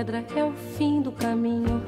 pedra 0.00 0.24
é 0.34 0.42
o 0.42 0.54
fim 0.78 1.02
do 1.02 1.12
caminho, 1.12 1.82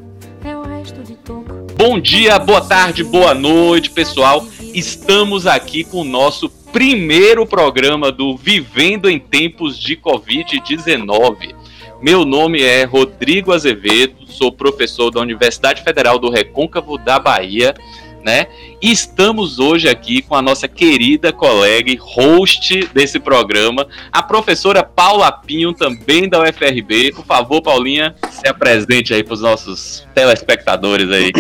é 0.45 0.55
o 0.55 0.61
resto 0.61 1.03
de 1.03 1.15
toco. 1.15 1.67
Bom 1.79 1.99
dia, 1.99 2.39
boa 2.39 2.61
tarde, 2.61 3.03
boa 3.03 3.33
noite, 3.33 3.89
pessoal. 3.89 4.47
Estamos 4.75 5.47
aqui 5.47 5.83
com 5.83 6.03
o 6.03 6.05
nosso 6.05 6.51
primeiro 6.51 7.47
programa 7.47 8.13
do 8.13 8.37
Vivendo 8.37 9.09
em 9.09 9.19
Tempos 9.19 9.79
de 9.79 9.97
Covid-19. 9.97 11.55
Meu 12.03 12.27
nome 12.27 12.61
é 12.61 12.85
Rodrigo 12.85 13.51
Azevedo, 13.51 14.27
sou 14.27 14.53
professor 14.53 15.11
da 15.11 15.19
Universidade 15.19 15.83
Federal 15.83 16.19
do 16.19 16.29
Recôncavo 16.29 16.99
da 16.99 17.19
Bahia 17.19 17.73
né? 18.23 18.47
E 18.81 18.91
estamos 18.91 19.59
hoje 19.59 19.89
aqui 19.89 20.23
com 20.23 20.35
a 20.35 20.43
nossa 20.43 20.69
querida 20.69 21.33
colega 21.33 21.91
e 21.91 21.97
host 21.97 22.89
desse 22.95 23.19
programa, 23.19 23.87
a 24.11 24.23
professora 24.23 24.83
Paula 24.83 25.31
Pinho, 25.31 25.73
também 25.73 26.29
da 26.29 26.41
UFRB. 26.41 27.13
Por 27.13 27.25
favor, 27.25 27.61
Paulinha, 27.61 28.15
se 28.31 28.49
apresente 28.49 29.13
aí 29.13 29.23
para 29.23 29.35
os 29.35 29.41
nossos 29.41 30.07
telespectadores 30.15 31.11
aí. 31.11 31.33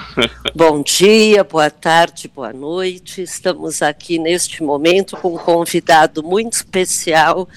Bom 0.54 0.82
dia, 0.82 1.44
boa 1.44 1.70
tarde, 1.70 2.28
boa 2.28 2.52
noite. 2.52 3.22
Estamos 3.22 3.82
aqui 3.82 4.18
neste 4.18 4.62
momento 4.62 5.16
com 5.16 5.34
um 5.34 5.38
convidado 5.38 6.22
muito 6.22 6.54
especial 6.54 7.48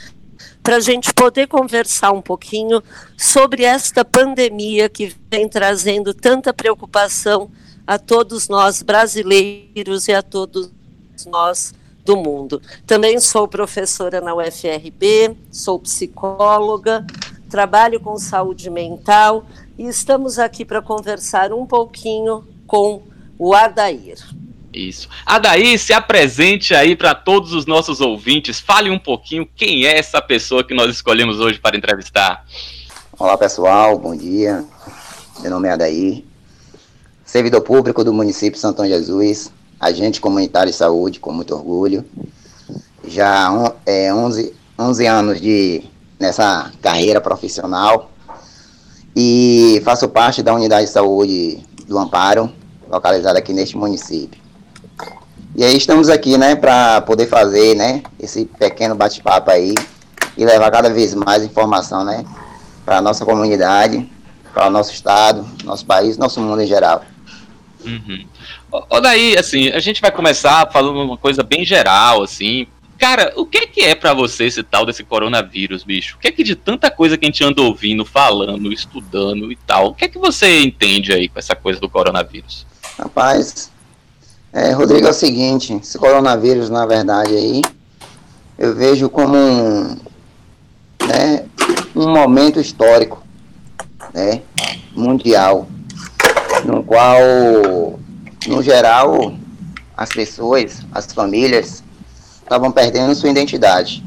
para 0.66 0.78
a 0.78 0.80
gente 0.80 1.14
poder 1.14 1.48
conversar 1.48 2.12
um 2.12 2.22
pouquinho 2.22 2.82
sobre 3.16 3.64
esta 3.64 4.04
pandemia 4.04 4.90
que 4.90 5.16
vem 5.30 5.48
trazendo 5.48 6.12
tanta 6.12 6.52
preocupação 6.52 7.52
a 7.88 7.98
todos 7.98 8.48
nós 8.48 8.82
brasileiros 8.82 10.08
e 10.08 10.14
a 10.14 10.22
todos 10.22 10.72
nós 11.28 11.74
do 12.04 12.16
mundo. 12.16 12.62
Também 12.86 13.20
sou 13.20 13.48
professora 13.48 14.22
na 14.22 14.36
UFRB, 14.36 15.36
sou 15.52 15.80
psicóloga, 15.80 17.06
trabalho 17.50 18.00
com 18.00 18.18
saúde 18.18 18.70
mental 18.70 19.46
e 19.78 19.88
estamos 19.88 20.38
aqui 20.40 20.64
para 20.64 20.82
conversar 20.82 21.52
um 21.52 21.66
pouquinho 21.66 22.48
com 22.68 23.04
o 23.38 23.54
Adair. 23.54 24.18
Isso. 24.72 25.08
Adair, 25.26 25.80
se 25.80 25.94
apresente 25.94 26.76
aí 26.76 26.96
para 26.96 27.16
todos 27.16 27.54
os 27.54 27.66
nossos 27.66 28.02
ouvintes. 28.02 28.60
Fale 28.60 28.90
um 28.90 29.00
pouquinho 29.00 29.48
quem 29.56 29.86
é 29.86 29.98
essa 29.98 30.22
pessoa 30.22 30.66
que 30.66 30.74
nós 30.74 30.90
escolhemos 30.92 31.40
hoje 31.40 31.60
para 31.60 31.78
entrevistar. 31.78 32.46
Olá, 33.18 33.38
pessoal. 33.38 33.98
Bom 33.98 34.16
dia. 34.16 34.66
Meu 35.42 35.50
nome 35.50 35.70
é 35.70 35.72
Adair 35.72 36.35
servidor 37.36 37.60
público 37.60 38.02
do 38.02 38.14
município 38.14 38.54
de 38.54 38.60
Santão 38.60 38.88
Jesus, 38.88 39.52
agente 39.78 40.22
comunitário 40.22 40.72
de 40.72 40.78
saúde, 40.78 41.20
com 41.20 41.34
muito 41.34 41.54
orgulho. 41.54 42.06
Já 43.06 43.52
é, 43.86 44.14
11, 44.14 44.54
11 44.80 45.06
anos 45.06 45.42
de, 45.42 45.84
nessa 46.18 46.72
carreira 46.82 47.20
profissional 47.20 48.10
e 49.14 49.82
faço 49.84 50.08
parte 50.08 50.42
da 50.42 50.54
unidade 50.54 50.86
de 50.86 50.94
saúde 50.94 51.60
do 51.86 52.00
Amparo, 52.00 52.50
localizada 52.90 53.38
aqui 53.38 53.52
neste 53.52 53.76
município. 53.76 54.42
E 55.58 55.64
aí 55.66 55.76
estamos 55.76 56.08
aqui, 56.08 56.38
né, 56.38 56.56
para 56.56 57.02
poder 57.02 57.28
fazer, 57.28 57.76
né, 57.76 58.02
esse 58.18 58.46
pequeno 58.46 58.96
bate-papo 58.96 59.52
aí 59.52 59.76
e 60.38 60.46
levar 60.46 60.72
cada 60.72 60.90
vez 60.90 61.14
mais 61.14 61.44
informação, 61.44 62.06
né, 62.06 62.24
para 62.86 63.00
a 63.00 63.02
nossa 63.02 63.26
comunidade, 63.26 64.10
para 64.54 64.68
o 64.68 64.70
nosso 64.70 64.94
estado, 64.94 65.46
nosso 65.66 65.86
país, 65.86 66.18
nosso 66.18 66.40
mundo 66.40 66.62
em 66.62 66.66
geral. 66.66 67.04
Uhum. 67.86 68.26
Ó, 68.72 68.86
assim, 69.40 69.70
a 69.70 69.80
gente 69.80 70.02
vai 70.02 70.12
começar 70.12 70.70
falando 70.72 71.02
uma 71.02 71.18
coisa 71.18 71.44
bem 71.44 71.66
geral, 71.66 72.24
assim. 72.24 72.68
Cara, 72.98 73.34
o 73.36 73.46
que 73.46 73.58
é 73.58 73.68
que 73.68 73.82
é 73.82 73.94
para 73.94 74.14
você 74.14 74.46
esse 74.46 74.64
tal 74.64 74.86
desse 74.86 75.04
coronavírus, 75.04 75.84
bicho? 75.84 76.16
O 76.16 76.20
que 76.20 76.30
é 76.30 76.32
que 76.32 76.44
de 76.44 76.56
tanta 76.56 76.90
coisa 76.90 77.18
que 77.18 77.26
a 77.26 77.28
gente 77.28 77.44
anda 77.44 77.62
ouvindo, 77.62 78.06
falando, 78.06 78.72
estudando 78.72 79.52
e 79.52 79.56
tal, 79.56 79.88
o 79.88 79.94
que 79.94 80.06
é 80.06 80.08
que 80.08 80.18
você 80.18 80.62
entende 80.62 81.12
aí 81.12 81.28
com 81.28 81.38
essa 81.38 81.56
coisa 81.56 81.80
do 81.80 81.90
coronavírus? 81.90 82.66
Rapaz, 82.98 83.70
é, 84.54 84.72
Rodrigo, 84.72 85.08
é 85.08 85.10
o 85.10 85.14
seguinte, 85.14 85.74
esse 85.74 85.98
coronavírus, 85.98 86.70
na 86.70 86.86
verdade, 86.86 87.36
aí, 87.36 87.62
eu 88.58 88.74
vejo 88.74 89.10
como 89.10 89.36
um, 89.36 89.98
né, 91.06 91.46
um 91.94 92.10
momento 92.14 92.62
histórico, 92.62 93.22
né, 94.14 94.42
mundial 94.96 95.68
no 96.76 96.84
qual, 96.84 97.98
no 98.48 98.62
geral, 98.62 99.34
as 99.96 100.10
pessoas, 100.10 100.86
as 100.92 101.06
famílias, 101.06 101.82
estavam 102.44 102.70
perdendo 102.70 103.16
sua 103.16 103.30
identidade. 103.30 104.04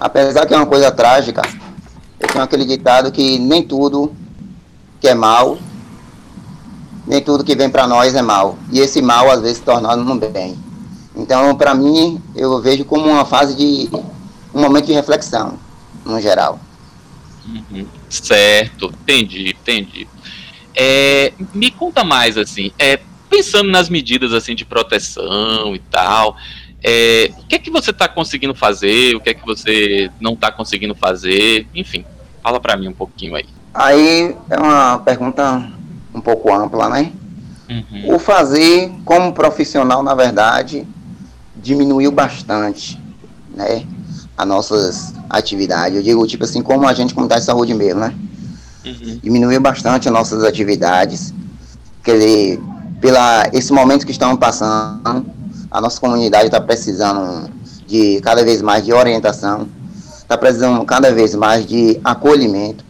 Apesar 0.00 0.44
que 0.46 0.52
é 0.52 0.56
uma 0.56 0.66
coisa 0.66 0.90
trágica, 0.90 1.42
eu 2.18 2.26
tenho 2.26 2.42
aquele 2.42 2.64
ditado 2.64 3.12
que 3.12 3.38
nem 3.38 3.62
tudo 3.62 4.12
que 5.00 5.06
é 5.06 5.14
mal, 5.14 5.58
nem 7.06 7.22
tudo 7.22 7.44
que 7.44 7.54
vem 7.54 7.70
para 7.70 7.86
nós 7.86 8.16
é 8.16 8.22
mal. 8.22 8.58
E 8.72 8.80
esse 8.80 9.00
mal, 9.00 9.30
às 9.30 9.40
vezes, 9.40 9.58
se 9.58 9.62
tornando 9.62 10.10
um 10.10 10.18
bem. 10.18 10.58
Então, 11.14 11.54
para 11.54 11.72
mim, 11.72 12.20
eu 12.34 12.60
vejo 12.60 12.84
como 12.84 13.08
uma 13.08 13.24
fase 13.24 13.54
de. 13.54 13.88
um 14.52 14.60
momento 14.60 14.86
de 14.86 14.92
reflexão, 14.92 15.56
no 16.04 16.20
geral. 16.20 16.58
Uhum. 17.46 17.86
Certo, 18.08 18.92
entendi, 19.02 19.50
entendi. 19.50 20.08
É, 20.74 21.32
me 21.54 21.70
conta 21.70 22.02
mais, 22.04 22.38
assim, 22.38 22.72
é, 22.78 22.98
pensando 23.28 23.70
nas 23.70 23.88
medidas 23.88 24.32
assim 24.32 24.54
de 24.54 24.64
proteção 24.64 25.74
e 25.74 25.78
tal, 25.78 26.36
é, 26.82 27.30
o 27.38 27.46
que 27.46 27.54
é 27.54 27.58
que 27.58 27.70
você 27.70 27.90
está 27.90 28.08
conseguindo 28.08 28.54
fazer, 28.54 29.14
o 29.14 29.20
que 29.20 29.30
é 29.30 29.34
que 29.34 29.44
você 29.46 30.10
não 30.20 30.32
está 30.32 30.50
conseguindo 30.50 30.94
fazer, 30.94 31.66
enfim, 31.74 32.04
fala 32.42 32.58
para 32.60 32.76
mim 32.76 32.88
um 32.88 32.92
pouquinho 32.92 33.36
aí. 33.36 33.46
Aí 33.72 34.36
é 34.50 34.58
uma 34.58 34.98
pergunta 34.98 35.70
um 36.12 36.20
pouco 36.20 36.52
ampla, 36.52 36.88
né? 36.88 37.12
Uhum. 37.70 38.14
O 38.14 38.18
fazer 38.18 38.92
como 39.04 39.32
profissional, 39.32 40.02
na 40.02 40.14
verdade, 40.14 40.86
diminuiu 41.56 42.10
bastante, 42.10 43.00
né? 43.54 43.86
As 44.36 44.46
nossas 44.46 45.14
atividades. 45.30 45.96
Eu 45.96 46.02
digo, 46.02 46.26
tipo 46.26 46.44
assim, 46.44 46.62
como 46.62 46.86
agente 46.86 47.14
comunitário 47.14 47.40
de 47.40 47.46
saúde 47.46 47.72
mesmo, 47.72 48.00
né? 48.00 48.14
Uhum. 48.84 49.20
Diminuiu 49.22 49.60
bastante 49.60 50.08
as 50.08 50.14
nossas 50.14 50.44
atividades. 50.44 51.32
Dizer, 52.04 52.60
pela 53.00 53.48
esse 53.52 53.72
momento 53.72 54.04
que 54.04 54.12
estamos 54.12 54.38
passando, 54.38 55.26
a 55.70 55.80
nossa 55.80 56.00
comunidade 56.00 56.46
está 56.46 56.60
precisando 56.60 57.50
de 57.86 58.20
cada 58.20 58.44
vez 58.44 58.62
mais 58.62 58.84
de 58.84 58.92
orientação, 58.92 59.68
está 60.18 60.36
precisando 60.36 60.84
cada 60.84 61.12
vez 61.12 61.34
mais 61.34 61.66
de 61.66 62.00
acolhimento, 62.02 62.84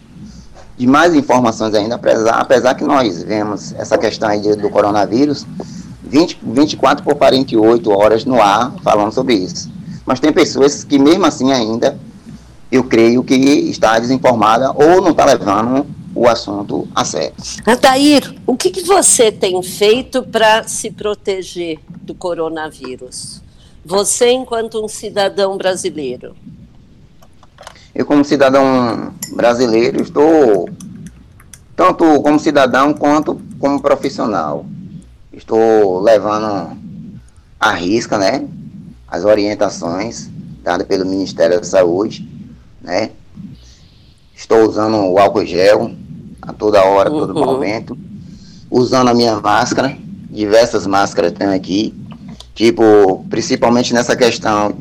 de 0.77 0.87
mais 0.87 1.15
informações 1.15 1.75
ainda, 1.75 1.97
apesar, 1.97 2.35
apesar 2.41 2.75
que 2.75 2.85
nós 2.85 3.23
vemos 3.23 3.73
essa 3.75 3.99
questão 3.99 4.29
aí 4.29 4.41
de, 4.41 4.57
do 4.57 4.71
coronavírus 4.71 5.47
20, 6.05 6.41
24 6.43 7.05
por 7.05 7.15
48 7.15 7.91
horas 7.91 8.25
no 8.25 8.41
ar 8.41 8.73
falando 8.83 9.13
sobre 9.13 9.35
isso. 9.35 9.71
Mas 10.05 10.21
tem 10.21 10.33
pessoas 10.33 10.85
que 10.85 10.99
mesmo 10.99 11.25
assim 11.25 11.53
ainda 11.53 11.97
eu 12.73 12.83
creio 12.83 13.23
que 13.23 13.35
está 13.35 13.99
desinformada 13.99 14.73
ou 14.73 15.03
não 15.03 15.11
está 15.11 15.27
levando 15.27 15.87
o 16.15 16.27
assunto 16.27 16.89
a 16.95 17.05
sério. 17.05 17.35
Antair, 17.67 18.35
o 18.47 18.57
que, 18.57 18.71
que 18.71 18.81
você 18.81 19.31
tem 19.31 19.63
feito 19.63 20.23
para 20.23 20.67
se 20.67 20.91
proteger 20.91 21.79
do 22.01 22.15
coronavírus? 22.15 23.43
Você, 23.85 24.31
enquanto 24.31 24.83
um 24.83 24.89
cidadão 24.89 25.59
brasileiro. 25.59 26.35
Eu, 27.95 28.07
como 28.07 28.25
cidadão 28.25 29.13
brasileiro, 29.35 30.01
estou, 30.01 30.67
tanto 31.77 32.23
como 32.23 32.39
cidadão 32.39 32.95
quanto 32.95 33.39
como 33.59 33.83
profissional, 33.83 34.65
estou 35.31 36.01
levando 36.01 36.75
à 37.61 37.73
risca 37.73 38.17
né, 38.17 38.49
as 39.07 39.27
orientações 39.27 40.31
dadas 40.63 40.87
pelo 40.87 41.05
Ministério 41.05 41.59
da 41.59 41.65
Saúde 41.65 42.32
né? 42.83 43.11
Estou 44.35 44.69
usando 44.69 44.97
o 44.97 45.19
álcool 45.19 45.47
gel 45.47 45.93
a 46.41 46.53
toda 46.53 46.85
hora, 46.85 47.09
a 47.09 47.13
todo 47.13 47.37
uhum. 47.37 47.45
momento. 47.45 47.97
Usando 48.71 49.09
a 49.09 49.15
minha 49.15 49.41
máscara, 49.41 49.97
diversas 50.31 50.87
máscaras 50.87 51.33
tem 51.33 51.49
aqui. 51.49 51.95
Tipo, 52.55 53.25
principalmente 53.31 53.95
nessa 53.95 54.17
questão, 54.17 54.77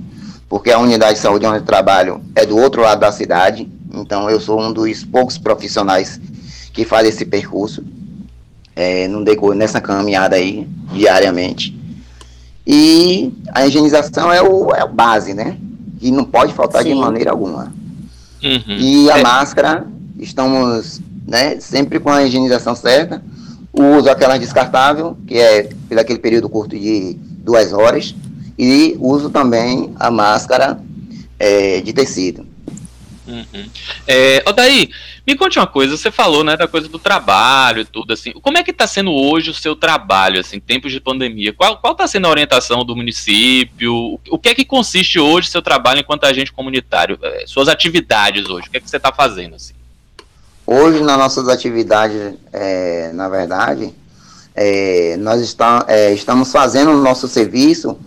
porque 0.50 0.72
a 0.72 0.80
unidade 0.80 1.16
de 1.16 1.20
saúde 1.20 1.46
onde 1.46 1.60
eu 1.60 1.66
trabalho 1.66 2.22
é 2.36 2.46
do 2.46 2.58
outro 2.58 2.82
lado 2.82 3.00
da 3.00 3.12
cidade. 3.12 3.70
Então 3.94 4.30
eu 4.30 4.40
sou 4.40 4.60
um 4.60 4.74
dos 4.74 5.04
poucos 5.04 5.38
profissionais 5.38 6.20
que 6.74 6.84
faz 6.84 7.08
esse 7.08 7.26
percurso 7.26 7.84
é, 8.76 9.08
no 9.08 9.24
decor, 9.24 9.56
nessa 9.56 9.80
caminhada 9.80 10.36
aí, 10.36 10.68
diariamente. 10.94 11.78
E 12.66 13.34
a 13.54 13.66
higienização 13.66 14.32
é 14.32 14.42
o, 14.42 14.72
é 14.72 14.84
o 14.84 14.88
base, 14.88 15.34
né? 15.34 15.58
E 16.02 16.12
não 16.12 16.24
pode 16.24 16.54
faltar 16.54 16.84
Sim. 16.84 16.90
de 16.90 16.96
maneira 16.96 17.32
alguma. 17.32 17.74
Uhum. 18.44 18.78
E 18.78 19.12
a 19.12 19.20
é. 19.20 19.24
máscara, 19.24 19.86
estamos 20.20 21.02
né, 21.28 21.60
sempre 21.60 22.00
com 22.00 22.10
a 22.10 22.24
higienização 22.24 22.76
certa. 22.76 23.22
O 23.72 23.84
uso 23.98 24.10
aquela 24.10 24.38
descartável, 24.38 25.18
que 25.26 25.38
é 25.38 25.70
pelo 25.88 26.02
aquele 26.02 26.20
período 26.20 26.50
curto 26.50 26.78
de 26.78 27.18
duas 27.44 27.72
horas. 27.72 28.16
E 28.58 28.96
uso 29.00 29.30
também 29.30 29.92
a 30.00 30.12
máscara 30.12 30.80
é, 31.40 31.82
de 31.82 31.94
tecido. 31.94 32.46
Uhum. 33.32 33.70
É, 34.06 34.44
Odaí, 34.46 34.90
me 35.26 35.36
conte 35.36 35.58
uma 35.58 35.68
coisa, 35.68 35.96
você 35.96 36.12
falou, 36.12 36.44
né, 36.44 36.58
da 36.58 36.68
coisa 36.68 36.90
do 36.90 37.00
trabalho 37.00 37.82
e 37.82 37.86
tudo, 37.86 38.12
assim, 38.12 38.34
como 38.34 38.58
é 38.58 38.64
que 38.64 38.72
está 38.72 38.86
sendo 38.86 39.12
hoje 39.12 39.50
o 39.50 39.54
seu 39.54 39.74
trabalho, 39.76 40.40
assim, 40.40 40.60
tempos 40.60 40.92
de 40.92 41.00
pandemia? 41.00 41.54
Qual, 41.54 41.78
qual 41.78 41.96
tá 41.96 42.06
sendo 42.08 42.28
a 42.28 42.30
orientação 42.30 42.84
do 42.84 42.96
município? 42.96 44.20
O 44.30 44.38
que 44.38 44.50
é 44.50 44.56
que 44.56 44.66
consiste 44.66 45.18
hoje 45.18 45.48
o 45.48 45.52
seu 45.52 45.62
trabalho 45.62 46.02
enquanto 46.02 46.26
agente 46.26 46.52
comunitário? 46.52 47.18
É, 47.22 47.46
suas 47.48 47.70
atividades 47.70 48.50
hoje, 48.50 48.68
o 48.68 48.72
que 48.72 48.78
é 48.78 48.80
que 48.82 48.90
você 48.90 48.98
está 48.98 49.14
fazendo, 49.14 49.56
assim? 49.56 49.74
Hoje, 50.68 51.02
nas 51.02 51.18
nossas 51.18 51.48
atividades, 51.48 52.36
é, 52.52 53.12
na 53.14 53.30
verdade, 53.30 53.94
é, 54.54 55.16
nós 55.18 55.42
está, 55.42 55.86
é, 55.88 56.14
estamos 56.14 56.52
fazendo 56.52 56.92
o 56.92 57.02
nosso 57.02 57.28
serviço 57.28 57.98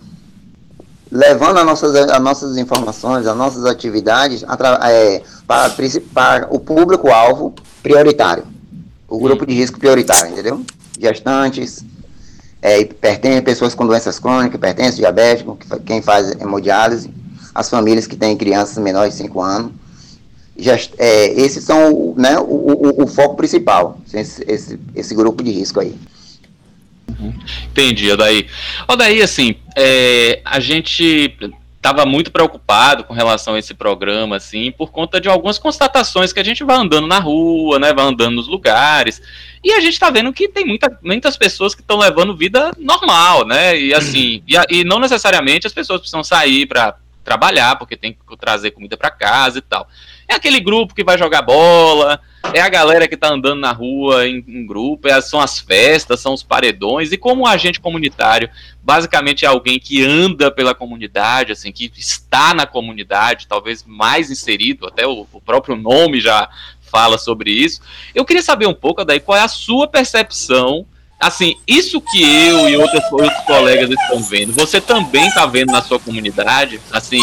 levando 1.11 1.57
as 1.57 1.65
nossas, 1.65 1.95
as 1.95 2.21
nossas 2.21 2.57
informações, 2.57 3.27
as 3.27 3.37
nossas 3.37 3.65
atividades 3.65 4.43
é, 4.43 5.21
para, 5.47 5.75
para 6.13 6.47
o 6.49 6.59
público-alvo 6.59 7.53
prioritário, 7.81 8.43
o 9.07 9.19
grupo 9.19 9.45
de 9.45 9.53
risco 9.53 9.79
prioritário, 9.79 10.31
entendeu? 10.31 10.61
Gestantes, 10.99 11.83
é, 12.61 12.79
hipertensão, 12.79 13.43
pessoas 13.43 13.75
com 13.75 13.85
doenças 13.85 14.17
crônicas, 14.17 14.55
hipertensão, 14.55 14.97
diabético, 14.97 15.57
quem 15.85 16.01
faz 16.01 16.31
hemodiálise, 16.31 17.11
as 17.53 17.69
famílias 17.69 18.07
que 18.07 18.15
têm 18.15 18.35
crianças 18.35 18.77
menores 18.83 19.13
de 19.13 19.23
5 19.23 19.41
anos. 19.41 19.71
Gest, 20.57 20.93
é, 20.97 21.27
esses 21.39 21.63
são 21.63 22.13
né, 22.17 22.39
o, 22.39 22.43
o, 22.43 23.03
o, 23.03 23.07
foco 23.07 23.35
principal, 23.35 23.99
esse, 24.13 24.43
esse, 24.47 24.79
esse 24.95 25.13
grupo 25.13 25.43
de 25.43 25.51
risco 25.51 25.81
aí. 25.81 25.95
Entendi, 27.65 28.11
Odaí. 28.11 28.47
Odaí, 28.87 29.21
assim, 29.21 29.55
é, 29.75 30.41
a 30.43 30.59
gente 30.59 31.35
estava 31.85 32.03
muito 32.03 32.31
preocupado 32.31 33.03
com 33.03 33.13
relação 33.13 33.53
a 33.53 33.59
esse 33.59 33.75
programa, 33.75 34.37
assim, 34.37 34.71
por 34.71 34.91
conta 34.91 35.21
de 35.21 35.29
algumas 35.29 35.59
constatações 35.59 36.33
que 36.33 36.39
a 36.39 36.43
gente 36.43 36.63
vai 36.63 36.77
andando 36.77 37.05
na 37.05 37.19
rua, 37.19 37.77
né, 37.77 37.93
vai 37.93 38.05
andando 38.05 38.35
nos 38.35 38.47
lugares, 38.47 39.21
e 39.63 39.71
a 39.71 39.79
gente 39.79 39.93
está 39.93 40.09
vendo 40.09 40.33
que 40.33 40.47
tem 40.47 40.65
muita, 40.65 40.97
muitas 41.03 41.37
pessoas 41.37 41.75
que 41.75 41.81
estão 41.81 41.97
levando 41.99 42.35
vida 42.35 42.71
normal, 42.79 43.45
né, 43.45 43.79
e 43.79 43.93
assim, 43.93 44.41
e, 44.47 44.79
e 44.79 44.83
não 44.83 44.99
necessariamente 44.99 45.67
as 45.67 45.73
pessoas 45.73 45.99
precisam 45.99 46.23
sair 46.23 46.65
para 46.65 46.95
trabalhar, 47.23 47.75
porque 47.75 47.95
tem 47.95 48.13
que 48.13 48.37
trazer 48.37 48.71
comida 48.71 48.97
para 48.97 49.11
casa 49.11 49.59
e 49.59 49.61
tal. 49.61 49.87
É 50.27 50.33
aquele 50.33 50.59
grupo 50.59 50.95
que 50.95 51.03
vai 51.03 51.17
jogar 51.17 51.43
bola, 51.43 52.19
é 52.53 52.61
a 52.61 52.69
galera 52.69 53.07
que 53.07 53.17
tá 53.17 53.29
andando 53.29 53.59
na 53.59 53.71
rua 53.71 54.27
em, 54.27 54.43
em 54.47 54.65
grupo, 54.65 55.07
é, 55.07 55.19
são 55.21 55.39
as 55.39 55.59
festas, 55.59 56.19
são 56.19 56.33
os 56.33 56.43
paredões, 56.43 57.11
e 57.11 57.17
como 57.17 57.47
agente 57.47 57.79
comunitário, 57.79 58.49
basicamente 58.81 59.45
é 59.45 59.47
alguém 59.47 59.79
que 59.79 60.03
anda 60.03 60.51
pela 60.51 60.75
comunidade, 60.75 61.51
assim, 61.51 61.71
que 61.71 61.91
está 61.97 62.53
na 62.53 62.65
comunidade, 62.65 63.47
talvez 63.47 63.83
mais 63.85 64.29
inserido, 64.29 64.87
até 64.87 65.05
o, 65.05 65.27
o 65.31 65.41
próprio 65.41 65.75
nome 65.75 66.19
já 66.19 66.49
fala 66.81 67.17
sobre 67.17 67.51
isso. 67.51 67.81
Eu 68.13 68.23
queria 68.23 68.43
saber 68.43 68.67
um 68.67 68.73
pouco, 68.73 69.03
daí, 69.03 69.19
qual 69.19 69.37
é 69.37 69.41
a 69.41 69.47
sua 69.47 69.87
percepção 69.87 70.85
assim, 71.19 71.55
isso 71.65 72.01
que 72.01 72.21
eu 72.21 72.69
e 72.69 72.77
outros, 72.77 73.01
outros 73.11 73.43
colegas 73.45 73.89
estão 73.89 74.21
vendo, 74.21 74.53
você 74.53 74.79
também 74.81 75.27
está 75.27 75.45
vendo 75.45 75.71
na 75.71 75.81
sua 75.81 75.99
comunidade, 75.99 76.79
assim, 76.91 77.21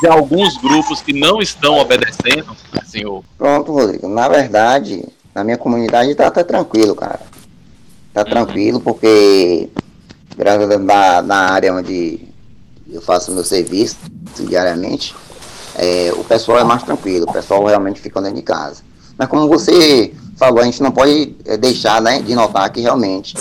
de 0.00 0.08
alguns 0.08 0.56
grupos 0.58 1.00
que 1.00 1.12
não 1.12 1.40
estão 1.40 1.78
obedecendo, 1.78 2.56
o... 3.06 3.24
Pronto, 3.36 3.72
Rodrigo, 3.72 4.08
na 4.08 4.28
verdade, 4.28 5.04
na 5.34 5.42
minha 5.42 5.58
comunidade 5.58 6.14
tá, 6.14 6.30
tá 6.30 6.44
tranquilo, 6.44 6.94
cara. 6.94 7.20
Tá 8.12 8.20
uhum. 8.20 8.30
tranquilo, 8.30 8.80
porque 8.80 9.68
graças 10.36 10.70
a 10.70 11.22
na, 11.22 11.36
área 11.50 11.74
onde 11.74 12.20
eu 12.90 13.02
faço 13.02 13.32
meu 13.32 13.44
serviço 13.44 13.96
diariamente, 14.40 15.14
é, 15.74 16.12
o 16.16 16.22
pessoal 16.22 16.58
é 16.58 16.64
mais 16.64 16.82
tranquilo, 16.82 17.26
o 17.28 17.32
pessoal 17.32 17.64
realmente 17.64 18.00
fica 18.00 18.20
dentro 18.20 18.36
de 18.36 18.42
casa. 18.42 18.82
Mas 19.18 19.28
como 19.28 19.48
você 19.48 20.12
falou, 20.36 20.60
a 20.60 20.64
gente 20.64 20.82
não 20.82 20.92
pode 20.92 21.34
é, 21.44 21.56
deixar 21.56 22.00
né, 22.00 22.20
de 22.20 22.34
notar 22.34 22.70
que 22.70 22.80
realmente 22.80 23.34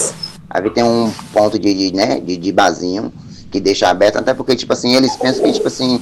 aí 0.50 0.70
tem 0.70 0.84
um 0.84 1.12
ponto 1.32 1.58
de, 1.58 1.74
de, 1.74 1.96
né, 1.96 2.20
de, 2.20 2.38
de 2.38 2.52
barzinho 2.52 3.12
que 3.52 3.60
deixa 3.60 3.90
aberto, 3.90 4.18
até 4.18 4.34
porque, 4.34 4.56
tipo 4.56 4.74
assim, 4.74 4.96
eles 4.96 5.16
pensam 5.16 5.44
que, 5.44 5.52
tipo 5.52 5.68
assim, 5.68 6.02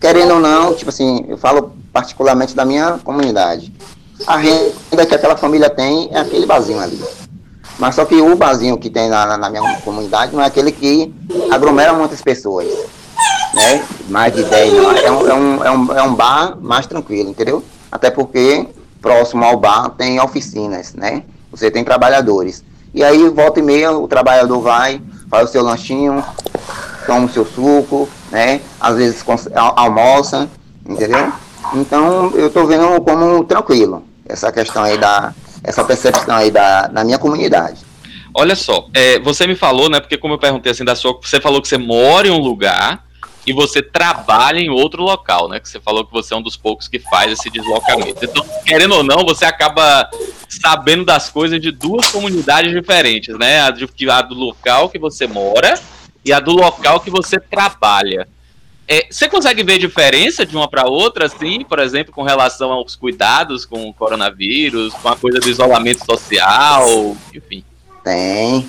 querendo 0.00 0.34
ou 0.34 0.40
não, 0.40 0.74
tipo 0.74 0.88
assim, 0.88 1.26
eu 1.28 1.36
falo 1.36 1.72
particularmente 1.92 2.54
da 2.54 2.64
minha 2.64 2.98
comunidade. 3.04 3.72
A 4.26 4.36
renda 4.36 5.06
que 5.06 5.14
aquela 5.14 5.36
família 5.36 5.68
tem 5.68 6.08
é 6.10 6.18
aquele 6.18 6.46
barzinho 6.46 6.80
ali. 6.80 7.00
Mas 7.78 7.94
só 7.94 8.04
que 8.04 8.14
o 8.14 8.34
barzinho 8.34 8.78
que 8.78 8.90
tem 8.90 9.08
na, 9.08 9.36
na 9.36 9.50
minha 9.50 9.80
comunidade 9.80 10.34
não 10.34 10.42
é 10.42 10.46
aquele 10.46 10.72
que 10.72 11.14
aglomera 11.50 11.92
muitas 11.92 12.20
pessoas. 12.20 12.66
Né? 13.54 13.84
Mais 14.08 14.34
de 14.34 14.44
10, 14.44 14.72
não. 14.72 14.92
É 14.92 15.10
um, 15.10 15.28
é, 15.28 15.34
um, 15.34 15.64
é, 15.64 15.70
um, 15.70 15.98
é 15.98 16.02
um 16.02 16.14
bar 16.14 16.56
mais 16.60 16.86
tranquilo, 16.86 17.30
entendeu? 17.30 17.64
Até 17.90 18.10
porque 18.10 18.66
próximo 19.00 19.44
ao 19.44 19.56
bar 19.56 19.90
tem 19.90 20.20
oficinas, 20.20 20.94
né? 20.94 21.24
Você 21.50 21.70
tem 21.70 21.82
trabalhadores. 21.82 22.62
E 22.94 23.02
aí, 23.02 23.28
volta 23.28 23.60
e 23.60 23.62
meia, 23.62 23.92
o 23.92 24.06
trabalhador 24.06 24.60
vai, 24.60 25.00
faz 25.28 25.48
o 25.48 25.52
seu 25.52 25.62
lanchinho, 25.62 26.22
toma 27.06 27.26
o 27.26 27.28
seu 27.30 27.46
suco, 27.46 28.08
né? 28.30 28.60
Às 28.80 28.96
vezes 28.96 29.24
almoça, 29.54 30.48
entendeu? 30.88 31.32
Então, 31.74 32.32
eu 32.34 32.48
estou 32.48 32.66
vendo 32.66 33.00
como 33.02 33.44
tranquilo 33.44 34.04
essa 34.26 34.52
questão 34.52 34.82
aí 34.84 34.96
da, 34.96 35.34
essa 35.62 35.84
percepção 35.84 36.36
aí 36.36 36.50
da, 36.50 36.86
da 36.86 37.04
minha 37.04 37.18
comunidade. 37.18 37.80
Olha 38.32 38.54
só, 38.54 38.86
é, 38.94 39.18
você 39.18 39.46
me 39.46 39.56
falou, 39.56 39.90
né? 39.90 40.00
Porque 40.00 40.16
como 40.16 40.34
eu 40.34 40.38
perguntei 40.38 40.70
assim 40.70 40.84
da 40.84 40.94
sua, 40.94 41.18
você 41.20 41.40
falou 41.40 41.60
que 41.60 41.68
você 41.68 41.76
mora 41.76 42.28
em 42.28 42.30
um 42.30 42.38
lugar 42.38 43.04
e 43.46 43.52
você 43.52 43.82
trabalha 43.82 44.60
em 44.60 44.70
outro 44.70 45.02
local, 45.02 45.48
né? 45.48 45.58
Que 45.58 45.68
você 45.68 45.80
falou 45.80 46.04
que 46.04 46.12
você 46.12 46.32
é 46.32 46.36
um 46.36 46.42
dos 46.42 46.56
poucos 46.56 46.86
que 46.86 47.00
faz 47.00 47.32
esse 47.32 47.50
deslocamento. 47.50 48.24
Então, 48.24 48.44
querendo 48.64 48.94
ou 48.94 49.02
não, 49.02 49.24
você 49.24 49.44
acaba 49.44 50.08
sabendo 50.48 51.04
das 51.04 51.28
coisas 51.28 51.60
de 51.60 51.72
duas 51.72 52.06
comunidades 52.08 52.72
diferentes, 52.72 53.36
né? 53.36 53.62
A, 53.62 53.70
de, 53.70 53.88
a 54.08 54.22
do 54.22 54.34
local 54.34 54.88
que 54.88 54.98
você 54.98 55.26
mora 55.26 55.74
e 56.24 56.32
a 56.32 56.40
do 56.40 56.52
local 56.52 57.00
que 57.00 57.10
você 57.10 57.38
trabalha. 57.38 58.28
É, 58.86 59.06
você 59.08 59.28
consegue 59.28 59.62
ver 59.62 59.78
diferença 59.78 60.44
de 60.44 60.56
uma 60.56 60.68
para 60.68 60.88
outra, 60.88 61.26
assim, 61.26 61.64
por 61.64 61.78
exemplo, 61.78 62.12
com 62.12 62.24
relação 62.24 62.72
aos 62.72 62.96
cuidados 62.96 63.64
com 63.64 63.88
o 63.88 63.94
coronavírus, 63.94 64.92
com 64.94 65.08
a 65.08 65.16
coisa 65.16 65.38
do 65.38 65.48
isolamento 65.48 66.04
social, 66.04 67.16
enfim? 67.32 67.62
Tem, 68.02 68.68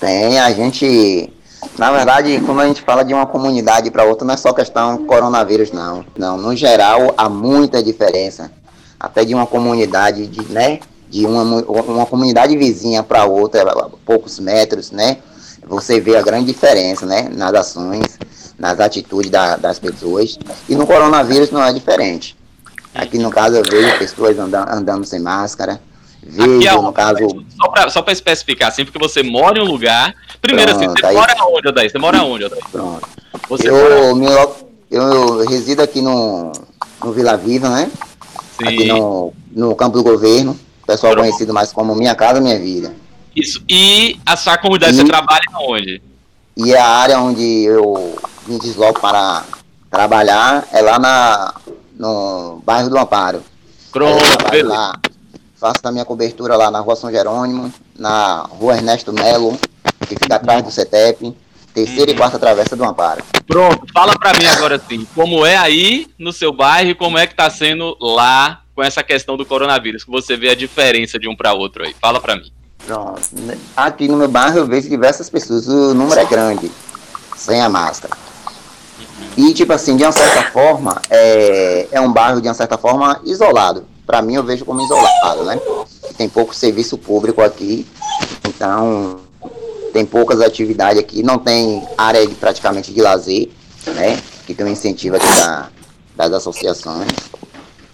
tem. 0.00 0.38
A 0.38 0.50
gente 0.52 1.30
na 1.76 1.90
verdade, 1.90 2.40
quando 2.44 2.60
a 2.60 2.66
gente 2.66 2.82
fala 2.82 3.04
de 3.04 3.12
uma 3.12 3.26
comunidade 3.26 3.90
para 3.90 4.04
outra, 4.04 4.26
não 4.26 4.34
é 4.34 4.36
só 4.36 4.52
questão 4.52 5.04
coronavírus, 5.04 5.72
não. 5.72 6.04
Não, 6.16 6.36
no 6.36 6.54
geral, 6.54 7.14
há 7.16 7.28
muita 7.28 7.82
diferença. 7.82 8.50
Até 8.98 9.24
de 9.24 9.34
uma 9.34 9.46
comunidade, 9.46 10.26
de, 10.26 10.52
né? 10.52 10.80
De 11.08 11.24
uma, 11.24 11.42
uma 11.42 12.06
comunidade 12.06 12.56
vizinha 12.56 13.02
para 13.02 13.24
outra, 13.24 13.64
poucos 14.04 14.38
metros, 14.38 14.90
né? 14.90 15.18
Você 15.68 16.00
vê 16.00 16.16
a 16.16 16.22
grande 16.22 16.46
diferença, 16.46 17.04
né? 17.06 17.28
Nas 17.30 17.54
ações, 17.54 18.18
nas 18.58 18.80
atitudes 18.80 19.30
da, 19.30 19.56
das 19.56 19.78
pessoas. 19.78 20.38
E 20.68 20.74
no 20.74 20.86
coronavírus 20.86 21.50
não 21.50 21.62
é 21.62 21.72
diferente. 21.72 22.36
Aqui 22.94 23.18
no 23.18 23.30
caso 23.30 23.56
eu 23.56 23.62
vejo 23.62 23.98
pessoas 23.98 24.38
andando, 24.38 24.68
andando 24.70 25.04
sem 25.04 25.20
máscara, 25.20 25.80
Vejo, 26.22 26.68
é 26.68 26.72
no 26.82 26.92
caso. 26.92 27.44
Só 27.90 28.02
para 28.02 28.12
especificar, 28.12 28.68
assim, 28.68 28.84
porque 28.84 28.98
você 28.98 29.22
mora 29.22 29.58
em 29.58 29.62
um 29.62 29.64
lugar. 29.64 30.14
Primeiro, 30.42 30.72
Pronto, 30.72 30.90
assim, 30.90 31.00
você 31.00 31.06
aí... 31.06 31.14
mora 31.14 31.34
onde, 31.46 31.68
Odaí? 31.68 31.88
Você 31.88 31.98
mora 31.98 32.22
onde, 32.22 32.44
Odaí? 32.44 32.60
Pronto. 32.70 33.08
Você 33.48 33.68
eu, 33.68 34.14
mora... 34.14 34.50
eu 34.90 35.46
resido 35.46 35.80
aqui 35.80 36.02
no, 36.02 36.52
no 37.02 37.12
Vila 37.12 37.36
Viva, 37.36 37.70
né? 37.70 37.90
Sim. 38.58 38.64
Aqui 38.68 38.84
no, 38.86 39.32
no 39.52 39.74
campo 39.74 39.96
do 39.96 40.02
governo. 40.02 40.58
Pessoal 40.86 41.12
Pronto. 41.12 41.26
conhecido 41.26 41.54
mais 41.54 41.72
como 41.72 41.94
Minha 41.94 42.14
Casa 42.14 42.40
Minha 42.40 42.58
Vida. 42.58 42.92
Isso. 43.40 43.62
E 43.68 44.18
a 44.24 44.36
sua 44.36 44.58
comunidade, 44.58 44.94
e, 44.94 44.96
você 44.96 45.04
trabalha 45.04 45.42
onde? 45.60 46.02
E 46.56 46.74
a 46.74 46.86
área 46.86 47.20
onde 47.20 47.64
eu 47.64 48.18
me 48.46 48.58
desloco 48.58 49.00
para 49.00 49.44
trabalhar 49.90 50.66
é 50.72 50.80
lá 50.80 50.98
na, 50.98 51.54
no 51.98 52.62
bairro 52.64 52.90
do 52.90 52.98
Amparo. 52.98 53.42
Pronto. 53.92 54.22
Lá, 54.64 54.98
Faço 55.58 55.80
a 55.82 55.90
minha 55.90 56.04
cobertura 56.04 56.56
lá 56.56 56.70
na 56.70 56.78
Rua 56.78 56.94
São 56.94 57.10
Jerônimo, 57.10 57.72
na 57.98 58.42
Rua 58.42 58.76
Ernesto 58.76 59.12
Melo, 59.12 59.58
que 60.06 60.14
fica 60.14 60.36
atrás 60.36 60.62
do 60.62 60.70
CETEP, 60.70 61.34
terceira 61.74 62.10
e 62.10 62.14
uhum. 62.14 62.18
quarta 62.18 62.38
travessa 62.38 62.76
do 62.76 62.84
Amparo. 62.84 63.24
Pronto, 63.44 63.84
fala 63.92 64.16
para 64.16 64.38
mim 64.38 64.46
agora 64.46 64.80
sim, 64.88 65.04
como 65.16 65.44
é 65.44 65.56
aí 65.56 66.06
no 66.16 66.32
seu 66.32 66.52
bairro 66.52 66.90
e 66.90 66.94
como 66.94 67.18
é 67.18 67.26
que 67.26 67.34
tá 67.34 67.50
sendo 67.50 67.96
lá 68.00 68.62
com 68.72 68.84
essa 68.84 69.02
questão 69.02 69.36
do 69.36 69.44
coronavírus, 69.44 70.04
que 70.04 70.10
você 70.10 70.36
vê 70.36 70.50
a 70.50 70.54
diferença 70.54 71.18
de 71.18 71.28
um 71.28 71.34
para 71.34 71.52
outro 71.52 71.84
aí. 71.84 71.92
Fala 72.00 72.20
para 72.20 72.36
mim. 72.36 72.52
Pronto. 72.86 73.20
Aqui 73.76 74.08
no 74.08 74.16
meu 74.16 74.28
bairro 74.28 74.58
eu 74.58 74.66
vejo 74.66 74.88
diversas 74.88 75.28
pessoas, 75.28 75.66
o 75.68 75.94
número 75.94 76.20
é 76.20 76.24
grande, 76.24 76.70
sem 77.36 77.60
a 77.60 77.68
máscara. 77.68 78.16
E, 79.36 79.52
tipo 79.54 79.72
assim, 79.72 79.96
de 79.96 80.02
uma 80.02 80.12
certa 80.12 80.50
forma, 80.50 81.00
é, 81.10 81.88
é 81.92 82.00
um 82.00 82.12
bairro, 82.12 82.40
de 82.40 82.48
uma 82.48 82.54
certa 82.54 82.76
forma, 82.78 83.20
isolado 83.24 83.84
para 84.08 84.22
mim 84.22 84.36
eu 84.36 84.42
vejo 84.42 84.64
como 84.64 84.80
isolado, 84.80 85.44
né? 85.44 85.60
Tem 86.16 86.30
pouco 86.30 86.54
serviço 86.54 86.96
público 86.96 87.42
aqui, 87.42 87.86
então 88.42 89.18
tem 89.92 90.06
poucas 90.06 90.40
atividades 90.40 90.98
aqui, 90.98 91.22
não 91.22 91.38
tem 91.38 91.86
área 91.96 92.26
de, 92.26 92.34
praticamente 92.34 92.90
de 92.90 93.02
lazer, 93.02 93.50
né? 93.88 94.18
Que 94.46 94.54
tem 94.54 94.64
um 94.64 94.70
incentivo 94.70 95.16
aqui 95.16 95.26
da, 95.36 95.68
das 96.16 96.32
associações. 96.32 97.10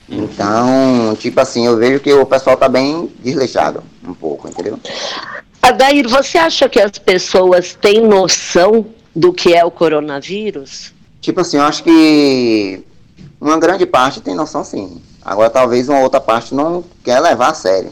Então, 0.08 1.16
tipo 1.18 1.40
assim, 1.40 1.66
eu 1.66 1.76
vejo 1.76 1.98
que 1.98 2.12
o 2.12 2.24
pessoal 2.24 2.56
tá 2.56 2.68
bem 2.68 3.12
desleixado? 3.18 3.82
Adair, 5.62 6.08
você 6.08 6.36
acha 6.36 6.68
que 6.68 6.80
as 6.80 6.98
pessoas 6.98 7.74
têm 7.80 8.06
noção 8.06 8.86
do 9.14 9.32
que 9.32 9.54
é 9.54 9.64
o 9.64 9.70
coronavírus? 9.70 10.92
Tipo 11.20 11.40
assim, 11.40 11.56
eu 11.56 11.62
acho 11.62 11.82
que 11.82 12.84
uma 13.40 13.58
grande 13.58 13.86
parte 13.86 14.20
tem 14.20 14.34
noção 14.34 14.62
sim. 14.62 15.00
Agora 15.24 15.48
talvez 15.48 15.88
uma 15.88 16.00
outra 16.00 16.20
parte 16.20 16.54
não 16.54 16.84
quer 17.02 17.18
levar 17.20 17.50
a 17.50 17.54
sério, 17.54 17.90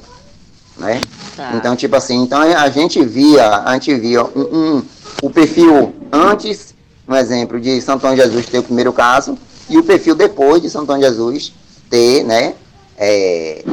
né? 0.76 1.00
Tá. 1.34 1.52
Então, 1.54 1.74
tipo 1.74 1.96
assim, 1.96 2.16
então 2.22 2.40
a 2.42 2.68
gente 2.68 3.02
via, 3.02 3.62
a 3.64 3.72
gente 3.72 3.94
via 3.94 4.22
um, 4.22 4.28
um, 4.76 4.82
o 5.22 5.30
perfil 5.30 5.94
antes, 6.12 6.74
um 7.08 7.16
exemplo, 7.16 7.58
de 7.58 7.80
Santo 7.80 8.06
Antônio 8.06 8.22
Jesus 8.22 8.46
ter 8.46 8.58
o 8.58 8.62
primeiro 8.62 8.92
caso, 8.92 9.38
e 9.70 9.78
o 9.78 9.82
perfil 9.82 10.14
depois 10.14 10.60
de 10.60 10.68
Santo 10.68 10.84
Antônio 10.84 11.08
Jesus 11.08 11.54
ter, 11.88 12.22
né, 12.24 12.54
é, 12.98 13.64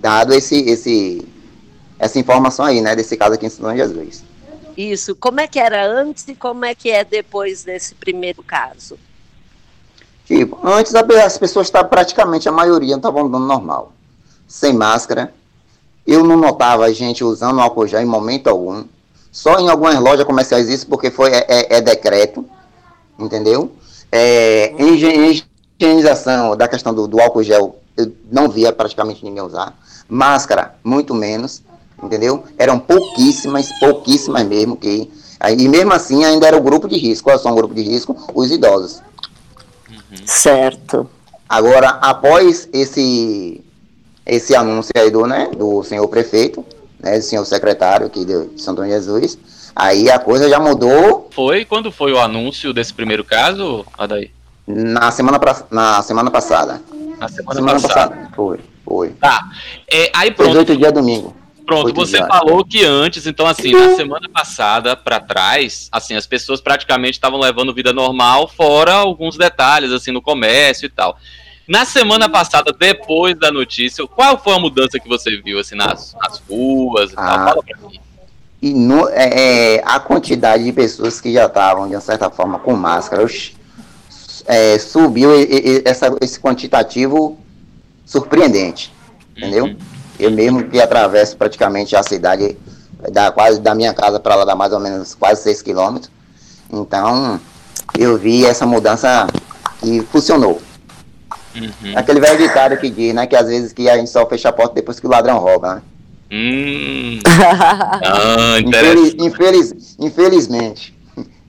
dado 0.00 0.34
esse, 0.34 0.56
esse, 0.68 1.26
essa 1.98 2.18
informação 2.18 2.64
aí, 2.64 2.80
né, 2.80 2.94
desse 2.94 3.16
caso 3.16 3.34
aqui 3.34 3.46
em 3.46 3.48
Antônio 3.48 3.76
Jesus. 3.76 4.22
Isso. 4.76 5.16
Como 5.16 5.40
é 5.40 5.48
que 5.48 5.58
era 5.58 5.84
antes 5.84 6.26
e 6.28 6.34
como 6.34 6.64
é 6.64 6.74
que 6.74 6.90
é 6.90 7.04
depois 7.04 7.64
desse 7.64 7.94
primeiro 7.96 8.42
caso? 8.44 8.96
Tipo, 10.24 10.58
antes 10.62 10.94
as 10.94 11.38
pessoas 11.38 11.66
estavam 11.66 11.88
praticamente, 11.88 12.48
a 12.48 12.52
maioria 12.52 12.94
estavam 12.94 13.26
andando 13.26 13.46
normal, 13.46 13.92
sem 14.46 14.72
máscara. 14.72 15.34
Eu 16.06 16.22
não 16.22 16.36
notava 16.36 16.84
a 16.84 16.92
gente 16.92 17.24
usando 17.24 17.60
álcool 17.60 17.86
gel 17.86 18.00
em 18.00 18.06
momento 18.06 18.46
algum. 18.46 18.84
Só 19.32 19.58
em 19.58 19.68
algumas 19.68 19.98
lojas 19.98 20.24
comerciais 20.24 20.68
isso, 20.68 20.86
porque 20.86 21.10
foi, 21.10 21.30
é, 21.32 21.46
é, 21.48 21.76
é 21.76 21.80
decreto, 21.80 22.44
entendeu? 23.18 23.72
É, 24.12 24.74
higienização 24.78 26.56
da 26.56 26.68
questão 26.68 26.94
do, 26.94 27.08
do 27.08 27.20
álcool 27.20 27.42
gel, 27.42 27.78
eu 27.96 28.12
não 28.30 28.48
via 28.48 28.72
praticamente 28.72 29.24
ninguém 29.24 29.42
usar. 29.42 29.76
Máscara, 30.08 30.76
muito 30.84 31.14
menos 31.14 31.62
entendeu? 32.02 32.44
Eram 32.58 32.78
pouquíssimas, 32.78 33.70
pouquíssimas 33.78 34.46
mesmo 34.46 34.76
que 34.76 35.10
e 35.56 35.68
mesmo 35.68 35.92
assim 35.92 36.24
ainda 36.24 36.48
era 36.48 36.56
o 36.56 36.60
grupo 36.60 36.88
de 36.88 36.98
risco. 36.98 37.30
Qual 37.30 37.38
são 37.38 37.52
o 37.52 37.54
grupo 37.54 37.74
de 37.74 37.82
risco? 37.82 38.16
Os 38.34 38.50
idosos. 38.50 39.00
Uhum. 39.88 40.26
Certo. 40.26 41.08
Agora, 41.48 41.90
após 42.00 42.68
esse 42.72 43.62
esse 44.26 44.54
anúncio 44.54 44.92
aí 44.94 45.10
do, 45.10 45.26
né, 45.26 45.50
do 45.56 45.82
senhor 45.82 46.06
prefeito, 46.08 46.62
né, 47.00 47.18
do 47.18 47.24
senhor 47.24 47.46
secretário 47.46 48.06
aqui 48.06 48.26
de 48.26 48.60
São 48.60 48.72
Antônio 48.72 48.92
Jesus, 48.92 49.38
aí 49.74 50.10
a 50.10 50.18
coisa 50.18 50.50
já 50.50 50.58
mudou. 50.58 51.28
Foi? 51.30 51.64
Quando 51.64 51.90
foi 51.90 52.12
o 52.12 52.18
anúncio 52.18 52.74
desse 52.74 52.92
primeiro 52.92 53.24
caso, 53.24 53.86
Adaí? 53.96 54.30
Na 54.66 55.10
semana, 55.10 55.38
pra, 55.38 55.62
na 55.70 56.02
semana 56.02 56.30
passada. 56.30 56.82
Na 57.18 57.28
semana, 57.28 57.54
semana 57.54 57.80
passada. 57.80 58.10
passada. 58.10 58.30
Foi, 58.36 58.60
foi. 58.84 59.08
Tá. 59.12 59.48
É, 59.90 60.10
aí 60.12 60.30
pronto. 60.30 60.50
18 60.50 60.76
dias 60.76 60.92
domingo. 60.92 61.34
Pronto, 61.68 61.92
você 61.92 62.16
falou 62.26 62.64
que 62.64 62.82
antes, 62.82 63.26
então 63.26 63.46
assim, 63.46 63.72
na 63.72 63.94
semana 63.94 64.26
passada 64.26 64.96
para 64.96 65.20
trás, 65.20 65.86
assim, 65.92 66.14
as 66.14 66.26
pessoas 66.26 66.62
praticamente 66.62 67.18
estavam 67.18 67.38
levando 67.38 67.74
vida 67.74 67.92
normal, 67.92 68.48
fora 68.48 68.94
alguns 68.94 69.36
detalhes 69.36 69.92
assim 69.92 70.10
no 70.10 70.22
comércio 70.22 70.86
e 70.86 70.88
tal. 70.88 71.18
Na 71.68 71.84
semana 71.84 72.26
passada, 72.26 72.72
depois 72.72 73.38
da 73.38 73.52
notícia, 73.52 74.06
qual 74.06 74.42
foi 74.42 74.54
a 74.54 74.58
mudança 74.58 74.98
que 74.98 75.06
você 75.06 75.36
viu 75.42 75.58
assim 75.58 75.74
nas, 75.74 76.16
nas 76.18 76.38
ruas 76.48 77.10
e 77.10 77.14
ah, 77.18 77.26
tal? 77.26 77.44
Fala 77.48 77.62
pra 77.62 77.76
mim. 77.86 78.00
E 78.62 78.72
no, 78.72 79.06
é, 79.10 79.74
é, 79.74 79.82
a 79.84 80.00
quantidade 80.00 80.64
de 80.64 80.72
pessoas 80.72 81.20
que 81.20 81.30
já 81.34 81.44
estavam, 81.44 81.86
de 81.86 81.94
uma 81.94 82.00
certa 82.00 82.30
forma, 82.30 82.58
com 82.58 82.74
máscara, 82.74 83.26
é, 84.46 84.78
subiu 84.78 85.32
essa, 85.84 86.16
esse 86.22 86.40
quantitativo 86.40 87.38
surpreendente, 88.06 88.90
entendeu? 89.36 89.66
Uhum. 89.66 89.76
Eu 90.18 90.30
mesmo 90.30 90.64
que 90.64 90.80
atravesso 90.80 91.36
praticamente 91.36 91.94
a 91.94 92.02
cidade 92.02 92.56
da 93.12 93.30
quase 93.30 93.60
da 93.60 93.74
minha 93.74 93.94
casa 93.94 94.18
para 94.18 94.34
lá 94.34 94.44
dá 94.44 94.56
mais 94.56 94.72
ou 94.72 94.80
menos 94.80 95.14
quase 95.14 95.42
6 95.42 95.62
quilômetros. 95.62 96.10
Então, 96.70 97.40
eu 97.98 98.18
vi 98.18 98.44
essa 98.44 98.66
mudança 98.66 99.26
e 99.82 100.00
funcionou. 100.02 100.60
Uhum. 101.54 101.92
Aquele 101.96 102.20
velho 102.20 102.38
ditado 102.38 102.76
que 102.76 102.90
diz, 102.90 103.14
né, 103.14 103.26
que 103.26 103.36
às 103.36 103.46
vezes 103.46 103.72
que 103.72 103.88
a 103.88 103.96
gente 103.96 104.10
só 104.10 104.26
fecha 104.26 104.48
a 104.48 104.52
porta 104.52 104.74
depois 104.74 105.00
que 105.00 105.06
o 105.06 105.10
ladrão 105.10 105.38
rouba, 105.38 105.76
né? 105.76 105.82
Hum. 106.30 107.18
ah, 107.24 108.60
Infeliz, 108.60 109.14
infeliz, 109.18 109.96
infelizmente. 109.98 110.97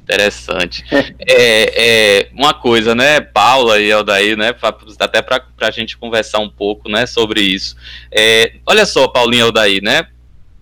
Interessante. 0.10 0.84
é, 1.20 2.24
é, 2.26 2.30
uma 2.34 2.52
coisa, 2.52 2.96
né, 2.96 3.22
Paula 3.22 3.80
e 3.80 3.92
Aldair, 3.92 4.36
né, 4.36 4.56
até 5.00 5.22
para 5.22 5.44
a 5.62 5.72
gente 5.72 5.96
conversar 5.96 6.40
um 6.40 6.50
pouco, 6.50 6.90
né, 6.90 7.06
sobre 7.06 7.42
isso. 7.42 7.76
É, 8.12 8.54
olha 8.66 8.88
só, 8.88 9.08
Paulinho 9.08 9.42
e 9.42 9.46
Aldair, 9.46 9.84
né, 9.84 10.08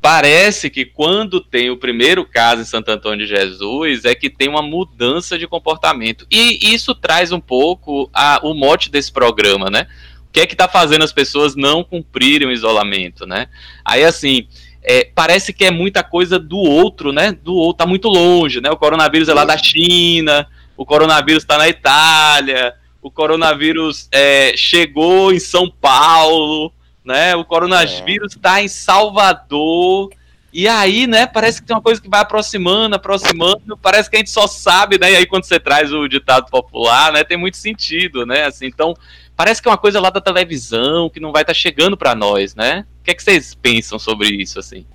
parece 0.01 0.69
que 0.69 0.83
quando 0.83 1.39
tem 1.39 1.69
o 1.69 1.77
primeiro 1.77 2.25
caso 2.25 2.61
em 2.61 2.65
Santo 2.65 2.89
Antônio 2.89 3.25
de 3.25 3.33
Jesus 3.33 4.03
é 4.03 4.13
que 4.13 4.29
tem 4.29 4.49
uma 4.49 4.61
mudança 4.61 5.37
de 5.37 5.47
comportamento. 5.47 6.27
E 6.29 6.73
isso 6.73 6.93
traz 6.93 7.31
um 7.31 7.39
pouco 7.39 8.09
a, 8.13 8.41
o 8.43 8.53
mote 8.53 8.91
desse 8.91 9.11
programa, 9.11 9.69
né? 9.69 9.87
O 10.29 10.31
que 10.31 10.41
é 10.41 10.45
que 10.45 10.53
está 10.53 10.67
fazendo 10.67 11.03
as 11.03 11.11
pessoas 11.11 11.55
não 11.55 11.83
cumprirem 11.83 12.47
o 12.47 12.51
isolamento, 12.51 13.25
né? 13.25 13.47
Aí, 13.83 14.03
assim, 14.03 14.47
é, 14.87 15.11
parece 15.13 15.51
que 15.51 15.65
é 15.65 15.71
muita 15.71 16.01
coisa 16.01 16.39
do 16.39 16.57
outro, 16.57 17.11
né? 17.11 17.33
Do 17.33 17.53
outro, 17.53 17.79
tá 17.79 17.85
muito 17.85 18.07
longe, 18.07 18.61
né? 18.61 18.71
O 18.71 18.77
coronavírus 18.77 19.27
é 19.27 19.33
lá 19.33 19.43
da 19.43 19.57
China, 19.57 20.47
o 20.77 20.85
coronavírus 20.85 21.43
está 21.43 21.57
na 21.57 21.67
Itália, 21.67 22.73
o 23.01 23.11
coronavírus 23.11 24.07
é, 24.13 24.53
chegou 24.55 25.33
em 25.33 25.39
São 25.39 25.69
Paulo, 25.69 26.71
né? 27.03 27.35
O 27.35 27.43
coronavírus 27.43 28.33
está 28.33 28.61
em 28.61 28.69
Salvador. 28.69 30.09
E 30.53 30.69
aí, 30.69 31.05
né, 31.05 31.27
parece 31.27 31.61
que 31.61 31.67
tem 31.67 31.75
uma 31.75 31.81
coisa 31.81 32.01
que 32.01 32.09
vai 32.09 32.21
aproximando, 32.21 32.95
aproximando, 32.95 33.77
parece 33.77 34.09
que 34.09 34.15
a 34.15 34.19
gente 34.19 34.31
só 34.31 34.47
sabe, 34.47 34.97
né? 34.97 35.11
E 35.11 35.15
aí 35.17 35.25
quando 35.25 35.43
você 35.43 35.59
traz 35.59 35.91
o 35.91 36.07
ditado 36.07 36.49
popular, 36.49 37.11
né, 37.11 37.25
tem 37.25 37.37
muito 37.37 37.57
sentido, 37.57 38.25
né? 38.25 38.45
Assim, 38.45 38.65
então, 38.65 38.95
parece 39.35 39.61
que 39.61 39.67
é 39.67 39.71
uma 39.71 39.77
coisa 39.77 39.99
lá 39.99 40.09
da 40.09 40.21
televisão 40.21 41.09
que 41.09 41.19
não 41.19 41.33
vai 41.33 41.43
estar 41.43 41.53
tá 41.53 41.59
chegando 41.59 41.97
para 41.97 42.15
nós, 42.15 42.55
né? 42.55 42.85
Que, 43.07 43.11
é 43.11 43.15
que 43.15 43.23
vocês 43.23 43.55
pensam 43.55 43.97
sobre 43.97 44.27
isso, 44.27 44.59
assim? 44.59 44.85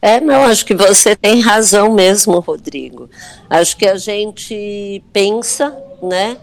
É, 0.00 0.20
não, 0.20 0.44
acho 0.44 0.64
que 0.64 0.74
você 0.74 1.16
tem 1.16 1.40
razão 1.40 1.92
mesmo, 1.92 2.38
Rodrigo. 2.38 3.10
Acho 3.50 3.76
que 3.76 3.86
a 3.86 3.96
gente 3.96 5.02
pensa, 5.12 5.76
né, 6.00 6.36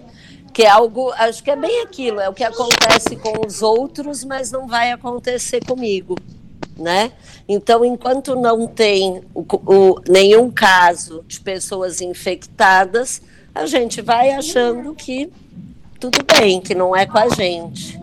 que 0.53 0.63
é 0.63 0.69
algo, 0.69 1.11
acho 1.11 1.41
que 1.41 1.49
é 1.49 1.55
bem 1.55 1.81
aquilo, 1.81 2.19
é 2.19 2.27
o 2.27 2.33
que 2.33 2.43
acontece 2.43 3.15
com 3.15 3.45
os 3.45 3.61
outros, 3.61 4.25
mas 4.25 4.51
não 4.51 4.67
vai 4.67 4.91
acontecer 4.91 5.63
comigo, 5.63 6.17
né? 6.75 7.13
Então, 7.47 7.85
enquanto 7.85 8.35
não 8.35 8.67
tem 8.67 9.21
o, 9.33 9.45
o, 9.65 10.01
nenhum 10.09 10.51
caso 10.51 11.23
de 11.25 11.39
pessoas 11.39 12.01
infectadas, 12.01 13.21
a 13.55 13.65
gente 13.65 14.01
vai 14.01 14.31
achando 14.31 14.93
que 14.93 15.31
tudo 15.99 16.19
bem, 16.37 16.59
que 16.59 16.75
não 16.75 16.93
é 16.93 17.05
com 17.05 17.17
a 17.17 17.29
gente. 17.29 17.97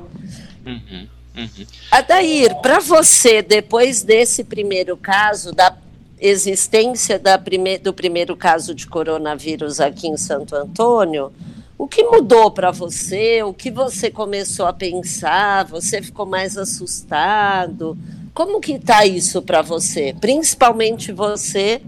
Uhum. 0.64 1.17
Uhum. 1.38 1.66
Adair, 1.90 2.56
para 2.56 2.80
você, 2.80 3.40
depois 3.40 4.02
desse 4.02 4.42
primeiro 4.42 4.96
caso, 4.96 5.52
da 5.52 5.76
existência 6.20 7.16
da 7.16 7.38
prime 7.38 7.78
do 7.78 7.94
primeiro 7.94 8.36
caso 8.36 8.74
de 8.74 8.88
coronavírus 8.88 9.80
aqui 9.80 10.08
em 10.08 10.16
Santo 10.16 10.56
Antônio, 10.56 11.32
o 11.78 11.86
que 11.86 12.02
mudou 12.02 12.50
para 12.50 12.72
você? 12.72 13.40
O 13.44 13.54
que 13.54 13.70
você 13.70 14.10
começou 14.10 14.66
a 14.66 14.72
pensar? 14.72 15.64
Você 15.66 16.02
ficou 16.02 16.26
mais 16.26 16.58
assustado? 16.58 17.96
Como 18.34 18.60
que 18.60 18.72
está 18.72 19.06
isso 19.06 19.40
para 19.40 19.62
você? 19.62 20.14
Principalmente 20.20 21.12
você 21.12 21.80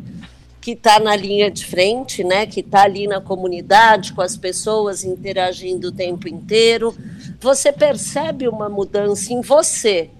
que 0.60 0.72
está 0.72 0.98
na 1.00 1.16
linha 1.16 1.50
de 1.50 1.64
frente, 1.64 2.22
né? 2.22 2.46
Que 2.46 2.60
está 2.60 2.82
ali 2.82 3.06
na 3.06 3.20
comunidade 3.20 4.12
com 4.12 4.20
as 4.20 4.36
pessoas 4.36 5.04
interagindo 5.04 5.88
o 5.88 5.92
tempo 5.92 6.28
inteiro 6.28 6.94
você 7.40 7.72
percebe 7.72 8.46
uma 8.46 8.68
mudança 8.68 9.32
em 9.32 9.40
você 9.40 10.10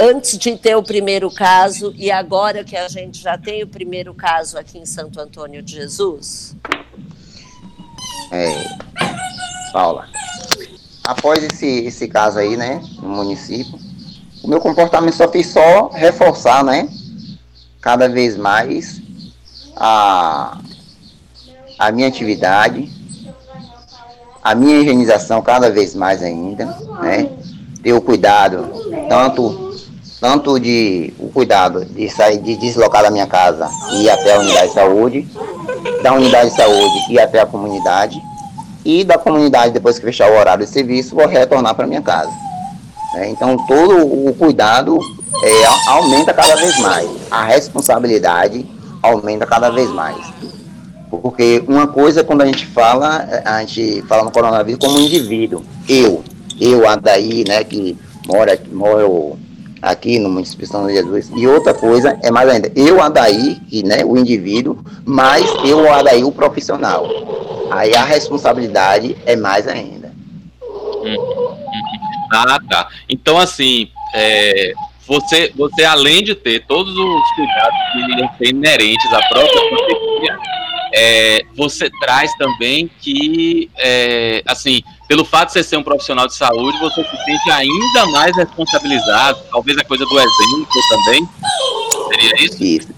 antes 0.00 0.38
de 0.38 0.56
ter 0.56 0.76
o 0.76 0.82
primeiro 0.82 1.28
caso 1.28 1.92
e 1.96 2.08
agora 2.08 2.62
que 2.62 2.76
a 2.76 2.86
gente 2.86 3.20
já 3.20 3.36
tem 3.36 3.64
o 3.64 3.66
primeiro 3.66 4.14
caso 4.14 4.56
aqui 4.56 4.78
em 4.78 4.86
Santo 4.86 5.20
Antônio 5.20 5.60
de 5.60 5.74
Jesus? 5.74 6.54
É, 8.30 8.64
Paula, 9.72 10.08
após 11.02 11.42
esse, 11.42 11.66
esse 11.84 12.06
caso 12.06 12.38
aí, 12.38 12.56
né, 12.56 12.80
no 13.02 13.08
município, 13.08 13.76
o 14.44 14.46
meu 14.46 14.60
comportamento 14.60 15.16
só 15.16 15.28
fez 15.28 15.48
só 15.48 15.88
reforçar, 15.88 16.62
né, 16.62 16.88
cada 17.80 18.08
vez 18.08 18.36
mais 18.36 19.02
a, 19.78 20.58
a 21.78 21.92
minha 21.92 22.08
atividade, 22.08 22.90
a 24.42 24.54
minha 24.54 24.80
higienização 24.80 25.40
cada 25.40 25.70
vez 25.70 25.94
mais 25.94 26.22
ainda, 26.22 26.66
né? 27.00 27.28
Ter 27.82 27.92
o 27.92 28.00
cuidado, 28.00 28.68
tanto, 29.08 29.76
tanto 30.20 30.58
de 30.58 31.14
o 31.18 31.28
cuidado 31.28 31.84
de 31.84 32.08
sair, 32.10 32.38
de 32.38 32.56
deslocar 32.56 33.02
da 33.02 33.10
minha 33.10 33.26
casa 33.26 33.68
e 33.92 34.04
ir 34.04 34.10
até 34.10 34.34
a 34.34 34.40
unidade 34.40 34.68
de 34.68 34.74
saúde, 34.74 35.28
da 36.02 36.12
unidade 36.12 36.50
de 36.50 36.56
saúde 36.56 37.12
e 37.12 37.20
até 37.20 37.40
a 37.40 37.46
comunidade, 37.46 38.20
e 38.84 39.04
da 39.04 39.16
comunidade, 39.16 39.72
depois 39.72 39.98
que 39.98 40.04
fechar 40.04 40.30
o 40.30 40.36
horário 40.38 40.64
de 40.64 40.70
serviço, 40.70 41.14
vou 41.14 41.26
retornar 41.26 41.74
para 41.74 41.86
minha 41.86 42.02
casa. 42.02 42.32
É, 43.16 43.28
então, 43.28 43.56
todo 43.66 44.28
o 44.28 44.34
cuidado 44.34 44.98
é, 45.42 45.90
aumenta 45.90 46.32
cada 46.34 46.56
vez 46.56 46.78
mais. 46.78 47.08
A 47.30 47.44
responsabilidade 47.44 48.66
aumenta 49.02 49.46
cada 49.46 49.70
vez 49.70 49.90
mais. 49.90 50.16
Porque 51.10 51.64
uma 51.66 51.86
coisa, 51.86 52.22
quando 52.22 52.42
a 52.42 52.46
gente 52.46 52.66
fala, 52.66 53.26
a 53.44 53.60
gente 53.60 54.02
fala 54.02 54.24
no 54.24 54.30
coronavírus 54.30 54.78
como 54.84 54.98
indivíduo. 54.98 55.64
Eu, 55.88 56.22
eu, 56.60 56.86
Adaí, 56.86 57.44
né, 57.46 57.64
que 57.64 57.96
mora, 58.26 58.58
moro 58.70 59.38
aqui 59.80 60.18
no 60.18 60.28
município 60.28 60.66
de 60.66 60.72
São 60.72 60.88
Jesus. 60.88 61.30
E 61.34 61.46
outra 61.46 61.72
coisa 61.72 62.18
é 62.22 62.30
mais 62.30 62.48
ainda, 62.48 62.70
eu, 62.76 63.00
Adaí, 63.00 63.56
que, 63.68 63.82
né, 63.82 64.04
o 64.04 64.16
indivíduo, 64.16 64.78
mais 65.04 65.46
eu, 65.64 65.90
Adaí, 65.92 66.22
o 66.24 66.32
profissional. 66.32 67.06
Aí 67.70 67.94
a 67.94 68.04
responsabilidade 68.04 69.16
é 69.24 69.36
mais 69.36 69.66
ainda. 69.66 70.12
Uhum. 70.62 71.56
Ah, 72.32 72.58
tá. 72.68 72.88
Então, 73.08 73.38
assim, 73.38 73.88
é, 74.14 74.74
você, 75.08 75.50
você 75.56 75.84
além 75.84 76.22
de 76.22 76.34
ter 76.34 76.66
todos 76.66 76.92
os 76.94 77.30
cuidados 77.34 77.78
que 78.38 78.44
ser 78.44 78.50
inerentes 78.50 79.12
à 79.12 79.18
própria 79.28 79.70
pandemia, 79.70 80.38
é, 80.94 81.42
você 81.56 81.90
traz 82.00 82.30
também 82.36 82.90
que, 83.00 83.70
é, 83.78 84.42
assim, 84.46 84.82
pelo 85.08 85.24
fato 85.24 85.48
de 85.48 85.54
você 85.54 85.64
ser 85.64 85.76
um 85.78 85.82
profissional 85.82 86.26
de 86.26 86.34
saúde, 86.34 86.78
você 86.78 87.02
se 87.02 87.16
sente 87.24 87.50
ainda 87.50 88.06
mais 88.12 88.36
responsabilizado, 88.36 89.38
talvez 89.50 89.78
a 89.78 89.84
coisa 89.84 90.04
do 90.04 90.18
exemplo 90.18 90.68
também, 90.90 91.28
seria 92.10 92.44
isso? 92.44 92.62
Isso, 92.62 92.88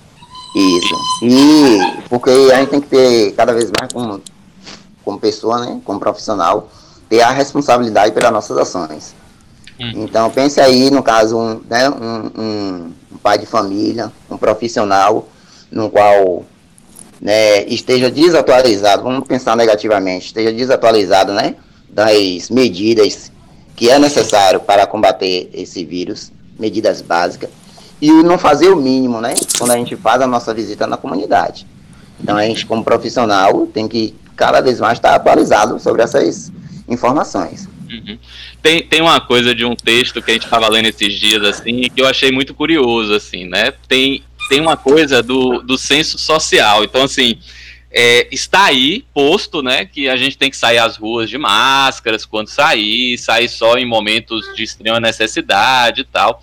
isso. 0.52 0.94
E 1.22 2.02
porque 2.08 2.30
a 2.30 2.56
gente 2.56 2.70
tem 2.70 2.80
que 2.80 2.88
ter 2.88 3.32
cada 3.34 3.52
vez 3.52 3.70
mais 3.78 3.92
como, 3.92 4.20
como 5.04 5.20
pessoa, 5.20 5.64
né, 5.64 5.80
como 5.84 6.00
profissional, 6.00 6.68
ter 7.08 7.20
a 7.20 7.30
responsabilidade 7.30 8.12
pelas 8.12 8.32
nossas 8.32 8.56
ações. 8.58 9.19
Hum. 9.80 9.92
Então 10.04 10.28
pense 10.30 10.60
aí, 10.60 10.90
no 10.90 11.02
caso, 11.02 11.38
um, 11.38 11.60
né, 11.68 11.88
um, 11.88 12.30
um, 12.38 12.92
um 13.12 13.16
pai 13.22 13.38
de 13.38 13.46
família, 13.46 14.12
um 14.30 14.36
profissional, 14.36 15.26
no 15.72 15.88
qual 15.88 16.44
né, 17.20 17.64
esteja 17.64 18.10
desatualizado, 18.10 19.02
vamos 19.02 19.26
pensar 19.26 19.56
negativamente, 19.56 20.26
esteja 20.26 20.52
desatualizado, 20.52 21.32
né, 21.32 21.54
das 21.88 22.50
medidas 22.50 23.32
que 23.74 23.88
é 23.88 23.98
necessário 23.98 24.60
para 24.60 24.86
combater 24.86 25.48
esse 25.54 25.82
vírus, 25.82 26.30
medidas 26.58 27.00
básicas, 27.00 27.48
e 28.02 28.10
não 28.10 28.36
fazer 28.36 28.68
o 28.68 28.76
mínimo, 28.76 29.20
né, 29.20 29.34
quando 29.56 29.70
a 29.70 29.76
gente 29.76 29.96
faz 29.96 30.20
a 30.20 30.26
nossa 30.26 30.52
visita 30.52 30.86
na 30.86 30.98
comunidade. 30.98 31.66
Então 32.22 32.36
a 32.36 32.44
gente, 32.44 32.66
como 32.66 32.84
profissional, 32.84 33.66
tem 33.66 33.88
que 33.88 34.14
cada 34.36 34.60
vez 34.60 34.78
mais 34.78 34.98
estar 34.98 35.14
atualizado 35.14 35.78
sobre 35.78 36.02
essas 36.02 36.52
informações. 36.86 37.66
Uhum. 37.90 38.18
Tem, 38.62 38.82
tem 38.82 39.00
uma 39.00 39.20
coisa 39.20 39.54
de 39.54 39.64
um 39.64 39.74
texto 39.74 40.22
que 40.22 40.30
a 40.30 40.34
gente 40.34 40.44
estava 40.44 40.68
lendo 40.68 40.86
esses 40.86 41.12
dias, 41.12 41.42
assim, 41.42 41.90
que 41.90 42.00
eu 42.00 42.06
achei 42.06 42.30
muito 42.30 42.54
curioso, 42.54 43.12
assim, 43.14 43.46
né? 43.46 43.72
Tem 43.88 44.22
tem 44.48 44.60
uma 44.60 44.76
coisa 44.76 45.22
do, 45.22 45.62
do 45.62 45.78
senso 45.78 46.18
social. 46.18 46.82
Então, 46.82 47.04
assim, 47.04 47.38
é, 47.92 48.26
está 48.32 48.64
aí 48.64 49.04
posto, 49.14 49.62
né, 49.62 49.84
que 49.84 50.08
a 50.08 50.16
gente 50.16 50.36
tem 50.36 50.50
que 50.50 50.56
sair 50.56 50.78
às 50.78 50.96
ruas 50.96 51.30
de 51.30 51.38
máscaras 51.38 52.26
quando 52.26 52.48
sair, 52.48 53.16
sair 53.16 53.48
só 53.48 53.76
em 53.76 53.86
momentos 53.86 54.52
de 54.56 54.64
extrema 54.64 54.98
necessidade 54.98 56.00
e 56.00 56.04
tal. 56.04 56.42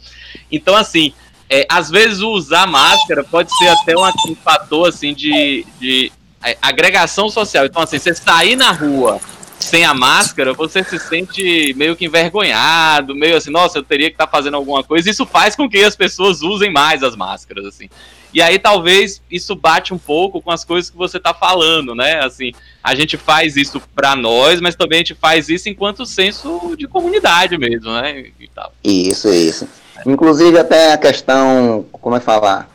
Então, 0.49 0.73
assim, 0.75 1.13
é, 1.49 1.65
às 1.69 1.89
vezes 1.89 2.19
usar 2.19 2.65
máscara 2.65 3.25
pode 3.25 3.55
ser 3.57 3.67
até 3.67 3.93
um, 3.97 4.35
fator, 4.35 4.87
assim, 4.87 5.13
de, 5.13 5.65
de 5.77 6.09
é, 6.41 6.57
agregação 6.61 7.29
social. 7.29 7.65
Então, 7.65 7.81
assim, 7.81 7.99
você 7.99 8.15
sair 8.15 8.55
na 8.55 8.71
rua 8.71 9.19
sem 9.67 9.85
a 9.85 9.93
máscara, 9.93 10.53
você 10.53 10.83
se 10.83 10.97
sente 10.97 11.73
meio 11.75 11.95
que 11.95 12.05
envergonhado, 12.05 13.13
meio 13.13 13.37
assim, 13.37 13.51
nossa, 13.51 13.77
eu 13.77 13.83
teria 13.83 14.09
que 14.09 14.15
estar 14.15 14.25
tá 14.25 14.31
fazendo 14.31 14.55
alguma 14.55 14.83
coisa. 14.83 15.09
Isso 15.09 15.25
faz 15.25 15.55
com 15.55 15.69
que 15.69 15.83
as 15.83 15.95
pessoas 15.95 16.41
usem 16.41 16.71
mais 16.71 17.03
as 17.03 17.15
máscaras, 17.15 17.65
assim. 17.65 17.89
E 18.33 18.41
aí 18.41 18.59
talvez 18.59 19.21
isso 19.29 19.55
bate 19.55 19.93
um 19.93 19.97
pouco 19.97 20.41
com 20.41 20.51
as 20.51 20.63
coisas 20.63 20.89
que 20.89 20.97
você 20.97 21.17
está 21.17 21.33
falando, 21.33 21.93
né? 21.95 22.19
Assim, 22.23 22.51
a 22.83 22.95
gente 22.95 23.17
faz 23.17 23.55
isso 23.55 23.81
para 23.95 24.15
nós, 24.15 24.61
mas 24.61 24.75
também 24.75 24.97
a 24.97 24.99
gente 24.99 25.15
faz 25.15 25.49
isso 25.49 25.69
enquanto 25.69 26.05
senso 26.05 26.75
de 26.77 26.87
comunidade 26.87 27.57
mesmo, 27.57 27.91
né? 27.91 28.25
Isso, 28.83 29.29
isso. 29.29 29.67
Inclusive 30.05 30.57
até 30.57 30.93
a 30.93 30.97
questão, 30.97 31.85
como 31.91 32.15
é 32.15 32.19
falar, 32.19 32.69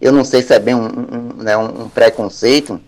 eu 0.00 0.12
não 0.12 0.24
sei 0.24 0.42
se 0.42 0.54
é 0.54 0.58
bem 0.58 0.74
um, 0.74 0.86
um, 0.86 1.42
né, 1.42 1.56
um 1.56 1.88
preconceito, 1.88 2.80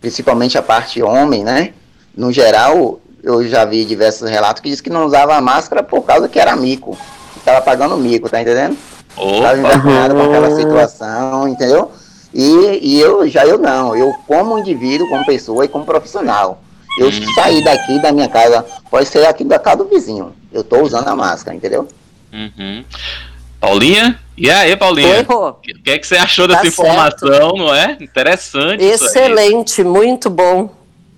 principalmente 0.00 0.56
a 0.56 0.62
parte 0.62 1.02
homem, 1.02 1.44
né? 1.44 1.74
No 2.16 2.32
geral, 2.32 3.00
eu 3.22 3.46
já 3.48 3.64
vi 3.64 3.84
diversos 3.84 4.28
relatos 4.28 4.60
que 4.60 4.70
diz 4.70 4.80
que 4.80 4.90
não 4.90 5.06
usava 5.06 5.40
máscara 5.40 5.82
por 5.82 6.02
causa 6.02 6.28
que 6.28 6.38
era 6.38 6.56
mico. 6.56 6.98
Estava 7.36 7.60
pagando 7.60 7.96
mico, 7.96 8.28
tá 8.28 8.40
entendendo? 8.40 8.76
Estava 9.10 9.58
envergonhado 9.58 10.14
com 10.14 10.22
aquela 10.22 10.54
situação, 10.54 11.48
entendeu? 11.48 11.90
E, 12.32 12.78
e 12.82 13.00
eu 13.00 13.26
já 13.28 13.44
eu 13.46 13.58
não, 13.58 13.96
eu 13.96 14.12
como 14.26 14.58
indivíduo, 14.58 15.08
como 15.08 15.24
pessoa 15.24 15.64
e 15.64 15.68
como 15.68 15.84
profissional. 15.84 16.62
Eu 16.98 17.08
hum. 17.08 17.34
saí 17.34 17.62
daqui 17.62 18.00
da 18.00 18.12
minha 18.12 18.28
casa, 18.28 18.64
pode 18.90 19.08
ser 19.08 19.24
aqui 19.26 19.44
da 19.44 19.58
casa 19.58 19.78
do 19.78 19.88
vizinho. 19.88 20.34
Eu 20.52 20.62
estou 20.62 20.82
usando 20.82 21.08
a 21.08 21.16
máscara, 21.16 21.56
entendeu? 21.56 21.88
Uhum. 22.32 22.84
Paulinha? 23.60 24.18
E 24.36 24.50
aí, 24.50 24.76
Paulinha? 24.76 25.26
O 25.28 25.54
que, 25.54 25.90
é 25.90 25.98
que 25.98 26.06
você 26.06 26.16
achou 26.16 26.46
dessa 26.46 26.62
tá 26.62 26.68
informação, 26.68 27.28
certo. 27.28 27.56
não 27.56 27.74
é? 27.74 27.96
Interessante. 28.00 28.84
Excelente, 28.84 29.82
muito 29.82 30.30
bom. 30.30 30.70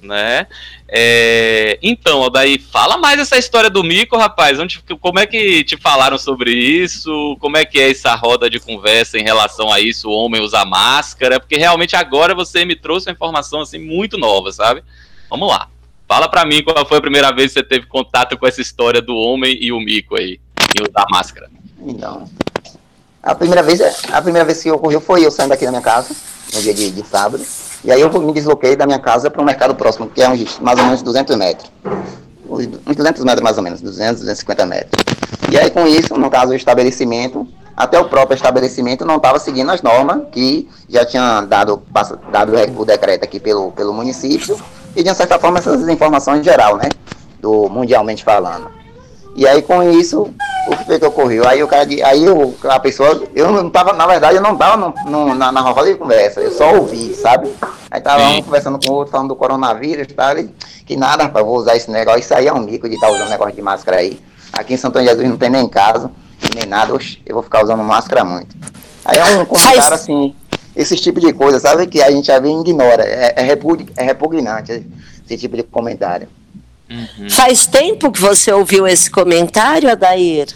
Né? 0.02 0.46
É, 0.92 1.78
então, 1.80 2.28
daí 2.28 2.58
fala 2.58 2.98
mais 2.98 3.20
essa 3.20 3.38
história 3.38 3.70
do 3.70 3.84
mico, 3.84 4.16
rapaz. 4.16 4.58
Onde, 4.58 4.82
como 5.00 5.20
é 5.20 5.26
que 5.26 5.62
te 5.62 5.76
falaram 5.76 6.18
sobre 6.18 6.50
isso? 6.52 7.36
Como 7.40 7.56
é 7.56 7.64
que 7.64 7.78
é 7.78 7.90
essa 7.90 8.12
roda 8.16 8.50
de 8.50 8.58
conversa 8.58 9.16
em 9.16 9.22
relação 9.22 9.72
a 9.72 9.78
isso? 9.78 10.08
O 10.08 10.12
homem 10.12 10.42
usar 10.42 10.64
máscara? 10.64 11.38
Porque 11.38 11.56
realmente 11.56 11.94
agora 11.94 12.34
você 12.34 12.64
me 12.64 12.74
trouxe 12.74 13.08
uma 13.08 13.12
informação 13.12 13.60
assim 13.60 13.78
muito 13.78 14.18
nova, 14.18 14.50
sabe? 14.50 14.82
Vamos 15.28 15.48
lá. 15.48 15.68
Fala 16.08 16.28
pra 16.28 16.44
mim 16.44 16.60
qual 16.64 16.84
foi 16.84 16.98
a 16.98 17.00
primeira 17.00 17.32
vez 17.32 17.52
que 17.52 17.60
você 17.60 17.64
teve 17.64 17.86
contato 17.86 18.36
com 18.36 18.44
essa 18.44 18.60
história 18.60 19.00
do 19.00 19.14
homem 19.14 19.56
e 19.60 19.70
o 19.70 19.78
mico 19.78 20.16
aí, 20.16 20.40
em 20.76 20.82
usar 20.82 21.06
máscara. 21.08 21.48
Então, 21.78 22.28
a 23.22 23.32
primeira 23.32 23.62
vez, 23.62 23.80
a 24.10 24.20
primeira 24.20 24.44
vez 24.44 24.60
que 24.60 24.72
ocorreu 24.72 25.00
foi 25.00 25.24
eu 25.24 25.30
saindo 25.30 25.50
daqui 25.50 25.64
da 25.64 25.70
minha 25.70 25.82
casa, 25.82 26.12
no 26.52 26.60
dia 26.60 26.74
de, 26.74 26.90
de 26.90 27.06
sábado. 27.06 27.44
E 27.84 27.90
aí 27.90 28.00
eu 28.00 28.10
me 28.20 28.32
desloquei 28.32 28.76
da 28.76 28.86
minha 28.86 28.98
casa 28.98 29.30
para 29.30 29.40
um 29.40 29.44
mercado 29.44 29.74
próximo, 29.74 30.08
que 30.08 30.22
é 30.22 30.28
uns, 30.28 30.58
mais 30.58 30.78
ou 30.78 30.84
menos 30.84 31.02
200 31.02 31.36
metros. 31.36 31.70
Uns 32.48 32.96
200 32.96 33.24
metros 33.24 33.42
mais 33.42 33.56
ou 33.56 33.62
menos, 33.62 33.80
200, 33.80 34.20
250 34.20 34.66
metros. 34.66 35.04
E 35.50 35.58
aí 35.58 35.70
com 35.70 35.86
isso, 35.86 36.16
no 36.16 36.30
caso 36.30 36.52
o 36.52 36.54
estabelecimento, 36.54 37.46
até 37.76 37.98
o 37.98 38.04
próprio 38.04 38.34
estabelecimento 38.34 39.04
não 39.04 39.16
estava 39.16 39.38
seguindo 39.38 39.70
as 39.70 39.80
normas 39.80 40.22
que 40.30 40.68
já 40.88 41.04
tinha 41.04 41.40
dado, 41.42 41.82
dado 42.30 42.52
o 42.76 42.84
decreto 42.84 43.24
aqui 43.24 43.40
pelo, 43.40 43.72
pelo 43.72 43.94
município 43.94 44.60
e 44.94 45.02
de 45.02 45.14
certa 45.14 45.38
forma 45.38 45.58
essas 45.58 45.88
informações 45.88 46.40
em 46.40 46.44
geral, 46.44 46.76
né? 46.76 46.88
Do 47.40 47.68
mundialmente 47.70 48.22
falando. 48.22 48.79
E 49.40 49.48
aí 49.48 49.62
com 49.62 49.82
isso, 49.82 50.28
o 50.66 50.76
que 50.76 50.84
foi 50.84 50.98
que 50.98 51.06
ocorreu? 51.06 51.48
Aí 51.48 51.62
o 51.62 51.66
cara, 51.66 51.88
aí 52.04 52.28
o, 52.28 52.54
a 52.64 52.78
pessoa, 52.78 53.22
eu 53.34 53.50
não 53.50 53.70
tava, 53.70 53.94
na 53.94 54.06
verdade, 54.06 54.36
eu 54.36 54.42
não 54.42 54.54
tava 54.54 54.76
no, 54.76 54.94
no, 55.10 55.34
na, 55.34 55.50
na 55.50 55.62
roda 55.62 55.90
de 55.90 55.96
conversa, 55.96 56.42
eu 56.42 56.50
só 56.50 56.74
ouvi, 56.74 57.14
sabe? 57.14 57.50
Aí 57.90 58.02
tava 58.02 58.22
um 58.22 58.42
conversando 58.42 58.78
com 58.78 58.92
o 58.92 58.96
outro, 58.96 59.12
falando 59.12 59.28
do 59.28 59.34
coronavírus 59.36 60.08
e 60.10 60.14
tal, 60.14 60.36
que 60.84 60.94
nada, 60.94 61.22
rapaz, 61.22 61.42
vou 61.42 61.56
usar 61.56 61.74
esse 61.74 61.90
negócio, 61.90 62.20
isso 62.20 62.34
aí 62.34 62.48
é 62.48 62.52
um 62.52 62.60
mico 62.60 62.86
de 62.86 62.96
estar 62.96 63.06
tá 63.06 63.14
usando 63.14 63.30
negócio 63.30 63.54
de 63.54 63.62
máscara 63.62 63.96
aí. 63.96 64.20
Aqui 64.52 64.74
em 64.74 64.76
Santo 64.76 64.98
Antônio 64.98 65.08
Jesus 65.08 65.26
não 65.30 65.38
tem 65.38 65.48
nem 65.48 65.66
caso, 65.66 66.10
nem 66.54 66.66
nada, 66.66 66.92
oxe, 66.92 67.22
eu 67.24 67.32
vou 67.32 67.42
ficar 67.42 67.64
usando 67.64 67.82
máscara 67.82 68.22
muito. 68.22 68.54
Aí 69.06 69.16
é 69.16 69.24
um 69.24 69.46
comentário 69.46 69.94
assim, 69.94 70.34
esse 70.76 70.96
tipo 70.96 71.18
de 71.18 71.32
coisa, 71.32 71.58
sabe? 71.58 71.86
Que 71.86 72.02
a 72.02 72.10
gente 72.10 72.26
já 72.26 72.38
vem 72.38 72.58
e 72.58 72.60
ignora, 72.60 73.04
é, 73.04 73.32
é, 73.36 73.42
repug, 73.42 73.88
é 73.96 74.04
repugnante 74.04 74.86
esse 75.24 75.38
tipo 75.38 75.56
de 75.56 75.62
comentário. 75.62 76.28
Uhum. 76.90 77.30
Faz 77.30 77.66
tempo 77.66 78.10
que 78.10 78.20
você 78.20 78.52
ouviu 78.52 78.86
esse 78.86 79.10
comentário, 79.10 79.90
Adair? 79.90 80.48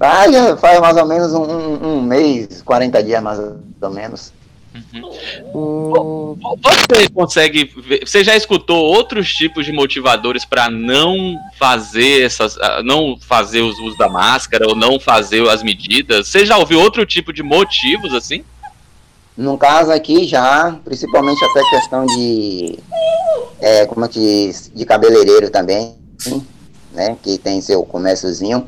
Ah, 0.00 0.30
já 0.30 0.56
faz 0.56 0.80
mais 0.80 0.96
ou 0.96 1.06
menos 1.06 1.32
um, 1.32 1.44
um, 1.44 1.96
um 1.96 2.02
mês, 2.02 2.62
40 2.62 3.02
dias 3.02 3.22
mais 3.22 3.38
ou 3.38 3.90
menos. 3.90 4.32
Uhum. 5.54 6.36
Você 6.62 7.08
consegue 7.14 7.70
ver, 7.76 8.06
você 8.06 8.24
já 8.24 8.34
escutou 8.34 8.82
outros 8.82 9.32
tipos 9.32 9.66
de 9.66 9.72
motivadores 9.72 10.44
para 10.46 10.70
não 10.70 11.38
fazer 11.58 12.22
essas, 12.22 12.56
não 12.82 13.18
fazer 13.20 13.60
os 13.60 13.78
usos 13.78 13.98
da 13.98 14.08
máscara 14.08 14.66
ou 14.66 14.74
não 14.74 14.98
fazer 14.98 15.46
as 15.48 15.62
medidas? 15.62 16.28
Você 16.28 16.46
já 16.46 16.56
ouviu 16.56 16.80
outro 16.80 17.04
tipo 17.04 17.32
de 17.32 17.42
motivos 17.42 18.14
assim? 18.14 18.42
No 19.36 19.58
caso 19.58 19.92
aqui 19.92 20.26
já, 20.26 20.74
principalmente 20.84 21.44
até 21.44 21.62
questão 21.70 22.06
de 22.06 22.78
é, 23.62 23.86
como 23.86 24.04
é 24.04 24.08
que 24.08 24.18
diz, 24.48 24.72
de 24.74 24.84
cabeleireiro 24.84 25.48
também, 25.48 25.94
né, 26.92 27.16
que 27.22 27.38
tem 27.38 27.60
seu 27.60 27.84
comérciozinho, 27.84 28.66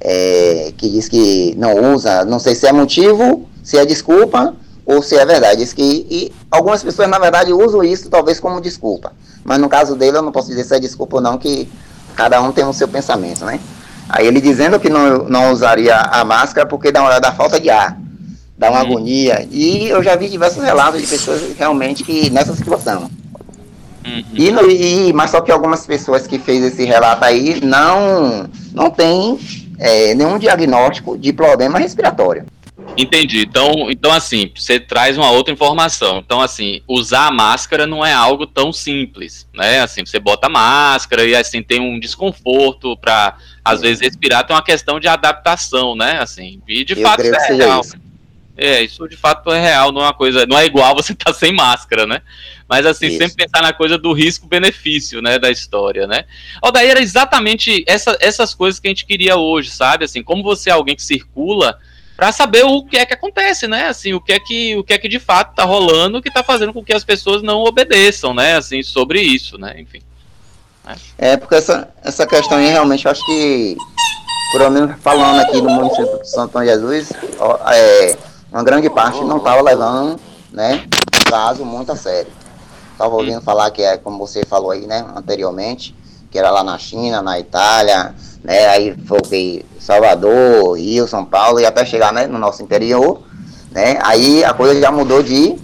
é, 0.00 0.72
que 0.76 0.88
diz 0.88 1.08
que 1.08 1.52
não 1.58 1.92
usa, 1.92 2.24
não 2.24 2.38
sei 2.38 2.54
se 2.54 2.64
é 2.64 2.72
motivo, 2.72 3.48
se 3.62 3.76
é 3.76 3.84
desculpa, 3.84 4.54
ou 4.86 5.02
se 5.02 5.16
é 5.16 5.26
verdade. 5.26 5.64
Isso 5.64 5.74
que, 5.74 6.06
e 6.08 6.32
algumas 6.48 6.82
pessoas, 6.82 7.08
na 7.08 7.18
verdade, 7.18 7.52
usam 7.52 7.82
isso 7.82 8.08
talvez 8.08 8.38
como 8.38 8.60
desculpa. 8.60 9.12
Mas 9.42 9.58
no 9.58 9.68
caso 9.68 9.96
dele, 9.96 10.18
eu 10.18 10.22
não 10.22 10.30
posso 10.30 10.48
dizer 10.48 10.62
se 10.62 10.76
é 10.76 10.78
desculpa 10.78 11.16
ou 11.16 11.22
não, 11.22 11.36
que 11.36 11.68
cada 12.14 12.40
um 12.40 12.52
tem 12.52 12.64
o 12.64 12.72
seu 12.72 12.86
pensamento, 12.86 13.44
né? 13.44 13.58
Aí 14.08 14.26
ele 14.26 14.40
dizendo 14.40 14.78
que 14.78 14.88
não, 14.88 15.24
não 15.24 15.50
usaria 15.50 15.96
a 15.96 16.24
máscara 16.24 16.68
porque 16.68 16.92
dá, 16.92 17.18
dá 17.18 17.32
falta 17.32 17.58
de 17.58 17.68
ar, 17.68 17.98
dá 18.56 18.70
uma 18.70 18.80
uhum. 18.80 18.86
agonia. 18.86 19.48
E 19.50 19.88
eu 19.88 20.02
já 20.04 20.14
vi 20.14 20.28
diversos 20.28 20.62
relatos 20.62 21.00
de 21.00 21.06
pessoas 21.06 21.42
realmente 21.58 22.04
que 22.04 22.30
nessa 22.30 22.54
situação. 22.54 23.10
Uhum. 24.04 24.24
E, 24.34 24.50
no, 24.50 24.70
e, 24.70 25.12
mas 25.12 25.30
só 25.30 25.40
que 25.40 25.50
algumas 25.50 25.86
pessoas 25.86 26.26
que 26.26 26.38
fez 26.38 26.62
esse 26.62 26.84
relato 26.84 27.24
aí 27.24 27.60
não, 27.62 28.48
não 28.72 28.90
tem 28.90 29.38
é, 29.78 30.14
nenhum 30.14 30.38
diagnóstico 30.38 31.16
de 31.16 31.32
problema 31.32 31.78
respiratório. 31.78 32.44
Entendi. 32.96 33.40
Então, 33.42 33.90
então, 33.90 34.12
assim, 34.12 34.50
você 34.54 34.78
traz 34.78 35.16
uma 35.16 35.30
outra 35.30 35.52
informação. 35.52 36.18
Então, 36.18 36.40
assim, 36.40 36.80
usar 36.86 37.28
a 37.28 37.30
máscara 37.30 37.86
não 37.86 38.04
é 38.04 38.12
algo 38.12 38.46
tão 38.46 38.72
simples, 38.72 39.48
né? 39.54 39.80
Assim, 39.80 40.04
você 40.04 40.20
bota 40.20 40.46
a 40.46 40.50
máscara 40.50 41.24
e 41.24 41.34
assim 41.34 41.62
tem 41.62 41.80
um 41.80 41.98
desconforto 41.98 42.96
para 42.96 43.36
às 43.64 43.80
vezes 43.80 44.00
respirar, 44.00 44.46
tem 44.46 44.54
uma 44.54 44.62
questão 44.62 45.00
de 45.00 45.08
adaptação, 45.08 45.96
né? 45.96 46.18
Assim, 46.20 46.60
e 46.68 46.84
de 46.84 46.92
Eu 46.92 47.02
fato 47.02 47.22
é 47.22 47.52
real. 47.54 47.80
Isso. 47.80 47.96
É, 48.56 48.82
isso 48.82 49.08
de 49.08 49.16
fato 49.16 49.50
é 49.50 49.60
real, 49.60 49.90
não 49.90 50.02
é 50.02 50.04
uma 50.04 50.14
coisa, 50.14 50.46
não 50.46 50.56
é 50.56 50.64
igual 50.64 50.94
você 50.94 51.12
estar 51.12 51.32
tá 51.32 51.38
sem 51.38 51.52
máscara, 51.52 52.06
né? 52.06 52.20
Mas 52.68 52.86
assim, 52.86 53.06
isso. 53.06 53.18
sempre 53.18 53.44
pensar 53.44 53.62
na 53.62 53.72
coisa 53.72 53.98
do 53.98 54.12
risco-benefício, 54.12 55.20
né, 55.20 55.38
da 55.38 55.50
história, 55.50 56.06
né? 56.06 56.24
Daí 56.72 56.88
era 56.88 57.00
exatamente 57.00 57.84
essa, 57.86 58.16
essas 58.20 58.54
coisas 58.54 58.80
que 58.80 58.88
a 58.88 58.90
gente 58.90 59.04
queria 59.04 59.36
hoje, 59.36 59.70
sabe? 59.70 60.04
Assim, 60.04 60.22
como 60.22 60.42
você 60.42 60.70
é 60.70 60.72
alguém 60.72 60.96
que 60.96 61.02
circula, 61.02 61.78
para 62.16 62.32
saber 62.32 62.64
o 62.64 62.84
que 62.84 62.96
é 62.96 63.04
que 63.04 63.12
acontece, 63.12 63.66
né? 63.66 63.88
Assim, 63.88 64.14
o 64.14 64.20
que 64.20 64.32
é 64.32 64.38
que 64.38 64.76
o 64.76 64.84
que 64.84 64.92
é 64.92 64.98
que 64.98 65.08
de 65.08 65.18
fato 65.18 65.50
está 65.50 65.64
rolando, 65.64 66.22
que 66.22 66.28
está 66.28 66.42
fazendo 66.42 66.72
com 66.72 66.84
que 66.84 66.92
as 66.92 67.04
pessoas 67.04 67.42
não 67.42 67.64
obedeçam, 67.64 68.32
né? 68.32 68.56
Assim, 68.56 68.82
sobre 68.82 69.20
isso, 69.20 69.58
né? 69.58 69.74
Enfim. 69.78 70.00
É, 71.18 71.36
porque 71.36 71.54
essa, 71.54 71.88
essa 72.02 72.26
questão 72.26 72.58
aí 72.58 72.68
realmente 72.68 73.06
eu 73.06 73.10
acho 73.10 73.24
que, 73.24 73.76
por 74.52 74.70
menos 74.70 74.96
falando 75.00 75.40
aqui 75.40 75.60
no 75.60 75.70
município 75.70 76.20
de 76.20 76.28
Santo 76.28 76.58
Antônio 76.58 76.68
Jesus, 76.68 77.12
ó, 77.38 77.58
é, 77.72 78.16
uma 78.52 78.62
grande 78.62 78.90
parte 78.90 79.20
não 79.24 79.38
estava 79.38 79.62
levando, 79.62 80.20
né, 80.52 80.86
o 81.26 81.30
caso 81.30 81.64
muito 81.64 81.90
a 81.90 81.96
sério. 81.96 82.30
Estava 82.94 83.16
ouvindo 83.16 83.42
falar 83.42 83.72
que 83.72 83.82
é, 83.82 83.96
como 83.96 84.24
você 84.24 84.44
falou 84.46 84.70
aí, 84.70 84.86
né, 84.86 85.04
anteriormente, 85.16 85.94
que 86.30 86.38
era 86.38 86.48
lá 86.50 86.62
na 86.62 86.78
China, 86.78 87.20
na 87.20 87.40
Itália, 87.40 88.14
né, 88.42 88.68
aí 88.68 88.94
foi 89.04 89.64
Salvador, 89.80 90.78
Rio, 90.78 91.08
São 91.08 91.24
Paulo, 91.24 91.58
e 91.58 91.66
até 91.66 91.84
chegar 91.84 92.12
né, 92.12 92.28
no 92.28 92.38
nosso 92.38 92.62
interior, 92.62 93.20
né? 93.72 93.98
Aí 94.02 94.44
a 94.44 94.54
coisa 94.54 94.80
já 94.80 94.92
mudou 94.92 95.22
de, 95.22 95.56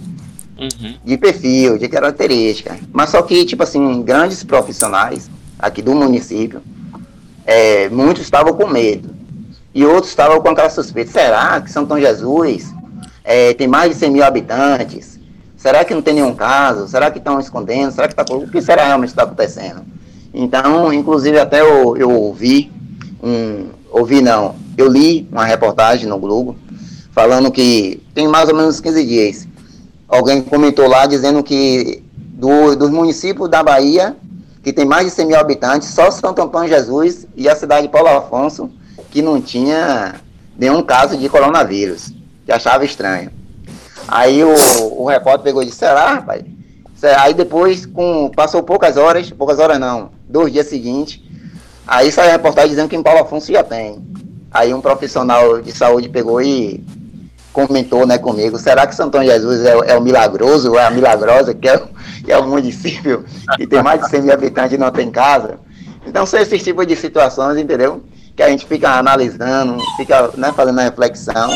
uhum. 0.59 0.95
de 1.03 1.17
perfil, 1.17 1.77
de 1.77 1.87
característica. 1.87 2.77
Mas 2.91 3.09
só 3.09 3.21
que, 3.21 3.45
tipo 3.45 3.63
assim, 3.63 4.01
grandes 4.03 4.43
profissionais 4.43 5.31
aqui 5.57 5.81
do 5.81 5.95
município, 5.95 6.61
é, 7.45 7.87
muitos 7.87 8.23
estavam 8.23 8.53
com 8.53 8.67
medo. 8.67 9.15
E 9.73 9.85
outros 9.85 10.09
estavam 10.09 10.41
com 10.41 10.49
aquela 10.49 10.69
suspeita, 10.69 11.11
será 11.11 11.61
que 11.61 11.71
São 11.71 11.85
Tom 11.85 11.97
Jesus 11.97 12.73
é, 13.23 13.53
tem 13.53 13.67
mais 13.67 13.93
de 13.93 13.97
100 13.97 14.11
mil 14.11 14.23
habitantes? 14.25 15.17
Será 15.61 15.85
que 15.85 15.93
não 15.93 16.01
tem 16.01 16.15
nenhum 16.15 16.33
caso? 16.33 16.87
Será 16.87 17.11
que 17.11 17.19
estão 17.19 17.39
escondendo? 17.39 17.91
Será 17.91 18.07
que 18.07 18.19
está 18.19 18.33
o 18.33 18.47
que 18.47 18.59
será 18.63 18.83
realmente 18.83 19.09
está 19.09 19.21
acontecendo? 19.21 19.83
Então, 20.33 20.91
inclusive 20.91 21.37
até 21.37 21.61
eu, 21.61 21.95
eu 21.95 22.09
ouvi 22.09 22.71
um, 23.21 23.67
ouvi 23.91 24.23
não, 24.23 24.55
eu 24.75 24.87
li 24.87 25.29
uma 25.31 25.45
reportagem 25.45 26.09
no 26.09 26.17
Globo 26.17 26.55
falando 27.11 27.51
que 27.51 28.01
tem 28.15 28.27
mais 28.27 28.49
ou 28.49 28.55
menos 28.55 28.79
15 28.79 29.05
dias. 29.05 29.47
Alguém 30.07 30.41
comentou 30.41 30.87
lá 30.87 31.05
dizendo 31.05 31.43
que 31.43 32.03
do, 32.17 32.75
dos 32.75 32.89
municípios 32.89 33.47
da 33.47 33.61
Bahia, 33.61 34.15
que 34.63 34.73
tem 34.73 34.83
mais 34.83 35.05
de 35.05 35.11
100 35.11 35.27
mil 35.27 35.37
habitantes, 35.37 35.89
só 35.89 36.09
Santo 36.09 36.41
Antônio 36.41 36.69
Jesus 36.69 37.27
e 37.37 37.47
a 37.47 37.55
cidade 37.55 37.83
de 37.83 37.93
Paulo 37.93 38.09
Afonso, 38.09 38.67
que 39.11 39.21
não 39.21 39.39
tinha 39.39 40.15
nenhum 40.57 40.81
caso 40.81 41.15
de 41.15 41.29
coronavírus, 41.29 42.11
que 42.47 42.51
achava 42.51 42.83
estranho. 42.83 43.29
Aí 44.11 44.43
o, 44.43 44.53
o 45.01 45.05
repórter 45.07 45.43
pegou 45.43 45.63
e 45.63 45.65
disse, 45.65 45.79
será, 45.79 46.15
rapaz? 46.15 46.43
Aí 47.17 47.33
depois, 47.33 47.85
com, 47.85 48.29
passou 48.29 48.61
poucas 48.61 48.97
horas, 48.97 49.31
poucas 49.31 49.57
horas 49.57 49.79
não, 49.79 50.11
dois 50.29 50.53
dias 50.53 50.67
seguintes, 50.67 51.19
Aí 51.91 52.09
saiu 52.09 52.29
a 52.29 52.31
reportagem 52.31 52.69
dizendo 52.69 52.87
que 52.87 52.95
em 52.95 53.03
Paulo 53.03 53.21
Afonso 53.21 53.51
já 53.51 53.63
tem. 53.63 54.01
Aí 54.49 54.73
um 54.73 54.79
profissional 54.79 55.61
de 55.61 55.73
saúde 55.73 56.07
pegou 56.07 56.41
e 56.41 56.81
comentou 57.51 58.07
né, 58.07 58.17
comigo, 58.17 58.57
será 58.57 58.87
que 58.87 58.95
Santão 58.95 59.21
Jesus 59.21 59.65
é, 59.65 59.73
é 59.87 59.97
o 59.97 60.01
milagroso, 60.01 60.77
é 60.77 60.85
a 60.85 60.89
milagrosa, 60.89 61.53
que 61.53 61.67
é, 61.67 61.83
que 62.23 62.31
é 62.31 62.37
o 62.37 62.47
município 62.47 63.25
que 63.57 63.67
tem 63.67 63.83
mais 63.83 63.99
de 63.99 64.09
100 64.09 64.21
mil 64.21 64.33
habitantes 64.33 64.73
e 64.73 64.77
não 64.77 64.89
tem 64.89 65.11
casa? 65.11 65.59
Então 66.07 66.25
são 66.25 66.39
esses 66.39 66.63
tipos 66.63 66.87
de 66.87 66.95
situações, 66.95 67.57
entendeu? 67.57 68.01
Que 68.35 68.43
a 68.43 68.49
gente 68.49 68.65
fica 68.65 68.97
analisando, 68.97 69.77
fica 69.97 70.31
né, 70.35 70.51
fazendo 70.53 70.79
a 70.79 70.83
reflexão, 70.83 71.49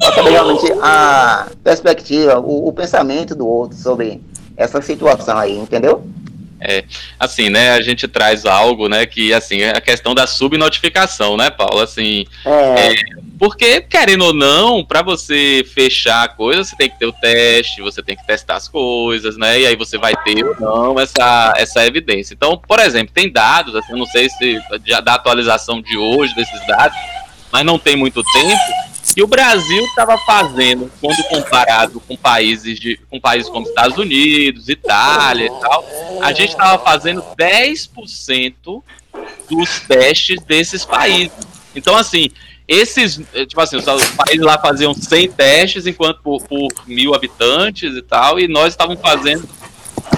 para 0.00 0.14
saber 0.14 0.30
realmente 0.30 0.72
a 0.80 1.48
perspectiva, 1.62 2.38
o, 2.40 2.68
o 2.68 2.72
pensamento 2.72 3.34
do 3.34 3.46
outro 3.46 3.76
sobre 3.76 4.22
essa 4.56 4.80
situação 4.80 5.36
aí, 5.36 5.58
entendeu? 5.58 6.04
É, 6.60 6.84
assim, 7.18 7.48
né, 7.48 7.70
a 7.70 7.80
gente 7.80 8.06
traz 8.06 8.44
algo, 8.44 8.86
né, 8.88 9.06
que, 9.06 9.32
assim, 9.32 9.62
é 9.62 9.70
a 9.70 9.80
questão 9.80 10.14
da 10.14 10.26
subnotificação, 10.26 11.36
né, 11.36 11.48
Paulo, 11.48 11.80
assim, 11.80 12.26
é. 12.44 12.92
É, 12.92 12.94
porque, 13.38 13.80
querendo 13.80 14.26
ou 14.26 14.34
não, 14.34 14.84
para 14.84 15.00
você 15.00 15.64
fechar 15.74 16.24
a 16.24 16.28
coisa, 16.28 16.62
você 16.62 16.76
tem 16.76 16.90
que 16.90 16.98
ter 16.98 17.06
o 17.06 17.12
teste, 17.12 17.80
você 17.80 18.02
tem 18.02 18.14
que 18.14 18.26
testar 18.26 18.56
as 18.56 18.68
coisas, 18.68 19.38
né, 19.38 19.60
e 19.60 19.66
aí 19.66 19.74
você 19.74 19.96
vai 19.96 20.14
ter 20.16 20.44
ou 20.44 20.54
não 20.60 21.00
essa, 21.00 21.54
essa 21.56 21.86
evidência. 21.86 22.34
Então, 22.34 22.58
por 22.58 22.78
exemplo, 22.78 23.14
tem 23.14 23.32
dados, 23.32 23.74
assim, 23.74 23.92
eu 23.92 23.98
não 23.98 24.06
sei 24.06 24.28
se 24.28 24.60
da 25.02 25.14
atualização 25.14 25.80
de 25.80 25.96
hoje 25.96 26.34
desses 26.34 26.66
dados, 26.66 26.98
mas 27.50 27.64
não 27.64 27.78
tem 27.78 27.96
muito 27.96 28.22
tempo, 28.22 28.89
que 29.14 29.22
o 29.22 29.26
Brasil 29.26 29.84
estava 29.86 30.16
fazendo, 30.18 30.90
quando 31.00 31.22
comparado 31.24 32.00
com 32.00 32.16
países, 32.16 32.78
de, 32.78 32.98
com 33.10 33.20
países 33.20 33.50
como 33.50 33.66
Estados 33.66 33.98
Unidos, 33.98 34.68
Itália 34.68 35.46
e 35.46 35.60
tal, 35.60 35.84
a 36.22 36.32
gente 36.32 36.50
estava 36.50 36.82
fazendo 36.82 37.22
10% 37.38 38.82
dos 39.48 39.80
testes 39.80 40.40
desses 40.42 40.84
países. 40.84 41.32
Então, 41.74 41.96
assim, 41.96 42.28
esses, 42.66 43.20
tipo 43.48 43.60
assim, 43.60 43.76
os 43.76 43.84
países 43.84 44.44
lá 44.44 44.56
faziam 44.58 44.94
100 44.94 45.32
testes, 45.32 45.86
enquanto 45.86 46.22
por, 46.22 46.42
por 46.44 46.68
mil 46.86 47.14
habitantes 47.14 47.96
e 47.96 48.02
tal, 48.02 48.38
e 48.38 48.46
nós 48.46 48.74
estávamos 48.74 49.00
fazendo 49.00 49.48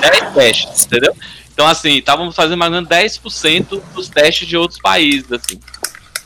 10 0.00 0.34
testes, 0.34 0.84
entendeu? 0.84 1.16
Então, 1.52 1.66
assim, 1.66 1.98
estávamos 1.98 2.34
fazendo 2.34 2.58
mais 2.58 2.70
ou 2.72 2.76
menos 2.76 2.90
10% 2.90 3.80
dos 3.94 4.08
testes 4.08 4.46
de 4.46 4.56
outros 4.56 4.78
países, 4.80 5.30
assim. 5.32 5.58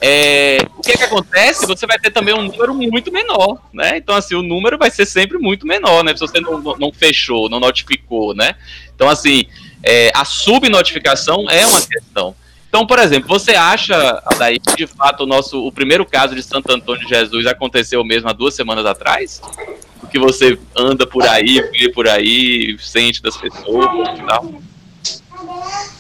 É, 0.00 0.58
o 0.76 0.82
que, 0.82 0.92
é 0.92 0.96
que 0.96 1.04
acontece? 1.04 1.66
Você 1.66 1.86
vai 1.86 1.98
ter 1.98 2.10
também 2.10 2.34
um 2.34 2.42
número 2.42 2.74
muito 2.74 3.10
menor, 3.10 3.58
né? 3.72 3.96
Então, 3.96 4.14
assim, 4.14 4.34
o 4.34 4.42
número 4.42 4.76
vai 4.76 4.90
ser 4.90 5.06
sempre 5.06 5.38
muito 5.38 5.66
menor, 5.66 6.04
né? 6.04 6.14
Se 6.14 6.20
você 6.20 6.40
não, 6.40 6.60
não 6.60 6.92
fechou, 6.92 7.48
não 7.48 7.58
notificou, 7.58 8.34
né? 8.34 8.54
Então, 8.94 9.08
assim, 9.08 9.46
é, 9.82 10.10
a 10.14 10.24
subnotificação 10.24 11.48
é 11.48 11.66
uma 11.66 11.80
questão. 11.80 12.34
Então, 12.68 12.86
por 12.86 12.98
exemplo, 12.98 13.28
você 13.28 13.52
acha, 13.52 14.22
daí 14.38 14.58
que 14.58 14.76
de 14.76 14.86
fato 14.86 15.22
o 15.22 15.26
nosso 15.26 15.66
o 15.66 15.72
primeiro 15.72 16.04
caso 16.04 16.34
de 16.34 16.42
Santo 16.42 16.70
Antônio 16.70 17.02
de 17.02 17.08
Jesus 17.08 17.46
aconteceu 17.46 18.04
mesmo 18.04 18.28
há 18.28 18.32
duas 18.32 18.54
semanas 18.54 18.84
atrás? 18.84 19.40
Que 20.10 20.18
você 20.18 20.58
anda 20.76 21.06
por 21.06 21.26
aí, 21.26 21.62
vê 21.72 21.90
por 21.90 22.06
aí, 22.06 22.76
sente 22.78 23.22
das 23.22 23.36
pessoas 23.36 24.18
e 24.18 24.22
tal? 24.26 24.60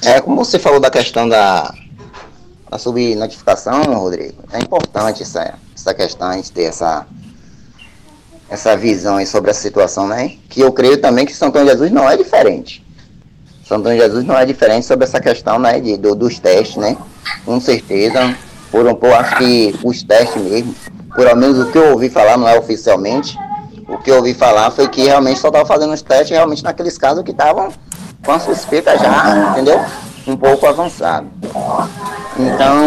É, 0.04 0.20
como 0.20 0.36
você 0.36 0.58
falou 0.58 0.78
da 0.78 0.90
questão 0.90 1.28
da, 1.28 1.72
a 2.70 2.78
subnotificação, 2.78 3.82
Rodrigo, 3.82 4.42
é 4.52 4.58
importante 4.58 5.22
essa, 5.22 5.54
essa 5.74 5.94
questão, 5.94 6.28
a 6.28 6.36
gente 6.36 6.50
ter 6.52 6.64
essa, 6.64 7.06
essa 8.50 8.76
visão 8.76 9.24
sobre 9.24 9.50
a 9.50 9.54
situação, 9.54 10.06
né? 10.08 10.32
Que 10.48 10.60
eu 10.60 10.72
creio 10.72 11.00
também 11.00 11.24
que 11.24 11.34
São 11.34 11.48
Antônio 11.48 11.68
Jesus 11.68 11.90
não 11.90 12.08
é 12.10 12.16
diferente. 12.16 12.84
São 13.66 13.78
Antônio 13.78 13.98
Jesus 13.98 14.24
não 14.24 14.36
é 14.36 14.44
diferente 14.44 14.86
sobre 14.86 15.04
essa 15.04 15.20
questão, 15.20 15.58
né, 15.58 15.80
de, 15.80 15.96
do, 15.96 16.14
dos 16.14 16.38
testes, 16.38 16.76
né? 16.76 16.96
Com 17.44 17.60
certeza, 17.60 18.36
por 18.70 18.86
um 18.86 18.94
pouco, 18.94 19.14
acho 19.14 19.36
que 19.38 19.74
os 19.82 20.02
testes 20.02 20.42
mesmo, 20.42 20.74
ao 21.16 21.36
menos 21.36 21.58
o 21.58 21.70
que 21.70 21.78
eu 21.78 21.92
ouvi 21.92 22.08
falar, 22.08 22.36
não 22.36 22.48
é 22.48 22.58
oficialmente, 22.58 23.36
o 23.88 23.98
que 23.98 24.10
eu 24.10 24.16
ouvi 24.16 24.34
falar 24.34 24.70
foi 24.70 24.88
que 24.88 25.04
realmente 25.04 25.38
só 25.38 25.48
estava 25.48 25.64
fazendo 25.64 25.92
os 25.92 26.02
testes 26.02 26.30
realmente 26.30 26.64
naqueles 26.64 26.98
casos 26.98 27.22
que 27.22 27.30
estavam 27.30 27.72
com 28.24 28.32
a 28.32 28.40
suspeita 28.40 28.98
já, 28.98 29.50
entendeu? 29.52 29.84
Um 30.26 30.36
pouco 30.36 30.66
avançado. 30.66 31.28
Então, 32.38 32.84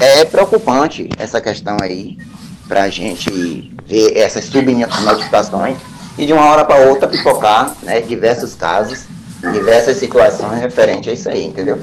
é 0.00 0.24
preocupante 0.24 1.08
essa 1.16 1.40
questão 1.40 1.76
aí, 1.80 2.18
para 2.66 2.84
a 2.84 2.88
gente 2.88 3.72
ver 3.86 4.16
essas 4.16 4.44
subnotificações 4.46 5.78
e 6.18 6.26
de 6.26 6.32
uma 6.32 6.44
hora 6.46 6.64
para 6.64 6.88
outra 6.88 7.08
pipocar 7.08 7.74
né, 7.82 8.00
diversos 8.00 8.54
casos, 8.54 9.06
diversas 9.52 9.96
situações 9.96 10.60
referentes 10.60 11.08
a 11.08 11.12
isso 11.12 11.28
aí, 11.28 11.44
entendeu? 11.44 11.80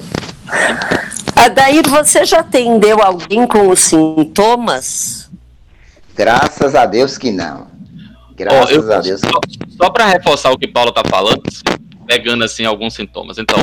Adair, 1.36 1.88
você 1.88 2.26
já 2.26 2.40
atendeu 2.40 3.02
alguém 3.02 3.48
com 3.48 3.70
os 3.70 3.80
sintomas? 3.80 5.30
Graças 6.16 6.76
a 6.76 6.86
Deus 6.86 7.18
que 7.18 7.32
não. 7.32 7.68
Graças 8.36 8.72
eu, 8.72 8.94
a 8.94 9.00
Deus. 9.00 9.22
Só, 9.22 9.40
só 9.84 9.90
para 9.90 10.06
reforçar 10.06 10.52
o 10.52 10.58
que 10.58 10.68
Paulo 10.68 10.92
tá 10.92 11.04
falando, 11.10 11.42
pegando 12.06 12.44
assim 12.44 12.66
alguns 12.66 12.94
sintomas. 12.94 13.38
Então, 13.38 13.58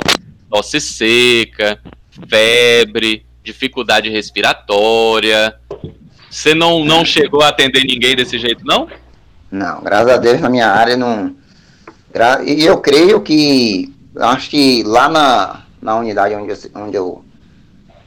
tosse 0.49 0.81
seca, 0.81 1.79
febre, 2.29 3.27
dificuldade 3.43 4.09
respiratória. 4.11 5.55
Você 6.31 6.55
não, 6.55 6.85
não 6.85 7.05
chegou 7.05 7.43
a 7.43 7.49
atender 7.49 7.85
ninguém 7.85 8.17
desse 8.17 8.39
jeito, 8.39 8.65
não? 8.65 8.89
Não, 9.51 9.83
graças 9.83 10.09
a 10.09 10.17
Deus 10.17 10.41
na 10.41 10.49
minha 10.49 10.69
área 10.69 10.97
não. 10.97 11.35
E 12.45 12.65
eu 12.65 12.79
creio 12.79 13.21
que 13.21 13.93
acho 14.19 14.51
que 14.51 14.83
lá 14.85 15.09
na, 15.09 15.63
na 15.81 15.97
unidade 15.97 16.35
onde 16.35 16.51
eu, 16.51 16.59
onde 16.75 16.97
eu 16.97 17.25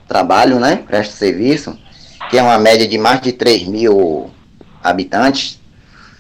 trabalho, 0.08 0.60
né? 0.60 0.84
Presto 0.88 1.14
serviço, 1.14 1.78
que 2.30 2.38
é 2.38 2.42
uma 2.42 2.58
média 2.58 2.88
de 2.88 2.98
mais 2.98 3.22
de 3.22 3.32
3 3.32 3.68
mil 3.68 4.32
habitantes, 4.84 5.60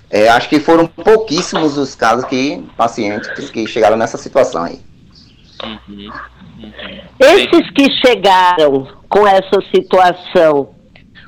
é, 0.09 0.29
acho 0.29 0.49
que 0.49 0.59
foram 0.59 0.87
pouquíssimos 0.87 1.77
os 1.77 1.95
casos 1.95 2.25
que 2.25 2.63
pacientes 2.75 3.49
que 3.49 3.67
chegaram 3.67 3.97
nessa 3.97 4.17
situação 4.17 4.63
aí. 4.63 4.81
Uhum. 5.63 6.11
Esses 7.19 7.69
que 7.71 7.91
chegaram 8.05 8.87
com 9.07 9.27
essa 9.27 9.61
situação, 9.73 10.69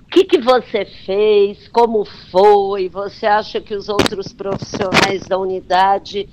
o 0.01 0.09
que, 0.09 0.23
que 0.25 0.39
você 0.39 0.85
fez? 1.05 1.67
Como 1.69 2.05
foi? 2.31 2.89
Você 2.89 3.25
acha 3.25 3.59
que 3.61 3.73
os 3.73 3.89
outros 3.89 4.33
profissionais 4.33 5.23
da 5.27 5.37
unidade 5.37 6.27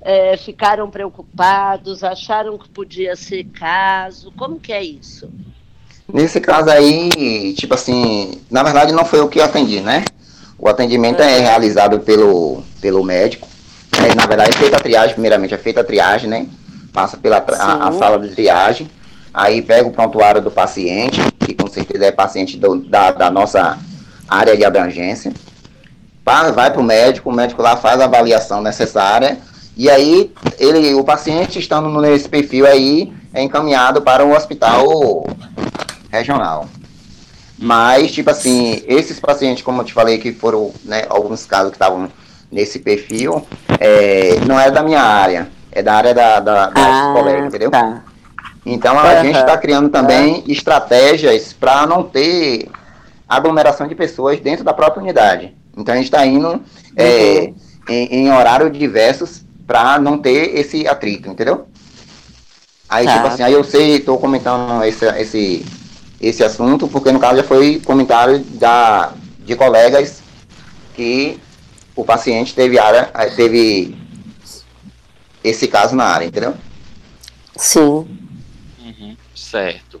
é, 0.00 0.36
ficaram 0.36 0.90
preocupados? 0.90 2.02
Acharam 2.02 2.58
que 2.58 2.68
podia 2.68 3.14
ser 3.16 3.44
caso? 3.44 4.32
Como 4.36 4.58
que 4.58 4.72
é 4.72 4.82
isso? 4.82 5.30
Nesse 6.12 6.40
caso 6.40 6.70
aí, 6.70 7.54
tipo 7.54 7.74
assim, 7.74 8.40
na 8.50 8.62
verdade 8.62 8.92
não 8.92 9.04
foi 9.04 9.20
eu 9.20 9.28
que 9.28 9.40
atendi, 9.40 9.80
né? 9.80 10.04
O 10.58 10.68
atendimento 10.68 11.22
é 11.22 11.38
realizado 11.38 12.00
pelo, 12.00 12.62
pelo 12.80 13.02
médico. 13.02 13.48
É, 14.02 14.14
na 14.14 14.26
verdade, 14.26 14.50
é 14.50 14.58
feita 14.58 14.76
a 14.76 14.80
triagem, 14.80 15.12
primeiramente, 15.12 15.54
é 15.54 15.58
feita 15.58 15.80
a 15.80 15.84
triagem, 15.84 16.28
né? 16.28 16.46
Passa 16.92 17.16
pela 17.16 17.36
a, 17.36 17.88
a, 17.88 17.92
sala 17.92 18.18
de 18.18 18.34
triagem, 18.34 18.90
aí 19.32 19.62
pega 19.62 19.88
o 19.88 19.92
prontuário 19.92 20.40
do 20.40 20.50
paciente, 20.50 21.20
que 21.38 21.54
com 21.54 21.68
certeza 21.68 22.06
é 22.06 22.12
paciente 22.12 22.56
do, 22.56 22.76
da, 22.76 23.12
da 23.12 23.30
nossa 23.30 23.78
área 24.28 24.56
de 24.56 24.64
abrangência. 24.64 25.32
Vai 26.24 26.70
para 26.70 26.80
o 26.80 26.84
médico, 26.84 27.28
o 27.28 27.32
médico 27.32 27.60
lá 27.60 27.76
faz 27.76 28.00
a 28.00 28.04
avaliação 28.04 28.62
necessária, 28.62 29.38
e 29.76 29.90
aí 29.90 30.32
ele, 30.58 30.94
o 30.94 31.02
paciente 31.02 31.58
estando 31.58 31.88
nesse 32.00 32.28
perfil 32.28 32.66
aí, 32.66 33.12
é 33.32 33.42
encaminhado 33.42 34.02
para 34.02 34.24
o 34.24 34.32
hospital 34.32 35.26
regional. 36.10 36.68
Mas, 37.58 38.12
tipo 38.12 38.30
assim, 38.30 38.82
esses 38.86 39.20
pacientes, 39.20 39.62
como 39.62 39.82
eu 39.82 39.84
te 39.84 39.92
falei, 39.92 40.18
que 40.18 40.32
foram, 40.32 40.72
né, 40.84 41.04
alguns 41.08 41.44
casos 41.44 41.70
que 41.70 41.76
estavam 41.76 42.08
nesse 42.50 42.78
perfil, 42.78 43.46
é, 43.78 44.40
não 44.46 44.58
é 44.58 44.70
da 44.70 44.82
minha 44.82 45.02
área, 45.02 45.48
é 45.72 45.82
da 45.82 45.94
área 45.94 46.14
da, 46.14 46.40
da, 46.40 46.66
da 46.66 46.72
ah, 46.74 47.12
colega, 47.12 47.46
entendeu? 47.46 47.70
Tá. 47.70 48.02
Então 48.64 48.98
a 48.98 49.04
uhum. 49.04 49.22
gente 49.22 49.38
está 49.38 49.56
criando 49.56 49.88
também 49.88 50.34
uhum. 50.34 50.44
estratégias 50.46 51.52
para 51.52 51.86
não 51.86 52.02
ter 52.02 52.68
aglomeração 53.28 53.86
de 53.86 53.94
pessoas 53.94 54.40
dentro 54.40 54.64
da 54.64 54.74
própria 54.74 55.02
unidade. 55.02 55.54
Então 55.76 55.94
a 55.94 55.96
gente 55.96 56.06
está 56.06 56.24
indo 56.26 56.60
é, 56.96 57.04
uhum. 57.06 57.54
em, 57.88 58.14
em 58.14 58.32
horários 58.32 58.76
diversos 58.76 59.44
para 59.66 59.98
não 59.98 60.18
ter 60.18 60.58
esse 60.58 60.86
atrito, 60.86 61.28
entendeu? 61.28 61.66
Aí, 62.88 63.06
tá. 63.06 63.14
tipo 63.14 63.26
assim, 63.28 63.42
aí 63.44 63.52
eu 63.52 63.62
sei, 63.62 63.96
estou 63.96 64.18
comentando 64.18 64.82
esse, 64.82 65.06
esse, 65.06 65.64
esse 66.20 66.42
assunto, 66.42 66.88
porque 66.88 67.12
no 67.12 67.20
caso 67.20 67.36
já 67.36 67.44
foi 67.44 67.80
comentário 67.84 68.40
da, 68.40 69.12
de 69.38 69.54
colegas 69.54 70.20
que 70.94 71.38
o 71.94 72.04
paciente 72.04 72.52
teve 72.52 72.80
área, 72.80 73.04
teve 73.36 73.96
esse 75.42 75.68
caso 75.68 75.94
na 75.96 76.04
área, 76.04 76.26
entendeu? 76.26 76.54
Sim. 77.56 78.06
Uhum, 78.78 79.16
certo. 79.34 80.00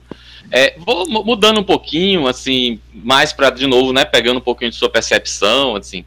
É, 0.50 0.74
vou 0.78 1.06
mudando 1.24 1.60
um 1.60 1.64
pouquinho, 1.64 2.26
assim, 2.26 2.80
mais 2.92 3.32
para 3.32 3.50
de 3.50 3.66
novo, 3.66 3.92
né, 3.92 4.04
pegando 4.04 4.38
um 4.38 4.42
pouquinho 4.42 4.70
de 4.70 4.76
sua 4.76 4.90
percepção, 4.90 5.76
assim. 5.76 6.04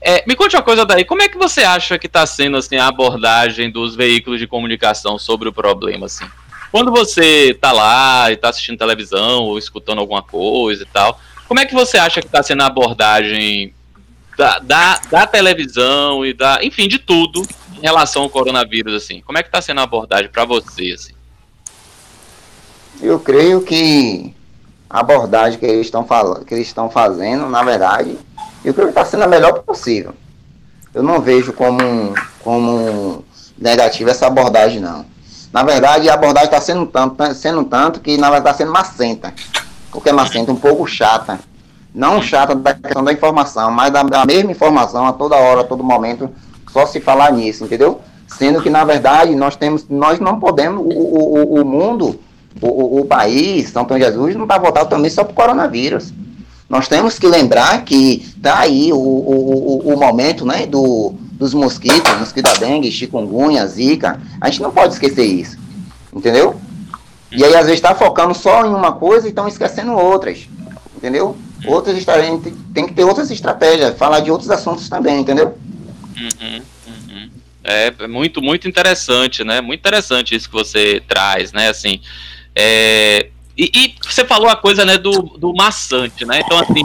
É, 0.00 0.24
me 0.26 0.34
conte 0.34 0.56
uma 0.56 0.62
coisa 0.62 0.84
daí, 0.84 1.04
como 1.04 1.22
é 1.22 1.28
que 1.28 1.38
você 1.38 1.62
acha 1.62 1.98
que 1.98 2.06
está 2.06 2.26
sendo 2.26 2.56
assim 2.56 2.76
a 2.76 2.88
abordagem 2.88 3.70
dos 3.70 3.94
veículos 3.94 4.38
de 4.38 4.46
comunicação 4.46 5.18
sobre 5.18 5.48
o 5.48 5.52
problema, 5.52 6.06
assim? 6.06 6.26
Quando 6.70 6.90
você 6.90 7.52
está 7.52 7.70
lá 7.70 8.30
e 8.30 8.34
está 8.34 8.48
assistindo 8.48 8.76
televisão 8.76 9.44
ou 9.44 9.56
escutando 9.56 10.00
alguma 10.00 10.22
coisa 10.22 10.82
e 10.82 10.86
tal, 10.86 11.20
como 11.46 11.60
é 11.60 11.64
que 11.64 11.72
você 11.72 11.96
acha 11.96 12.20
que 12.20 12.26
está 12.26 12.42
sendo 12.42 12.62
a 12.62 12.66
abordagem 12.66 13.72
da, 14.36 14.58
da, 14.58 15.00
da, 15.10 15.26
televisão 15.26 16.26
e 16.26 16.32
da, 16.32 16.58
enfim, 16.64 16.88
de 16.88 16.98
tudo 16.98 17.46
relação 17.84 18.22
ao 18.22 18.30
coronavírus, 18.30 18.94
assim? 18.94 19.20
Como 19.20 19.36
é 19.36 19.42
que 19.42 19.48
está 19.48 19.60
sendo 19.60 19.80
a 19.80 19.84
abordagem 19.84 20.30
para 20.30 20.46
você, 20.46 20.92
assim? 20.92 21.12
Eu 23.02 23.20
creio 23.20 23.60
que 23.60 24.34
a 24.88 25.00
abordagem 25.00 25.58
que 25.58 25.66
eles 25.66 25.86
estão 25.86 26.06
falando, 26.06 26.46
que 26.46 26.54
eles 26.54 26.66
estão 26.66 26.88
fazendo, 26.88 27.46
na 27.46 27.62
verdade, 27.62 28.16
eu 28.64 28.72
creio 28.72 28.88
que 28.88 28.98
está 28.98 29.04
sendo 29.04 29.24
a 29.24 29.26
melhor 29.26 29.52
possível. 29.62 30.14
Eu 30.94 31.02
não 31.02 31.20
vejo 31.20 31.52
como, 31.52 32.14
como 32.40 33.22
negativa 33.58 34.12
essa 34.12 34.28
abordagem, 34.28 34.80
não. 34.80 35.04
Na 35.52 35.62
verdade, 35.62 36.08
a 36.08 36.14
abordagem 36.14 36.48
está 36.48 36.60
sendo 36.62 36.86
tanto, 36.86 37.16
tá 37.16 37.34
sendo 37.34 37.64
tanto 37.64 38.00
que 38.00 38.16
na 38.16 38.30
verdade 38.30 38.54
está 38.54 38.64
sendo 38.64 38.72
macenta. 38.72 39.34
O 39.92 40.00
que 40.00 40.08
é 40.08 40.12
macenta? 40.12 40.50
Um 40.50 40.56
pouco 40.56 40.86
chata. 40.86 41.38
Não 41.94 42.22
chata 42.22 42.54
da 42.54 42.74
questão 42.74 43.04
da 43.04 43.12
informação, 43.12 43.70
mas 43.70 43.92
da, 43.92 44.02
da 44.02 44.24
mesma 44.24 44.50
informação 44.50 45.06
a 45.06 45.12
toda 45.12 45.36
hora, 45.36 45.60
a 45.60 45.64
todo 45.64 45.84
momento, 45.84 46.30
só 46.74 46.84
se 46.86 47.00
falar 47.00 47.32
nisso, 47.32 47.64
entendeu? 47.64 48.00
Sendo 48.26 48.60
que, 48.60 48.68
na 48.68 48.84
verdade, 48.84 49.32
nós 49.36 49.54
temos, 49.54 49.86
nós 49.88 50.18
não 50.18 50.40
podemos, 50.40 50.84
o, 50.84 50.88
o, 50.88 51.60
o 51.60 51.64
mundo, 51.64 52.18
o, 52.60 53.00
o 53.00 53.04
país, 53.04 53.70
São 53.70 53.84
Paulo 53.84 54.02
Jesus, 54.02 54.34
não 54.34 54.42
está 54.42 54.58
voltado 54.58 54.90
também 54.90 55.08
só 55.08 55.22
para 55.22 55.30
o 55.30 55.36
coronavírus. 55.36 56.12
Nós 56.68 56.88
temos 56.88 57.16
que 57.16 57.28
lembrar 57.28 57.84
que 57.84 58.26
está 58.36 58.58
aí 58.58 58.92
o, 58.92 58.96
o, 58.96 59.92
o, 59.94 59.96
momento 59.96 60.44
né, 60.44 60.66
do, 60.66 61.14
dos 61.32 61.54
mosquitos, 61.54 62.18
mosquito 62.18 62.46
da 62.46 62.54
dengue, 62.54 62.90
chikungunya, 62.90 63.64
zika. 63.68 64.20
A 64.40 64.48
gente 64.48 64.62
não 64.62 64.72
pode 64.72 64.94
esquecer 64.94 65.24
isso. 65.24 65.56
Entendeu? 66.12 66.56
E 67.30 67.44
aí, 67.44 67.54
às 67.54 67.66
vezes, 67.66 67.74
está 67.74 67.94
focando 67.94 68.34
só 68.34 68.66
em 68.66 68.74
uma 68.74 68.92
coisa 68.92 69.26
e 69.26 69.28
estão 69.28 69.46
esquecendo 69.46 69.92
outras. 69.92 70.48
Entendeu? 70.96 71.36
Outras 71.66 72.04
tem, 72.04 72.40
tem 72.74 72.86
que 72.86 72.94
ter 72.94 73.04
outras 73.04 73.30
estratégias, 73.30 73.96
falar 73.96 74.20
de 74.20 74.30
outros 74.30 74.50
assuntos 74.50 74.88
também, 74.88 75.20
entendeu? 75.20 75.56
Uhum, 76.16 76.62
uhum. 76.86 77.30
É 77.62 78.06
muito, 78.06 78.42
muito 78.42 78.68
interessante, 78.68 79.42
né? 79.42 79.60
Muito 79.60 79.80
interessante 79.80 80.34
isso 80.34 80.48
que 80.48 80.54
você 80.54 81.02
traz, 81.08 81.52
né? 81.52 81.68
Assim, 81.68 82.00
é, 82.54 83.30
e, 83.56 83.70
e, 83.74 83.94
você 84.02 84.24
falou 84.24 84.48
a 84.48 84.56
coisa, 84.56 84.84
né, 84.84 84.98
do, 84.98 85.12
do 85.12 85.54
maçante, 85.54 86.24
né? 86.24 86.40
Então, 86.44 86.58
assim, 86.58 86.84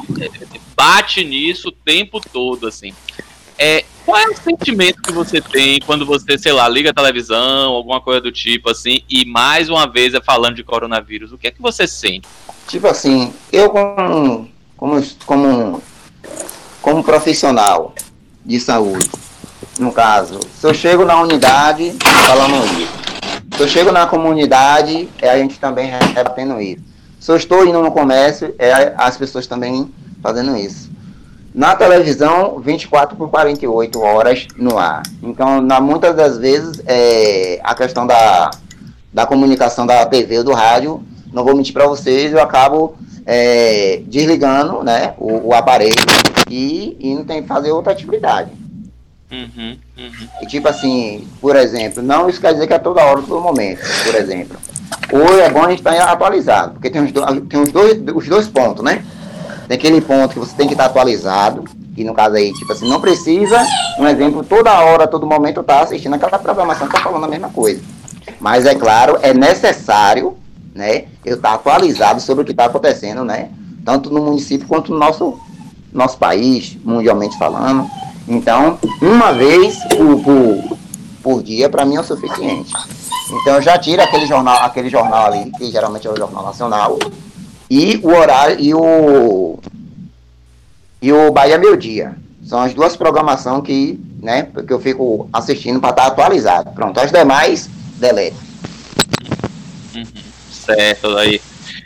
bate 0.75 1.23
nisso 1.23 1.69
o 1.69 1.71
tempo 1.71 2.21
todo, 2.21 2.67
assim. 2.67 2.93
É, 3.57 3.83
qual 4.05 4.17
é 4.17 4.29
o 4.29 4.37
sentimento 4.37 5.01
que 5.01 5.11
você 5.11 5.41
tem 5.41 5.79
quando 5.81 6.05
você, 6.05 6.37
sei 6.37 6.53
lá, 6.53 6.69
liga 6.69 6.91
a 6.91 6.93
televisão, 6.93 7.73
alguma 7.73 7.99
coisa 7.99 8.21
do 8.21 8.31
tipo 8.31 8.69
assim, 8.69 9.01
e 9.09 9.25
mais 9.25 9.67
uma 9.67 9.85
vez 9.85 10.13
é 10.13 10.21
falando 10.21 10.55
de 10.55 10.63
coronavírus? 10.63 11.33
O 11.33 11.37
que 11.37 11.47
é 11.47 11.51
que 11.51 11.61
você 11.61 11.85
sente? 11.85 12.27
Tipo 12.67 12.87
assim, 12.87 13.33
eu 13.51 13.69
como, 13.69 14.49
como, 14.77 15.03
como, 15.25 15.83
como 16.81 17.03
profissional 17.03 17.93
de 18.45 18.59
saúde, 18.59 19.09
no 19.77 19.91
caso, 19.91 20.39
se 20.59 20.65
eu 20.65 20.73
chego 20.73 21.05
na 21.05 21.21
unidade 21.21 21.95
falando 22.25 22.65
isso, 22.79 22.99
se 23.55 23.63
eu 23.63 23.67
chego 23.67 23.91
na 23.91 24.07
comunidade, 24.07 25.09
é 25.21 25.29
a 25.29 25.37
gente 25.37 25.59
também 25.59 25.91
rebatendo 26.15 26.61
isso. 26.61 26.81
Se 27.19 27.31
eu 27.31 27.35
estou 27.35 27.65
indo 27.65 27.81
no 27.81 27.91
comércio, 27.91 28.55
é 28.57 28.93
as 28.97 29.17
pessoas 29.17 29.45
também 29.45 29.91
fazendo 30.21 30.55
isso. 30.55 30.89
Na 31.53 31.75
televisão, 31.75 32.59
24 32.59 33.17
por 33.17 33.29
48 33.29 33.99
horas 33.99 34.47
no 34.55 34.77
ar. 34.77 35.03
Então, 35.21 35.59
na, 35.61 35.81
muitas 35.81 36.15
das 36.15 36.37
vezes, 36.37 36.81
é, 36.85 37.59
a 37.63 37.75
questão 37.75 38.07
da, 38.07 38.51
da 39.11 39.25
comunicação 39.25 39.85
da 39.85 40.05
TV 40.05 40.37
ou 40.37 40.43
do 40.43 40.53
rádio, 40.53 41.03
não 41.31 41.43
vou 41.43 41.55
mentir 41.55 41.73
para 41.73 41.87
vocês, 41.87 42.31
eu 42.31 42.41
acabo 42.41 42.95
é, 43.25 44.01
desligando 44.07 44.83
né, 44.83 45.13
o, 45.17 45.49
o, 45.49 45.53
aparelho 45.53 45.93
e 46.49 46.97
indo 46.99 47.23
tem 47.23 47.43
fazer 47.43 47.71
outra 47.71 47.93
atividade. 47.93 48.51
Uhum, 49.31 49.77
uhum. 49.97 50.27
E 50.41 50.47
tipo 50.47 50.67
assim, 50.67 51.27
por 51.39 51.55
exemplo, 51.55 52.01
não 52.01 52.27
isso 52.27 52.41
quer 52.41 52.53
dizer 52.53 52.65
que 52.65 52.73
é 52.73 52.79
toda 52.79 53.05
hora, 53.05 53.21
todo 53.21 53.41
momento, 53.41 53.81
por 54.03 54.15
exemplo. 54.15 54.57
Ou 55.11 55.39
é 55.39 55.49
bom 55.49 55.63
a 55.63 55.69
gente 55.69 55.79
estar 55.79 55.93
tá 55.93 56.11
atualizado, 56.11 56.73
porque 56.73 56.89
tem 56.89 57.03
os, 57.03 57.11
do, 57.11 57.41
tem 57.41 57.61
os, 57.61 57.71
dois, 57.71 58.01
os 58.15 58.27
dois 58.27 58.47
pontos, 58.47 58.83
né? 58.83 59.03
Tem 59.67 59.77
aquele 59.77 60.01
ponto 60.01 60.33
que 60.33 60.39
você 60.39 60.55
tem 60.55 60.67
que 60.67 60.73
estar 60.73 60.85
atualizado, 60.85 61.63
que 61.95 62.03
no 62.03 62.13
caso 62.13 62.35
aí, 62.35 62.51
tipo 62.53 62.71
assim, 62.71 62.89
não 62.89 62.99
precisa, 62.99 63.63
um 63.99 64.07
exemplo, 64.07 64.43
toda 64.43 64.79
hora, 64.79 65.07
todo 65.07 65.27
momento 65.27 65.61
tá 65.61 65.81
assistindo 65.81 66.15
aquela 66.15 66.39
programação 66.39 66.87
que 66.87 66.93
tá 66.93 67.01
falando 67.01 67.25
a 67.25 67.27
mesma 67.27 67.49
coisa. 67.49 67.81
Mas 68.39 68.65
é 68.65 68.73
claro, 68.73 69.19
é 69.21 69.33
necessário, 69.33 70.35
né, 70.73 71.05
eu 71.25 71.35
estar 71.35 71.53
atualizado 71.53 72.21
sobre 72.21 72.43
o 72.43 72.45
que 72.45 72.51
está 72.51 72.65
acontecendo, 72.65 73.23
né, 73.23 73.49
tanto 73.83 74.09
no 74.09 74.23
município 74.23 74.67
quanto 74.67 74.91
no 74.91 74.99
nosso, 74.99 75.39
nosso 75.91 76.17
país, 76.17 76.77
mundialmente 76.83 77.37
falando. 77.37 77.89
Então, 78.27 78.77
uma 79.01 79.33
vez 79.33 79.77
por, 79.85 80.21
por, 80.21 80.77
por 81.23 81.43
dia, 81.43 81.69
para 81.69 81.85
mim 81.85 81.95
é 81.95 82.01
o 82.01 82.03
suficiente. 82.03 82.71
Então, 83.41 83.55
eu 83.55 83.61
já 83.61 83.77
tiro 83.77 84.01
aquele 84.01 84.25
jornal, 84.25 84.63
aquele 84.63 84.89
jornal 84.89 85.25
ali, 85.25 85.51
que 85.57 85.71
geralmente 85.71 86.07
é 86.07 86.11
o 86.11 86.17
Jornal 86.17 86.43
Nacional, 86.43 86.97
e 87.69 87.99
o 88.03 88.09
horário, 88.09 88.59
e 88.59 88.73
o, 88.73 89.59
e 91.01 91.11
o 91.11 91.31
Bahia 91.31 91.57
Meu 91.57 91.75
Dia. 91.75 92.15
São 92.43 92.61
as 92.61 92.73
duas 92.73 92.95
programações 92.95 93.63
que, 93.63 93.99
né, 94.21 94.47
que 94.65 94.73
eu 94.73 94.79
fico 94.79 95.29
assistindo 95.31 95.79
para 95.79 95.91
estar 95.91 96.01
tá 96.03 96.07
atualizado. 96.07 96.71
Pronto, 96.71 96.99
as 96.99 97.11
demais, 97.11 97.69
delete. 97.97 98.35
Uhum, 99.95 100.03
certo, 100.73 101.17
aí. 101.17 101.41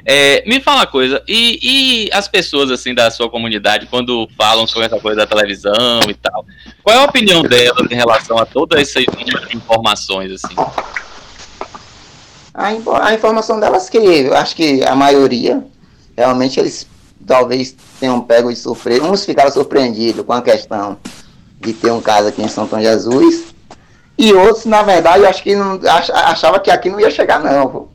É, 0.06 0.44
me 0.46 0.60
fala 0.60 0.80
uma 0.80 0.88
coisa, 0.88 1.24
e, 1.28 1.60
e, 2.08 2.10
as 2.12 2.28
pessoas 2.28 2.70
assim 2.70 2.94
da 2.94 3.10
sua 3.10 3.30
comunidade, 3.30 3.88
quando 3.88 4.28
falam 4.38 4.68
sobre 4.68 4.88
essa 4.88 5.00
coisa 5.00 5.18
da 5.18 5.28
televisão 5.28 6.02
e 6.10 6.14
tal, 6.14 6.46
qual 6.84 6.96
é 6.96 7.00
a 7.00 7.06
opinião 7.06 7.42
delas 7.42 7.90
em 7.90 7.96
relação 7.96 8.38
a 8.38 8.46
todas 8.46 8.82
essas 8.82 9.06
informações 9.54 10.32
assim? 10.32 10.56
A, 12.54 13.08
a 13.08 13.14
informação 13.14 13.60
delas 13.60 13.90
que 13.90 13.98
eu 13.98 14.36
acho 14.36 14.56
que 14.56 14.84
a 14.84 14.96
maioria 14.96 15.64
realmente 16.16 16.60
eles 16.60 16.86
talvez 17.26 17.76
tenham 18.00 18.22
pego 18.22 18.50
de 18.50 18.58
surpresa. 18.58 19.04
Uns 19.04 19.26
ficaram 19.26 19.52
surpreendidos 19.52 20.26
com 20.26 20.34
a 20.34 20.42
questão 20.42 20.98
de 21.60 21.74
ter 21.74 21.92
um 21.92 22.02
caso 22.02 22.28
aqui 22.28 22.42
em 22.42 22.48
São 22.48 22.68
Tom 22.68 22.82
Jesus. 22.82 23.54
E 24.18 24.34
outros, 24.34 24.66
na 24.66 24.84
verdade, 24.84 25.26
acho 25.26 25.42
que 25.42 25.56
não 25.56 25.80
achava 25.88 26.60
que 26.60 26.70
aqui 26.70 26.90
não 26.90 27.00
ia 27.00 27.10
chegar, 27.10 27.40
não. 27.40 27.88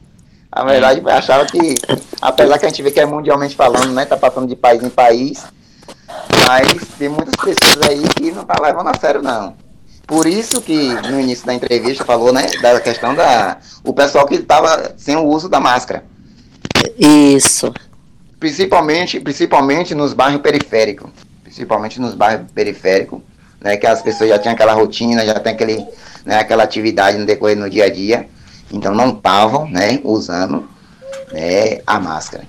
A 0.59 0.64
verdade, 0.64 1.01
achava 1.07 1.47
que, 1.47 1.77
apesar 2.21 2.59
que 2.59 2.66
a 2.66 2.68
gente 2.68 2.83
vê 2.83 2.90
que 2.90 2.99
é 2.99 3.07
mundialmente 3.07 3.55
falando, 3.55 3.92
né? 3.92 4.05
Tá 4.05 4.16
passando 4.16 4.49
de 4.49 4.57
país 4.57 4.83
em 4.83 4.88
país, 4.88 5.44
mas 6.49 6.66
tem 6.99 7.09
muitas 7.09 7.37
pessoas 7.37 7.88
aí 7.88 8.03
que 8.16 8.33
não 8.33 8.44
tá 8.44 8.57
levando 8.61 8.88
a 8.88 8.99
sério, 8.99 9.23
não. 9.23 9.55
Por 10.05 10.27
isso 10.27 10.61
que 10.61 10.94
no 11.09 11.21
início 11.21 11.47
da 11.47 11.55
entrevista 11.55 12.05
falou, 12.05 12.33
né, 12.33 12.44
da 12.61 12.81
questão 12.81 13.14
da 13.14 13.59
o 13.85 13.92
pessoal 13.92 14.27
que 14.27 14.35
estava 14.35 14.94
sem 14.97 15.14
o 15.14 15.27
uso 15.27 15.49
da 15.49 15.61
máscara. 15.61 16.03
Isso. 16.99 17.73
Principalmente, 18.40 19.21
principalmente 19.21 19.94
nos 19.94 20.12
bairros 20.12 20.42
periféricos, 20.42 21.09
principalmente 21.44 22.01
nos 22.01 22.14
bairros 22.14 22.51
periféricos, 22.53 23.21
né, 23.61 23.77
que 23.77 23.87
as 23.87 24.03
pessoas 24.03 24.29
já 24.29 24.38
tinham 24.40 24.55
aquela 24.55 24.73
rotina, 24.73 25.25
já 25.25 25.38
tem 25.38 25.53
aquele, 25.53 25.87
né, 26.25 26.40
aquela 26.40 26.64
atividade 26.64 27.16
no 27.16 27.27
decorrer 27.27 27.57
do 27.57 27.71
dia 27.71 27.85
a 27.85 27.88
dia. 27.88 28.29
Então 28.70 28.94
não 28.94 29.11
estavam 29.11 29.68
né, 29.68 30.00
usando 30.04 30.68
né, 31.33 31.81
a 31.87 31.98
máscara. 31.98 32.44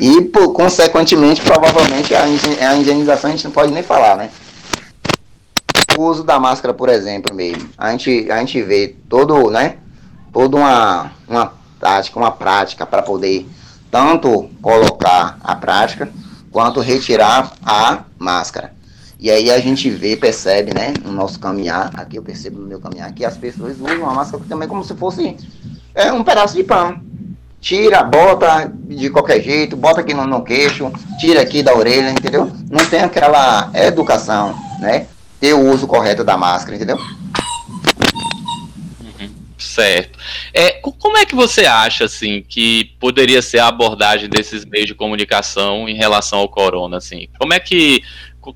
E, 0.00 0.22
por, 0.22 0.52
consequentemente, 0.52 1.42
provavelmente, 1.42 2.14
a, 2.14 2.24
a 2.24 2.76
higienização 2.76 3.30
a 3.30 3.32
gente 3.32 3.44
não 3.44 3.52
pode 3.52 3.72
nem 3.72 3.82
falar, 3.82 4.16
né? 4.16 4.30
O 5.96 6.04
uso 6.04 6.24
da 6.24 6.40
máscara, 6.40 6.72
por 6.72 6.88
exemplo, 6.88 7.34
mesmo. 7.34 7.68
A 7.76 7.90
gente, 7.90 8.30
a 8.30 8.38
gente 8.38 8.62
vê 8.62 8.96
todo, 9.08 9.50
né? 9.50 9.76
Toda 10.32 10.56
uma, 10.56 11.12
uma 11.28 11.52
tática, 11.78 12.18
uma 12.18 12.30
prática 12.30 12.86
para 12.86 13.02
poder 13.02 13.46
tanto 13.90 14.48
colocar 14.62 15.38
a 15.44 15.54
prática 15.54 16.08
quanto 16.50 16.80
retirar 16.80 17.52
a 17.64 18.04
máscara. 18.18 18.72
E 19.22 19.30
aí 19.30 19.52
a 19.52 19.60
gente 19.60 19.88
vê, 19.88 20.16
percebe, 20.16 20.74
né, 20.74 20.92
no 21.04 21.12
nosso 21.12 21.38
caminhar, 21.38 21.92
aqui 21.94 22.16
eu 22.16 22.22
percebo 22.24 22.58
no 22.58 22.66
meu 22.66 22.80
caminhar, 22.80 23.12
que 23.12 23.24
as 23.24 23.36
pessoas 23.36 23.76
usam 23.78 24.10
a 24.10 24.12
máscara 24.12 24.42
também 24.48 24.66
como 24.66 24.82
se 24.82 24.96
fosse 24.96 25.36
é, 25.94 26.12
um 26.12 26.24
pedaço 26.24 26.56
de 26.56 26.64
pão. 26.64 27.00
Tira, 27.60 28.02
bota 28.02 28.72
de 28.74 29.08
qualquer 29.10 29.40
jeito, 29.40 29.76
bota 29.76 30.00
aqui 30.00 30.12
no, 30.12 30.26
no 30.26 30.42
queixo, 30.42 30.90
tira 31.20 31.40
aqui 31.40 31.62
da 31.62 31.72
orelha, 31.72 32.10
entendeu? 32.10 32.50
Não 32.68 32.84
tem 32.84 32.98
aquela 32.98 33.70
educação, 33.72 34.58
né? 34.80 35.06
Ter 35.38 35.52
o 35.52 35.70
uso 35.70 35.86
correto 35.86 36.24
da 36.24 36.36
máscara, 36.36 36.74
entendeu? 36.74 36.98
Uhum, 39.00 39.30
certo. 39.56 40.18
É, 40.52 40.72
como 40.80 41.16
é 41.16 41.24
que 41.24 41.36
você 41.36 41.64
acha 41.64 42.06
assim 42.06 42.44
que 42.48 42.96
poderia 42.98 43.40
ser 43.40 43.60
a 43.60 43.68
abordagem 43.68 44.28
desses 44.28 44.64
meios 44.64 44.88
de 44.88 44.96
comunicação 44.96 45.88
em 45.88 45.94
relação 45.94 46.40
ao 46.40 46.48
corona? 46.48 46.96
Assim, 46.96 47.28
como 47.38 47.54
é 47.54 47.60
que 47.60 48.02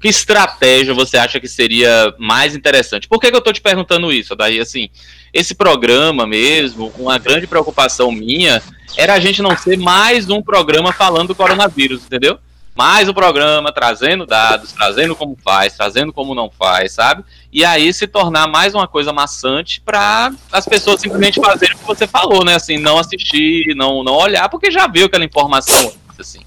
que 0.00 0.08
estratégia 0.08 0.92
você 0.92 1.16
acha 1.16 1.38
que 1.38 1.46
seria 1.46 2.12
mais 2.18 2.56
interessante? 2.56 3.06
Por 3.06 3.20
que, 3.20 3.28
que 3.28 3.36
eu 3.36 3.38
estou 3.38 3.52
te 3.52 3.60
perguntando 3.60 4.10
isso? 4.10 4.34
Daí, 4.34 4.58
assim, 4.58 4.88
esse 5.32 5.54
programa 5.54 6.26
mesmo, 6.26 6.92
uma 6.98 7.18
grande 7.18 7.46
preocupação 7.46 8.10
minha, 8.10 8.60
era 8.96 9.14
a 9.14 9.20
gente 9.20 9.42
não 9.42 9.56
ser 9.56 9.78
mais 9.78 10.28
um 10.28 10.42
programa 10.42 10.92
falando 10.92 11.28
do 11.28 11.34
coronavírus, 11.34 12.02
entendeu? 12.04 12.38
Mais 12.74 13.08
um 13.08 13.14
programa 13.14 13.72
trazendo 13.72 14.26
dados, 14.26 14.72
trazendo 14.72 15.14
como 15.14 15.38
faz, 15.42 15.74
trazendo 15.74 16.12
como 16.12 16.34
não 16.34 16.50
faz, 16.50 16.92
sabe? 16.92 17.24
E 17.52 17.64
aí 17.64 17.92
se 17.92 18.06
tornar 18.06 18.46
mais 18.48 18.74
uma 18.74 18.86
coisa 18.86 19.12
maçante 19.12 19.80
para 19.80 20.32
as 20.52 20.66
pessoas 20.66 21.00
simplesmente 21.00 21.40
fazerem 21.40 21.74
o 21.76 21.78
que 21.78 21.86
você 21.86 22.06
falou, 22.06 22.44
né? 22.44 22.54
Assim, 22.54 22.76
não 22.76 22.98
assistir, 22.98 23.74
não, 23.74 24.02
não 24.02 24.14
olhar, 24.14 24.48
porque 24.48 24.70
já 24.70 24.86
viu 24.86 25.06
aquela 25.06 25.24
informação 25.24 25.92
assim. 26.18 26.40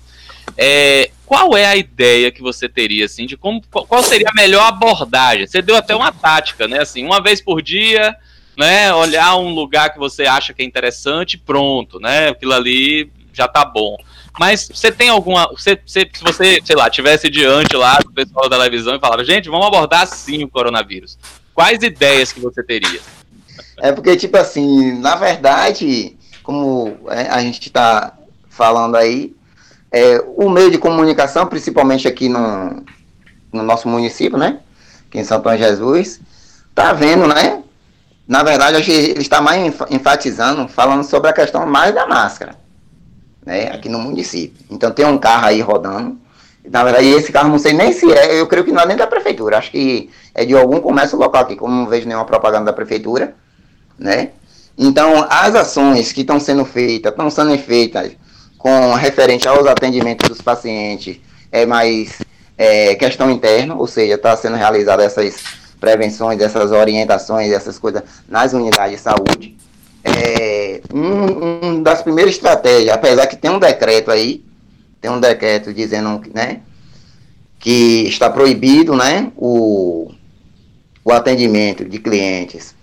É, 0.57 1.11
qual 1.29 1.55
é 1.55 1.63
a 1.63 1.75
ideia 1.75 2.31
que 2.31 2.41
você 2.41 2.67
teria, 2.67 3.05
assim, 3.05 3.27
de 3.27 3.37
como, 3.37 3.61
qual 3.69 4.01
seria 4.01 4.29
a 4.29 4.33
melhor 4.33 4.67
abordagem? 4.67 5.45
Você 5.45 5.61
deu 5.61 5.75
até 5.75 5.95
uma 5.95 6.11
tática, 6.11 6.67
né? 6.67 6.81
Assim, 6.81 7.05
uma 7.05 7.21
vez 7.21 7.39
por 7.39 7.61
dia, 7.61 8.17
né? 8.57 8.91
Olhar 8.95 9.35
um 9.35 9.53
lugar 9.53 9.93
que 9.93 9.99
você 9.99 10.23
acha 10.23 10.55
que 10.55 10.63
é 10.63 10.65
interessante, 10.65 11.37
pronto, 11.37 11.99
né? 11.99 12.29
Aquilo 12.29 12.53
ali 12.53 13.11
já 13.31 13.47
tá 13.47 13.63
bom. 13.63 13.95
Mas 14.39 14.71
você 14.73 14.91
tem 14.91 15.09
alguma. 15.09 15.47
Você, 15.49 15.79
você, 15.85 16.09
se 16.11 16.23
você, 16.23 16.59
sei 16.65 16.75
lá, 16.75 16.89
tivesse 16.89 17.29
diante 17.29 17.75
lá 17.75 17.99
do 17.99 18.11
pessoal 18.11 18.49
da 18.49 18.57
televisão 18.57 18.95
e 18.95 18.99
falar, 18.99 19.23
gente, 19.23 19.49
vamos 19.49 19.67
abordar 19.67 20.07
sim 20.07 20.43
o 20.43 20.49
coronavírus. 20.49 21.15
Quais 21.53 21.83
ideias 21.83 22.33
que 22.33 22.39
você 22.39 22.63
teria? 22.63 23.01
É 23.77 23.91
porque, 23.91 24.17
tipo 24.17 24.35
assim, 24.35 24.99
na 24.99 25.15
verdade, 25.15 26.17
como 26.41 26.97
é, 27.07 27.29
a 27.29 27.39
gente 27.39 27.67
está 27.67 28.17
falando 28.49 28.95
aí, 28.95 29.31
é, 29.91 30.23
o 30.35 30.49
meio 30.49 30.69
de 30.71 30.77
comunicação, 30.77 31.45
principalmente 31.47 32.07
aqui 32.07 32.29
no, 32.29 32.83
no 33.51 33.63
nosso 33.63 33.87
município, 33.87 34.37
né? 34.37 34.59
Aqui 35.07 35.19
em 35.19 35.25
Paulo 35.25 35.57
Jesus, 35.57 36.21
tá 36.75 36.93
vendo, 36.93 37.27
né? 37.27 37.63
Na 38.27 38.43
verdade, 38.43 38.77
ele 38.91 39.21
está 39.21 39.41
mais 39.41 39.73
enfatizando, 39.89 40.67
falando 40.67 41.03
sobre 41.03 41.29
a 41.31 41.33
questão 41.33 41.65
mais 41.65 41.93
da 41.95 42.05
máscara, 42.05 42.55
né? 43.43 43.71
Aqui 43.71 43.89
no 43.89 43.97
município. 43.97 44.63
Então 44.69 44.91
tem 44.91 45.05
um 45.05 45.17
carro 45.17 45.47
aí 45.47 45.61
rodando. 45.61 46.17
Na 46.69 46.83
verdade, 46.83 47.07
esse 47.07 47.31
carro 47.31 47.49
não 47.49 47.57
sei 47.57 47.73
nem 47.73 47.91
se 47.91 48.11
é, 48.11 48.39
eu 48.39 48.45
creio 48.45 48.63
que 48.63 48.71
não 48.71 48.83
é 48.83 48.85
nem 48.85 48.97
da 48.97 49.07
prefeitura, 49.07 49.57
acho 49.57 49.71
que 49.71 50.11
é 50.35 50.45
de 50.45 50.53
algum 50.53 50.79
comércio 50.79 51.17
local 51.17 51.41
aqui, 51.41 51.55
como 51.55 51.73
não 51.73 51.87
vejo 51.87 52.07
nenhuma 52.07 52.25
propaganda 52.25 52.65
da 52.65 52.73
prefeitura, 52.73 53.33
né? 53.97 54.29
Então, 54.77 55.25
as 55.29 55.55
ações 55.55 56.11
que 56.11 56.21
estão 56.21 56.39
sendo 56.39 56.63
feitas, 56.63 57.11
estão 57.11 57.29
sendo 57.29 57.57
feitas 57.57 58.11
com 58.59 58.93
referente 58.93 59.47
aos 59.47 59.65
atendimentos 59.65 60.27
dos 60.27 60.41
pacientes 60.41 61.17
é 61.49 61.65
mais 61.65 62.19
é, 62.57 62.93
questão 62.95 63.31
interna, 63.31 63.73
ou 63.73 63.87
seja, 63.87 64.15
está 64.15 64.35
sendo 64.35 64.57
realizada 64.57 65.01
essas 65.01 65.41
prevenções, 65.79 66.41
essas 66.41 66.71
orientações, 66.71 67.53
essas 67.53 67.79
coisas 67.79 68.03
nas 68.27 68.51
unidades 68.51 68.97
de 68.97 69.01
saúde. 69.01 69.57
É, 70.03 70.81
um, 70.93 71.81
das 71.81 72.01
primeiras 72.01 72.35
estratégias, 72.35 72.93
apesar 72.93 73.27
que 73.27 73.37
tem 73.37 73.49
um 73.49 73.59
decreto 73.59 74.11
aí, 74.11 74.43
tem 74.99 75.09
um 75.09 75.21
decreto 75.21 75.73
dizendo 75.73 76.21
né, 76.33 76.59
que 77.57 78.07
está 78.07 78.29
proibido 78.29 78.93
né, 78.93 79.31
o, 79.37 80.11
o 81.03 81.11
atendimento 81.13 81.85
de 81.85 81.97
clientes 81.97 82.75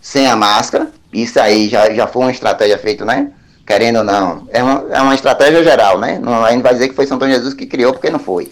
sem 0.00 0.26
a 0.26 0.34
máscara, 0.34 0.90
isso 1.12 1.38
aí 1.38 1.68
já, 1.68 1.92
já 1.92 2.06
foi 2.06 2.22
uma 2.22 2.30
estratégia 2.30 2.78
feita, 2.78 3.04
né? 3.04 3.32
Querendo 3.66 3.98
ou 3.98 4.04
não. 4.04 4.46
É 4.50 4.62
uma, 4.62 4.86
é 4.90 5.00
uma 5.00 5.14
estratégia 5.14 5.62
geral, 5.62 5.98
né? 5.98 6.18
Não, 6.18 6.44
a 6.44 6.50
gente 6.50 6.62
vai 6.62 6.72
dizer 6.72 6.88
que 6.88 6.94
foi 6.94 7.06
São 7.06 7.20
Jesus 7.20 7.54
que 7.54 7.66
criou, 7.66 7.92
porque 7.92 8.10
não 8.10 8.18
foi. 8.18 8.48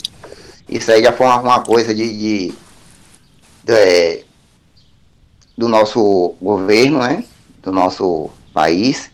Isso 0.68 0.90
aí 0.90 1.02
já 1.02 1.12
foi 1.12 1.26
uma, 1.26 1.40
uma 1.40 1.60
coisa 1.60 1.94
de, 1.94 2.08
de, 2.08 2.54
de 3.64 3.72
é, 3.72 4.22
do 5.56 5.68
nosso 5.68 6.34
governo, 6.40 6.98
né? 7.00 7.24
Do 7.62 7.72
nosso 7.72 8.30
país. 8.52 9.10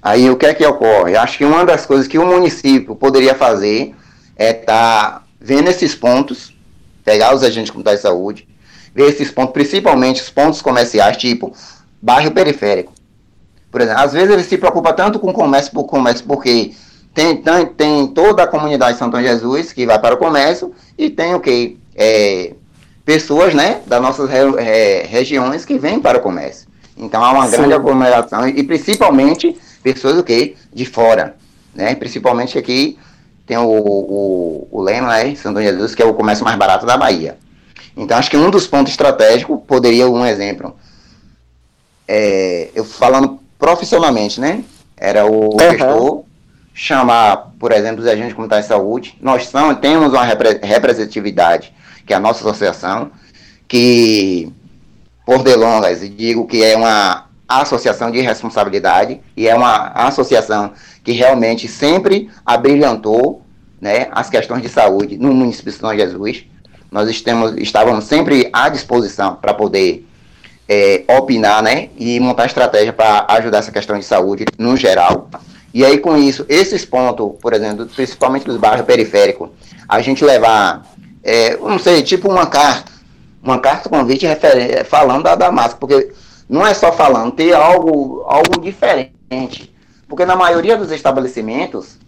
Aí 0.00 0.30
o 0.30 0.36
que 0.36 0.46
é 0.46 0.54
que 0.54 0.64
ocorre? 0.64 1.16
Acho 1.16 1.38
que 1.38 1.44
uma 1.44 1.64
das 1.64 1.84
coisas 1.84 2.06
que 2.06 2.18
o 2.18 2.26
município 2.26 2.94
poderia 2.94 3.34
fazer 3.34 3.94
é 4.36 4.50
estar 4.50 5.10
tá 5.10 5.22
vendo 5.40 5.68
esses 5.68 5.94
pontos, 5.94 6.54
pegar 7.04 7.34
os 7.34 7.42
agentes 7.42 7.70
comunitários 7.70 8.02
de 8.02 8.08
saúde, 8.08 8.48
ver 8.94 9.08
esses 9.08 9.30
pontos, 9.30 9.52
principalmente 9.52 10.22
os 10.22 10.30
pontos 10.30 10.62
comerciais, 10.62 11.16
tipo 11.16 11.52
bairro 12.00 12.30
periférico. 12.30 12.92
Por 13.76 13.82
exemplo, 13.82 14.00
às 14.00 14.14
vezes 14.14 14.30
ele 14.30 14.42
se 14.42 14.56
preocupa 14.56 14.90
tanto 14.94 15.18
com 15.18 15.34
comércio 15.34 15.70
por 15.70 15.84
comércio, 15.84 16.24
porque 16.24 16.72
tem, 17.12 17.36
tem, 17.36 17.66
tem 17.66 18.06
toda 18.06 18.44
a 18.44 18.46
comunidade 18.46 18.94
de 18.94 18.98
Santo 18.98 19.20
Jesus 19.20 19.70
que 19.70 19.84
vai 19.84 19.98
para 19.98 20.14
o 20.14 20.16
comércio 20.16 20.72
e 20.96 21.10
tem 21.10 21.34
o 21.34 21.40
que? 21.40 21.78
É, 21.94 22.54
pessoas 23.04 23.52
né, 23.52 23.82
das 23.86 24.00
nossas 24.00 24.30
re, 24.30 24.38
é, 24.56 25.06
regiões 25.06 25.66
que 25.66 25.76
vêm 25.76 26.00
para 26.00 26.16
o 26.16 26.22
comércio. 26.22 26.66
Então 26.96 27.22
há 27.22 27.30
uma 27.32 27.44
Sim. 27.48 27.58
grande 27.58 27.74
aglomeração 27.74 28.48
e, 28.48 28.62
principalmente 28.62 29.54
pessoas 29.82 30.16
o 30.16 30.24
que? 30.24 30.56
De 30.72 30.86
fora. 30.86 31.36
Né? 31.74 31.94
Principalmente 31.96 32.56
aqui 32.56 32.98
tem 33.46 33.58
o, 33.58 33.68
o, 33.68 34.68
o 34.70 34.80
lema, 34.80 35.08
né, 35.08 35.34
Santo 35.34 35.60
Jesus, 35.60 35.94
que 35.94 36.02
é 36.02 36.06
o 36.06 36.14
comércio 36.14 36.46
mais 36.46 36.56
barato 36.56 36.86
da 36.86 36.96
Bahia. 36.96 37.36
Então, 37.94 38.16
acho 38.16 38.30
que 38.30 38.38
um 38.38 38.48
dos 38.48 38.66
pontos 38.66 38.92
estratégicos 38.92 39.60
poderia, 39.66 40.08
um 40.08 40.24
exemplo, 40.24 40.74
é, 42.08 42.70
eu 42.74 42.82
falando 42.82 43.44
profissionalmente, 43.58 44.40
né? 44.40 44.62
Era 44.96 45.26
o 45.26 45.52
uhum. 45.52 45.58
gestor 45.58 46.24
chamar, 46.72 47.52
por 47.58 47.72
exemplo, 47.72 48.02
os 48.02 48.06
agentes 48.06 48.34
comunitários 48.34 48.66
de 48.66 48.72
saúde. 48.72 49.16
Nós 49.20 49.48
são, 49.48 49.74
temos 49.74 50.12
uma 50.12 50.24
representatividade, 50.24 51.72
que 52.06 52.12
é 52.12 52.16
a 52.16 52.20
nossa 52.20 52.40
associação, 52.40 53.10
que, 53.66 54.52
por 55.24 55.42
delongas, 55.42 56.00
digo 56.00 56.46
que 56.46 56.62
é 56.62 56.76
uma 56.76 57.26
associação 57.48 58.10
de 58.10 58.20
responsabilidade 58.20 59.20
e 59.36 59.48
é 59.48 59.54
uma 59.54 59.88
associação 59.88 60.72
que 61.02 61.12
realmente 61.12 61.68
sempre 61.68 62.28
abrilhantou 62.44 63.42
né, 63.80 64.08
as 64.10 64.28
questões 64.28 64.62
de 64.62 64.68
saúde 64.68 65.16
no 65.16 65.32
município 65.32 65.72
de 65.72 65.78
São 65.78 65.96
Jesus. 65.96 66.44
Nós 66.90 67.08
estamos, 67.08 67.56
estávamos 67.56 68.04
sempre 68.04 68.48
à 68.52 68.68
disposição 68.68 69.36
para 69.36 69.54
poder 69.54 70.06
é, 70.68 71.04
opinar 71.08 71.62
né, 71.62 71.90
e 71.96 72.18
montar 72.20 72.46
estratégia 72.46 72.92
para 72.92 73.24
ajudar 73.28 73.58
essa 73.58 73.72
questão 73.72 73.98
de 73.98 74.04
saúde 74.04 74.44
no 74.58 74.76
geral. 74.76 75.28
E 75.72 75.84
aí, 75.84 75.98
com 75.98 76.16
isso, 76.16 76.44
esses 76.48 76.84
pontos, 76.84 77.32
por 77.40 77.52
exemplo, 77.52 77.86
principalmente 77.86 78.46
dos 78.46 78.56
bairros 78.56 78.86
periféricos, 78.86 79.50
a 79.88 80.00
gente 80.00 80.24
levar, 80.24 80.86
é, 81.22 81.56
não 81.56 81.78
sei, 81.78 82.02
tipo 82.02 82.30
uma 82.30 82.46
carta, 82.46 82.90
uma 83.42 83.58
carta 83.58 83.88
convite 83.88 84.26
falando 84.86 85.24
da, 85.24 85.34
da 85.34 85.52
máscara, 85.52 85.78
porque 85.78 86.12
não 86.48 86.66
é 86.66 86.72
só 86.72 86.92
falando, 86.92 87.32
ter 87.32 87.52
algo, 87.54 88.24
algo 88.26 88.60
diferente. 88.60 89.74
Porque 90.08 90.24
na 90.24 90.36
maioria 90.36 90.76
dos 90.76 90.90
estabelecimentos, 90.90 91.98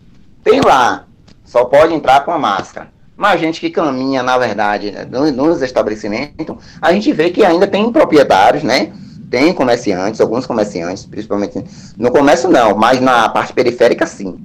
tem 0.42 0.60
lá, 0.60 1.04
só 1.44 1.64
pode 1.64 1.92
entrar 1.92 2.24
com 2.24 2.30
a 2.30 2.38
máscara. 2.38 2.88
Mas 3.18 3.32
a 3.32 3.36
gente 3.36 3.60
que 3.60 3.68
caminha, 3.68 4.22
na 4.22 4.38
verdade, 4.38 4.92
né, 4.92 5.04
nos 5.32 5.60
estabelecimentos, 5.60 6.56
a 6.80 6.92
gente 6.92 7.12
vê 7.12 7.30
que 7.30 7.44
ainda 7.44 7.66
tem 7.66 7.90
proprietários, 7.90 8.62
né? 8.62 8.92
Tem 9.28 9.52
comerciantes, 9.52 10.20
alguns 10.20 10.46
comerciantes, 10.46 11.04
principalmente 11.04 11.64
no 11.96 12.12
comércio 12.12 12.48
não, 12.48 12.76
mas 12.76 13.00
na 13.00 13.28
parte 13.28 13.52
periférica 13.52 14.06
sim. 14.06 14.38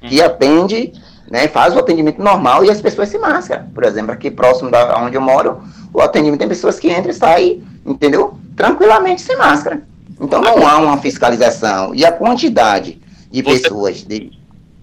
Que 0.00 0.20
uhum. 0.20 0.26
atende, 0.26 0.92
né, 1.28 1.48
faz 1.48 1.74
o 1.74 1.80
atendimento 1.80 2.22
normal 2.22 2.64
e 2.64 2.70
as 2.70 2.80
pessoas 2.80 3.08
se 3.08 3.18
mascaram. 3.18 3.66
Por 3.74 3.82
exemplo, 3.82 4.12
aqui 4.12 4.30
próximo 4.30 4.70
da 4.70 4.96
onde 4.96 5.16
eu 5.16 5.20
moro, 5.20 5.60
o 5.92 6.00
atendimento 6.00 6.38
tem 6.38 6.48
pessoas 6.48 6.78
que 6.78 6.88
entram 6.92 7.10
e 7.10 7.14
saem, 7.14 7.64
entendeu? 7.84 8.38
Tranquilamente 8.54 9.22
sem 9.22 9.36
máscara. 9.36 9.82
Então 10.20 10.40
não 10.40 10.64
há 10.64 10.78
uma 10.78 10.98
fiscalização. 10.98 11.92
E 11.92 12.04
a 12.04 12.12
quantidade 12.12 13.00
de 13.28 13.42
você, 13.42 13.58
pessoas. 13.58 14.04
De... 14.04 14.30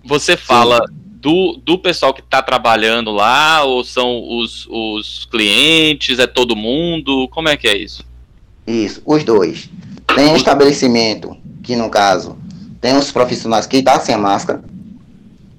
Você 0.04 0.36
fala 0.36 0.82
sim 0.86 1.01
do, 1.22 1.62
do 1.64 1.78
pessoal 1.78 2.14
que 2.14 2.22
está 2.22 2.42
trabalhando 2.42 3.12
lá, 3.12 3.64
ou 3.64 3.84
são 3.84 4.24
os, 4.28 4.68
os 4.70 5.26
clientes, 5.26 6.18
é 6.18 6.26
todo 6.26 6.56
mundo? 6.56 7.28
Como 7.30 7.48
é 7.48 7.56
que 7.56 7.68
é 7.68 7.78
isso? 7.78 8.04
Isso, 8.66 9.02
os 9.06 9.24
dois. 9.24 9.70
Tem 10.16 10.36
estabelecimento, 10.36 11.38
que 11.62 11.76
no 11.76 11.90
caso, 11.90 12.36
tem 12.82 12.98
os 12.98 13.12
profissionais 13.12 13.68
que 13.68 13.78
estão 13.78 13.94
tá 13.94 14.00
sem 14.00 14.18
máscara, 14.18 14.64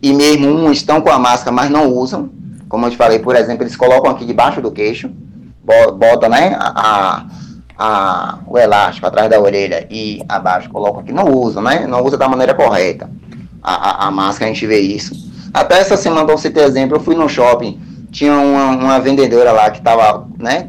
e 0.02 0.12
mesmo 0.12 0.48
uns 0.48 0.78
estão 0.78 1.00
com 1.00 1.10
a 1.10 1.18
máscara, 1.18 1.52
mas 1.52 1.70
não 1.70 1.88
usam. 1.94 2.28
Como 2.68 2.86
eu 2.86 2.90
te 2.90 2.96
falei, 2.96 3.20
por 3.20 3.36
exemplo, 3.36 3.62
eles 3.62 3.76
colocam 3.76 4.10
aqui 4.10 4.24
debaixo 4.24 4.60
do 4.60 4.72
queixo, 4.72 5.08
bota 5.96 6.28
né, 6.28 6.56
a, 6.58 7.26
a, 7.78 8.38
o 8.48 8.58
elástico 8.58 9.06
atrás 9.06 9.30
da 9.30 9.40
orelha 9.40 9.86
e 9.88 10.24
abaixo, 10.28 10.68
colocam 10.70 11.00
aqui, 11.00 11.12
não 11.12 11.32
usam, 11.32 11.62
né? 11.62 11.86
Não 11.86 12.04
usa 12.04 12.16
da 12.16 12.28
maneira 12.28 12.52
correta. 12.52 13.08
A, 13.62 13.74
a, 13.74 14.08
a 14.08 14.10
máscara, 14.10 14.50
a 14.50 14.54
gente 14.54 14.66
vê 14.66 14.80
isso. 14.80 15.31
Até 15.53 15.78
essa 15.78 15.96
semana, 15.96 16.24
para 16.24 16.36
você 16.36 16.50
ter 16.50 16.62
exemplo, 16.62 16.96
eu 16.96 17.00
fui 17.00 17.14
no 17.14 17.28
shopping, 17.28 17.80
tinha 18.11 18.34
uma, 18.34 18.70
uma 18.70 19.00
vendedora 19.00 19.53
lá 19.53 19.70
que 19.70 19.78
estava, 19.78 20.26
né, 20.38 20.68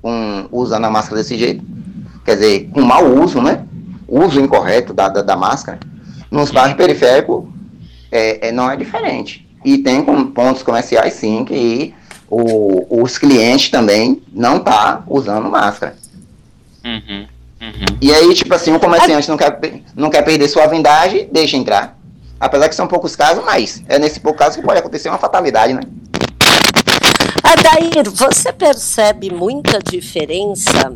com, 0.00 0.46
usando 0.52 0.84
a 0.84 0.90
máscara 0.90 1.16
desse 1.16 1.36
jeito. 1.36 1.64
Quer 2.24 2.34
dizer, 2.34 2.70
com 2.72 2.82
mau 2.82 3.06
uso, 3.06 3.40
né? 3.40 3.64
Uso 4.06 4.40
incorreto 4.40 4.92
da, 4.92 5.08
da, 5.08 5.22
da 5.22 5.36
máscara. 5.36 5.78
Nos 6.30 6.50
bairros 6.50 6.76
periféricos, 6.76 7.44
é, 8.12 8.48
é, 8.48 8.52
não 8.52 8.70
é 8.70 8.76
diferente. 8.76 9.46
E 9.64 9.78
tem 9.78 10.02
com, 10.04 10.26
pontos 10.26 10.62
comerciais, 10.62 11.14
sim, 11.14 11.44
que 11.44 11.94
o, 12.30 13.02
os 13.02 13.18
clientes 13.18 13.70
também 13.70 14.22
não 14.32 14.60
tá 14.60 15.02
usando 15.06 15.50
máscara. 15.50 15.96
Uhum, 16.84 17.26
uhum. 17.60 17.96
E 18.00 18.14
aí, 18.14 18.32
tipo 18.34 18.54
assim, 18.54 18.72
o 18.72 18.78
comerciante 18.78 19.28
não 19.28 19.36
quer, 19.36 19.58
não 19.96 20.10
quer 20.10 20.22
perder 20.22 20.48
sua 20.48 20.66
vendagem, 20.66 21.28
deixa 21.32 21.56
entrar. 21.56 21.97
Apesar 22.40 22.68
que 22.68 22.74
são 22.74 22.86
poucos 22.86 23.16
casos, 23.16 23.44
mas 23.44 23.82
é 23.88 23.98
nesse 23.98 24.20
pouco 24.20 24.38
caso 24.38 24.58
que 24.58 24.64
pode 24.64 24.78
acontecer 24.78 25.08
uma 25.08 25.18
fatalidade, 25.18 25.74
né? 25.74 25.80
Adair, 27.42 28.10
você 28.10 28.52
percebe 28.52 29.30
muita 29.30 29.78
diferença 29.78 30.94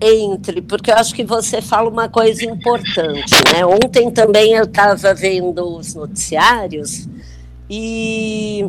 entre, 0.00 0.60
porque 0.60 0.90
eu 0.90 0.96
acho 0.96 1.14
que 1.14 1.24
você 1.24 1.62
fala 1.62 1.88
uma 1.88 2.08
coisa 2.08 2.44
importante, 2.44 3.34
né? 3.52 3.64
Ontem 3.64 4.10
também 4.10 4.54
eu 4.54 4.64
estava 4.64 5.14
vendo 5.14 5.76
os 5.76 5.94
noticiários 5.94 7.08
e 7.68 8.68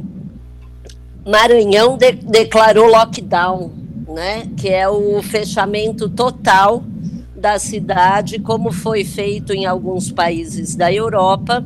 Maranhão 1.26 1.98
de, 1.98 2.14
declarou 2.14 2.88
lockdown, 2.88 3.72
né? 4.08 4.48
Que 4.58 4.70
é 4.70 4.88
o 4.88 5.22
fechamento 5.22 6.08
total 6.08 6.84
da 7.38 7.60
cidade, 7.60 8.40
como 8.40 8.72
foi 8.72 9.06
feito 9.06 9.54
em 9.54 9.66
alguns 9.66 10.12
países 10.12 10.76
da 10.76 10.92
Europa. 10.92 11.64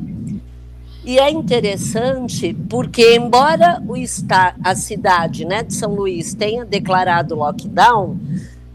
E 1.04 1.18
é 1.18 1.30
interessante 1.30 2.54
porque, 2.68 3.16
embora 3.16 3.82
o 3.88 3.96
está, 3.96 4.54
a 4.62 4.76
cidade 4.76 5.44
né, 5.44 5.62
de 5.62 5.74
São 5.74 5.94
Luís 5.94 6.34
tenha 6.34 6.64
declarado 6.64 7.34
lockdown, 7.34 8.16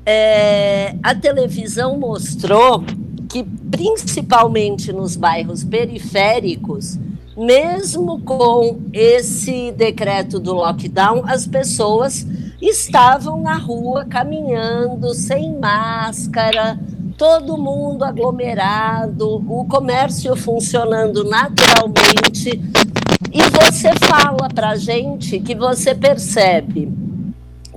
é, 0.06 0.96
a 1.02 1.14
televisão 1.14 1.98
mostrou 1.98 2.84
que, 3.30 3.44
principalmente 3.44 4.92
nos 4.92 5.16
bairros 5.16 5.64
periféricos, 5.64 6.98
mesmo 7.38 8.20
com 8.22 8.80
esse 8.92 9.72
decreto 9.72 10.40
do 10.40 10.54
lockdown, 10.54 11.24
as 11.26 11.46
pessoas 11.46 12.26
estavam 12.62 13.42
na 13.42 13.56
rua 13.56 14.06
caminhando 14.06 15.14
sem 15.14 15.58
máscara, 15.58 16.80
todo 17.18 17.58
mundo 17.58 18.04
aglomerado, 18.04 19.44
o 19.48 19.66
comércio 19.66 20.36
funcionando 20.36 21.24
naturalmente. 21.24 22.62
E 23.32 23.42
você 23.52 23.94
fala 24.06 24.50
para 24.50 24.70
a 24.70 24.76
gente 24.76 25.40
que 25.40 25.54
você 25.54 25.94
percebe 25.94 26.92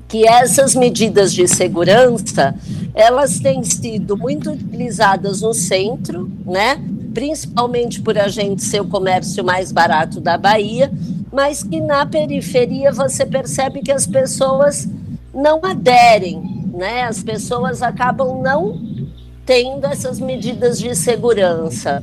que 0.08 0.26
essas 0.26 0.74
medidas 0.74 1.32
de 1.32 1.46
segurança 1.46 2.54
elas 2.94 3.38
têm 3.38 3.62
sido 3.62 4.16
muito 4.16 4.50
utilizadas 4.50 5.40
no 5.40 5.54
centro, 5.54 6.30
né? 6.44 6.82
Principalmente 7.14 8.00
por 8.00 8.18
a 8.18 8.28
gente 8.28 8.62
ser 8.62 8.80
o 8.80 8.86
comércio 8.86 9.44
mais 9.44 9.70
barato 9.70 10.20
da 10.20 10.36
Bahia, 10.36 10.90
mas 11.32 11.62
que 11.62 11.80
na 11.80 12.04
periferia 12.04 12.92
você 12.92 13.24
percebe 13.24 13.80
que 13.80 13.92
as 13.92 14.06
pessoas 14.06 14.88
não 15.32 15.60
aderem, 15.64 16.68
né? 16.72 17.04
As 17.04 17.22
pessoas 17.22 17.82
acabam 17.82 18.42
não 18.42 18.80
tendo 19.46 19.86
essas 19.86 20.20
medidas 20.20 20.78
de 20.78 20.94
segurança. 20.94 22.02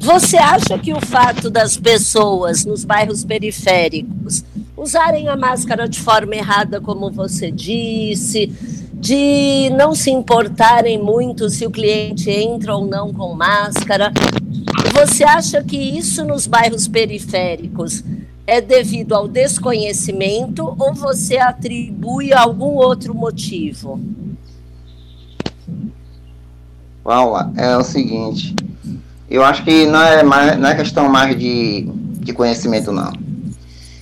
Você 0.00 0.36
acha 0.36 0.78
que 0.78 0.92
o 0.92 1.00
fato 1.00 1.48
das 1.48 1.76
pessoas 1.76 2.64
nos 2.64 2.84
bairros 2.84 3.24
periféricos 3.24 4.44
usarem 4.76 5.28
a 5.28 5.36
máscara 5.36 5.88
de 5.88 6.00
forma 6.00 6.34
errada, 6.34 6.80
como 6.80 7.10
você 7.10 7.50
disse, 7.50 8.52
de 8.92 9.70
não 9.76 9.94
se 9.94 10.10
importarem 10.10 10.98
muito 10.98 11.48
se 11.48 11.66
o 11.66 11.70
cliente 11.70 12.30
entra 12.30 12.74
ou 12.74 12.86
não 12.86 13.12
com 13.12 13.34
máscara, 13.34 14.12
você 14.92 15.24
acha 15.24 15.62
que 15.62 15.76
isso 15.76 16.24
nos 16.24 16.46
bairros 16.46 16.86
periféricos 16.86 18.04
é 18.46 18.60
devido 18.60 19.14
ao 19.14 19.26
desconhecimento 19.26 20.74
ou 20.78 20.94
você 20.94 21.38
atribui 21.38 22.32
algum 22.32 22.74
outro 22.74 23.14
motivo? 23.14 24.00
Paula, 27.02 27.52
é 27.56 27.76
o 27.76 27.82
seguinte, 27.82 28.54
eu 29.30 29.44
acho 29.44 29.62
que 29.64 29.86
não 29.86 30.02
é, 30.02 30.22
mais, 30.22 30.58
não 30.58 30.68
é 30.68 30.74
questão 30.74 31.08
mais 31.08 31.38
de, 31.38 31.82
de 32.20 32.32
conhecimento, 32.32 32.92
não. 32.92 33.12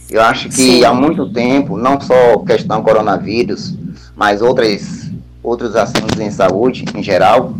Eu 0.08 0.20
acho 0.22 0.48
que 0.48 0.54
Sim. 0.54 0.84
há 0.84 0.92
muito 0.92 1.28
tempo, 1.32 1.76
não 1.76 2.00
só 2.00 2.38
questão 2.40 2.82
coronavírus, 2.82 3.74
mas 4.14 4.42
outras, 4.42 5.10
outros 5.42 5.74
assuntos 5.74 6.20
em 6.20 6.30
saúde, 6.30 6.84
em 6.94 7.02
geral, 7.02 7.54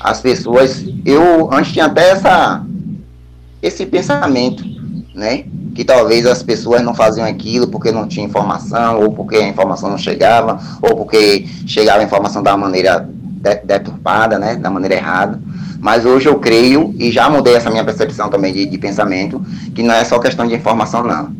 as 0.00 0.20
pessoas, 0.20 0.84
eu 1.04 1.52
antes 1.52 1.72
tinha 1.72 1.86
até 1.86 2.10
essa, 2.10 2.64
esse 3.60 3.84
pensamento, 3.84 4.64
né? 5.14 5.44
Que 5.78 5.84
talvez 5.84 6.26
as 6.26 6.42
pessoas 6.42 6.82
não 6.82 6.92
faziam 6.92 7.24
aquilo 7.24 7.68
porque 7.68 7.92
não 7.92 8.08
tinha 8.08 8.26
informação, 8.26 9.00
ou 9.00 9.12
porque 9.12 9.36
a 9.36 9.46
informação 9.46 9.88
não 9.88 9.96
chegava, 9.96 10.58
ou 10.82 10.96
porque 10.96 11.46
chegava 11.68 12.00
a 12.00 12.02
informação 12.02 12.42
da 12.42 12.56
maneira 12.56 13.08
deturpada, 13.64 14.40
né, 14.40 14.56
da 14.56 14.68
maneira 14.70 14.96
errada. 14.96 15.40
Mas 15.78 16.04
hoje 16.04 16.28
eu 16.28 16.40
creio, 16.40 16.92
e 16.98 17.12
já 17.12 17.30
mudei 17.30 17.54
essa 17.54 17.70
minha 17.70 17.84
percepção 17.84 18.28
também 18.28 18.52
de, 18.52 18.66
de 18.66 18.76
pensamento, 18.76 19.40
que 19.72 19.84
não 19.84 19.94
é 19.94 20.02
só 20.02 20.18
questão 20.18 20.48
de 20.48 20.54
informação, 20.56 21.04
não. 21.04 21.30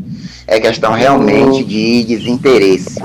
É 0.46 0.60
questão 0.60 0.92
realmente 0.92 1.64
de 1.64 2.04
desinteresse. 2.04 3.02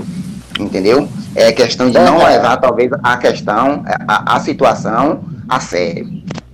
entendeu? 0.59 1.09
É 1.33 1.51
questão 1.51 1.89
de 1.89 1.97
não 1.97 2.23
levar, 2.23 2.57
talvez, 2.57 2.91
a 3.01 3.17
questão, 3.17 3.83
a, 4.07 4.35
a 4.35 4.39
situação 4.39 5.21
a 5.49 5.59
sério, 5.59 6.07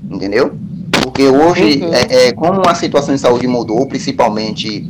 entendeu? 0.10 0.58
Porque 1.04 1.28
hoje, 1.28 1.82
uhum. 1.82 1.94
é, 1.94 2.28
é, 2.28 2.32
como 2.32 2.62
a 2.68 2.76
situação 2.76 3.14
de 3.14 3.22
saúde 3.22 3.48
mudou, 3.48 3.88
principalmente 3.88 4.88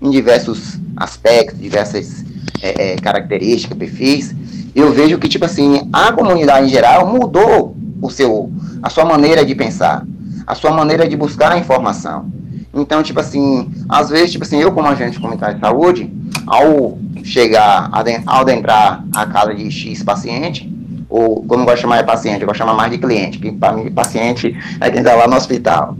em 0.00 0.10
diversos 0.10 0.78
aspectos, 0.96 1.60
diversas 1.60 2.24
é, 2.62 2.92
é, 2.92 2.96
características, 2.96 3.76
perfis, 3.76 4.34
eu 4.74 4.92
vejo 4.92 5.18
que, 5.18 5.28
tipo 5.28 5.44
assim, 5.44 5.88
a 5.92 6.12
comunidade 6.12 6.66
em 6.66 6.70
geral 6.70 7.06
mudou 7.06 7.76
o 8.02 8.10
seu, 8.10 8.50
a 8.82 8.90
sua 8.90 9.04
maneira 9.04 9.44
de 9.44 9.54
pensar, 9.54 10.04
a 10.46 10.54
sua 10.54 10.72
maneira 10.72 11.08
de 11.08 11.16
buscar 11.16 11.52
a 11.52 11.58
informação. 11.58 12.30
Então, 12.74 13.02
tipo 13.02 13.20
assim, 13.20 13.70
às 13.88 14.10
vezes, 14.10 14.32
tipo 14.32 14.44
assim, 14.44 14.60
eu 14.60 14.72
como 14.72 14.88
agente 14.88 15.20
comunitário 15.20 15.54
de 15.54 15.60
saúde, 15.60 16.12
ao 16.46 16.98
chegar, 17.22 17.88
ao 18.26 18.40
adentrar 18.40 19.04
a 19.14 19.26
casa 19.26 19.54
de 19.54 19.70
X 19.70 20.02
paciente, 20.02 20.73
ou 21.14 21.44
como 21.44 21.62
eu 21.62 21.64
gosto 21.64 21.76
de 21.76 21.82
chamar 21.82 21.98
de 21.98 22.04
paciente, 22.04 22.40
eu 22.40 22.46
gosto 22.48 22.54
de 22.54 22.58
chamar 22.58 22.74
mais 22.74 22.90
de 22.90 22.98
cliente, 22.98 23.38
que 23.38 23.52
para 23.52 23.72
mim 23.72 23.88
paciente 23.92 24.56
é 24.80 24.90
quem 24.90 24.98
está 24.98 25.14
lá 25.14 25.28
no 25.28 25.36
hospital. 25.36 25.96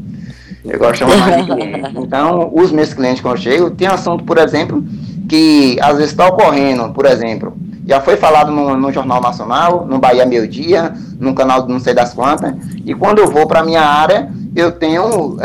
Eu 0.65 0.77
gosto 0.77 0.93
de 0.93 0.99
chamar 0.99 1.17
mais 1.19 1.47
de 1.47 1.53
cliente. 1.55 1.93
Então, 1.97 2.51
os 2.53 2.73
meus 2.73 2.93
clientes 2.93 3.21
quando 3.21 3.37
eu 3.37 3.43
chego, 3.43 3.71
tem 3.71 3.87
assunto, 3.87 4.25
por 4.25 4.39
exemplo, 4.39 4.85
que 5.29 5.79
às 5.81 5.99
vezes 5.99 6.11
está 6.11 6.27
ocorrendo, 6.27 6.91
por 6.91 7.07
exemplo, 7.07 7.57
já 7.87 8.01
foi 8.01 8.17
falado 8.17 8.51
no, 8.51 8.77
no, 8.77 8.91
Jornal 8.91 9.21
Nacional, 9.21 9.87
no 9.87 10.01
Bahia 10.01 10.27
Meio 10.27 10.49
Dia, 10.49 10.93
no 11.21 11.33
canal 11.33 11.63
do 11.63 11.73
não 11.73 11.79
sei 11.79 11.95
das 11.95 12.13
quantas, 12.13 12.53
e 12.85 12.93
quando 12.93 13.21
eu 13.21 13.31
vou 13.31 13.47
para 13.47 13.63
minha 13.63 13.83
área, 13.83 14.29
eu 14.57 14.73
tenho, 14.73 15.37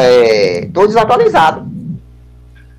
estou 0.64 0.84
é, 0.84 0.88
desatualizado. 0.88 1.68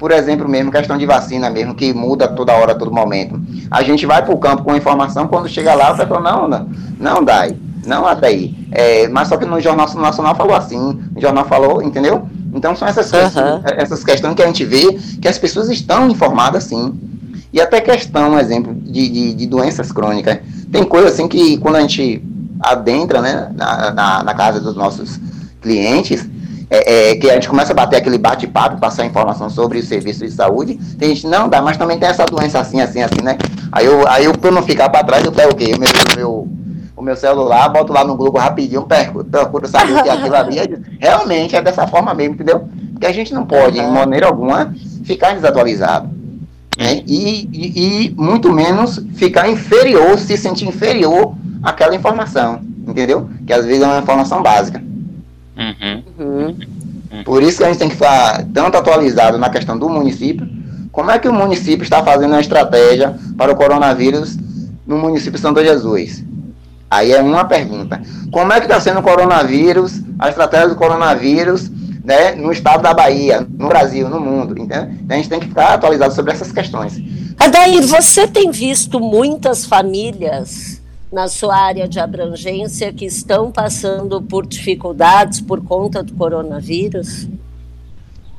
Por 0.00 0.12
exemplo, 0.12 0.48
mesmo 0.48 0.72
questão 0.72 0.96
de 0.96 1.04
vacina 1.04 1.50
mesmo, 1.50 1.74
que 1.74 1.92
muda 1.92 2.26
toda 2.26 2.54
hora, 2.54 2.74
todo 2.74 2.90
momento. 2.90 3.38
A 3.70 3.82
gente 3.82 4.06
vai 4.06 4.24
para 4.24 4.34
o 4.34 4.38
campo 4.38 4.64
com 4.64 4.74
informação, 4.74 5.28
quando 5.28 5.46
chega 5.46 5.74
lá, 5.74 5.92
o 5.92 5.96
pessoal, 5.98 6.22
não, 6.22 6.48
não, 6.48 6.68
não, 6.98 7.22
Dai, 7.22 7.54
não, 7.84 8.06
Adaí. 8.06 8.56
É, 8.72 9.08
mas 9.08 9.28
só 9.28 9.36
que 9.36 9.44
no 9.44 9.60
Jornal 9.60 9.86
Nacional 9.94 10.34
falou 10.34 10.56
assim, 10.56 10.98
o 11.14 11.20
jornal 11.20 11.44
falou, 11.44 11.82
entendeu? 11.82 12.26
Então 12.54 12.74
são 12.74 12.88
essas, 12.88 13.12
uhum. 13.12 13.20
questões, 13.20 13.62
essas 13.76 14.02
questões 14.02 14.34
que 14.34 14.42
a 14.42 14.46
gente 14.46 14.64
vê 14.64 14.98
que 15.20 15.28
as 15.28 15.36
pessoas 15.36 15.68
estão 15.68 16.08
informadas 16.08 16.64
sim. 16.64 16.98
E 17.52 17.60
até 17.60 17.78
questão, 17.82 18.38
exemplo, 18.38 18.72
de, 18.74 19.06
de, 19.06 19.34
de 19.34 19.46
doenças 19.46 19.92
crônicas. 19.92 20.38
Tem 20.72 20.82
coisa 20.82 21.08
assim 21.08 21.28
que 21.28 21.58
quando 21.58 21.76
a 21.76 21.80
gente 21.82 22.24
adentra 22.58 23.20
né, 23.20 23.50
na, 23.54 23.90
na, 23.90 24.22
na 24.22 24.34
casa 24.34 24.60
dos 24.60 24.74
nossos 24.74 25.20
clientes, 25.60 26.26
é, 26.70 27.10
é, 27.10 27.16
que 27.16 27.28
a 27.28 27.34
gente 27.34 27.48
começa 27.48 27.72
a 27.72 27.74
bater 27.74 27.96
aquele 27.96 28.16
bate-papo, 28.16 28.78
passar 28.78 29.04
informação 29.04 29.50
sobre 29.50 29.80
o 29.80 29.82
serviço 29.82 30.24
de 30.24 30.30
saúde, 30.30 30.78
tem 30.96 31.08
gente, 31.14 31.26
não 31.26 31.48
dá, 31.48 31.60
mas 31.60 31.76
também 31.76 31.98
tem 31.98 32.08
essa 32.08 32.24
doença 32.24 32.60
assim, 32.60 32.80
assim, 32.80 33.02
assim, 33.02 33.20
né? 33.22 33.36
Aí 33.72 33.84
eu, 33.84 34.06
aí 34.08 34.24
eu 34.24 34.32
pra 34.38 34.52
não 34.52 34.62
ficar 34.62 34.88
para 34.88 35.04
trás, 35.04 35.24
eu 35.24 35.32
pego 35.32 35.52
o 35.52 35.56
quê? 35.56 35.72
O 35.74 35.80
meu, 35.80 35.88
meu, 36.16 36.48
o 36.96 37.02
meu 37.02 37.16
celular, 37.16 37.68
boto 37.68 37.92
lá 37.92 38.04
no 38.04 38.14
Google 38.14 38.40
rapidinho, 38.40 38.82
perco, 38.82 39.24
procuro 39.24 39.66
saber 39.66 39.98
o 39.98 40.02
que 40.02 40.08
é 40.08 40.12
aquilo 40.12 40.36
ali. 40.36 40.56
Realmente 41.00 41.56
é 41.56 41.62
dessa 41.62 41.88
forma 41.88 42.14
mesmo, 42.14 42.34
entendeu? 42.34 42.68
Porque 42.92 43.06
a 43.06 43.12
gente 43.12 43.34
não 43.34 43.44
pode, 43.44 43.78
em 43.78 43.90
maneira 43.90 44.26
alguma, 44.26 44.72
ficar 45.04 45.34
desatualizado. 45.34 46.08
Né? 46.78 47.02
E, 47.04 47.48
e, 47.52 48.06
e, 48.06 48.14
muito 48.16 48.52
menos 48.52 49.04
ficar 49.16 49.48
inferior, 49.48 50.18
se 50.18 50.36
sentir 50.36 50.68
inferior 50.68 51.34
àquela 51.62 51.96
informação, 51.96 52.60
entendeu? 52.86 53.28
Que 53.44 53.52
às 53.52 53.64
vezes 53.64 53.82
é 53.82 53.86
uma 53.86 53.98
informação 53.98 54.40
básica. 54.40 54.80
Uhum. 55.56 56.02
Uhum. 56.30 57.24
Por 57.24 57.42
isso 57.42 57.58
que 57.58 57.64
a 57.64 57.66
gente 57.68 57.78
tem 57.78 57.88
que 57.88 57.94
ficar 57.94 58.44
tanto 58.52 58.76
atualizado 58.76 59.38
na 59.38 59.50
questão 59.50 59.78
do 59.78 59.88
município, 59.88 60.48
como 60.92 61.10
é 61.10 61.18
que 61.18 61.28
o 61.28 61.32
município 61.32 61.82
está 61.84 62.02
fazendo 62.02 62.34
a 62.34 62.40
estratégia 62.40 63.14
para 63.36 63.52
o 63.52 63.56
coronavírus 63.56 64.36
no 64.86 64.98
município 64.98 65.32
de 65.32 65.40
Santo 65.40 65.62
Jesus? 65.62 66.24
Aí 66.90 67.12
é 67.12 67.22
uma 67.22 67.44
pergunta. 67.44 68.00
Como 68.32 68.52
é 68.52 68.58
que 68.58 68.66
está 68.66 68.80
sendo 68.80 69.00
o 69.00 69.02
coronavírus, 69.02 70.00
a 70.18 70.28
estratégia 70.28 70.68
do 70.68 70.76
coronavírus 70.76 71.70
né, 72.04 72.32
no 72.32 72.50
estado 72.50 72.82
da 72.82 72.94
Bahia, 72.94 73.46
no 73.56 73.68
Brasil, 73.68 74.08
no 74.08 74.20
mundo. 74.20 74.54
Então, 74.58 74.90
a 75.08 75.14
gente 75.14 75.28
tem 75.28 75.40
que 75.40 75.48
ficar 75.48 75.74
atualizado 75.74 76.14
sobre 76.14 76.32
essas 76.32 76.50
questões. 76.50 77.00
Adair, 77.38 77.82
você 77.86 78.26
tem 78.26 78.50
visto 78.50 79.00
muitas 79.00 79.64
famílias 79.64 80.79
na 81.12 81.28
sua 81.28 81.56
área 81.56 81.88
de 81.88 81.98
abrangência 81.98 82.92
que 82.92 83.04
estão 83.04 83.50
passando 83.50 84.22
por 84.22 84.46
dificuldades 84.46 85.40
por 85.40 85.62
conta 85.62 86.02
do 86.02 86.12
coronavírus? 86.14 87.28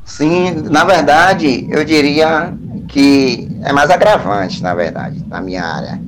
Sim, 0.06 0.52
na 0.70 0.84
verdade, 0.84 1.68
eu 1.70 1.84
diria 1.84 2.54
que 2.88 3.50
é 3.64 3.72
mais 3.72 3.90
agravante, 3.90 4.62
na 4.62 4.74
verdade, 4.74 5.24
na 5.28 5.42
minha 5.42 5.64
área. 5.64 6.02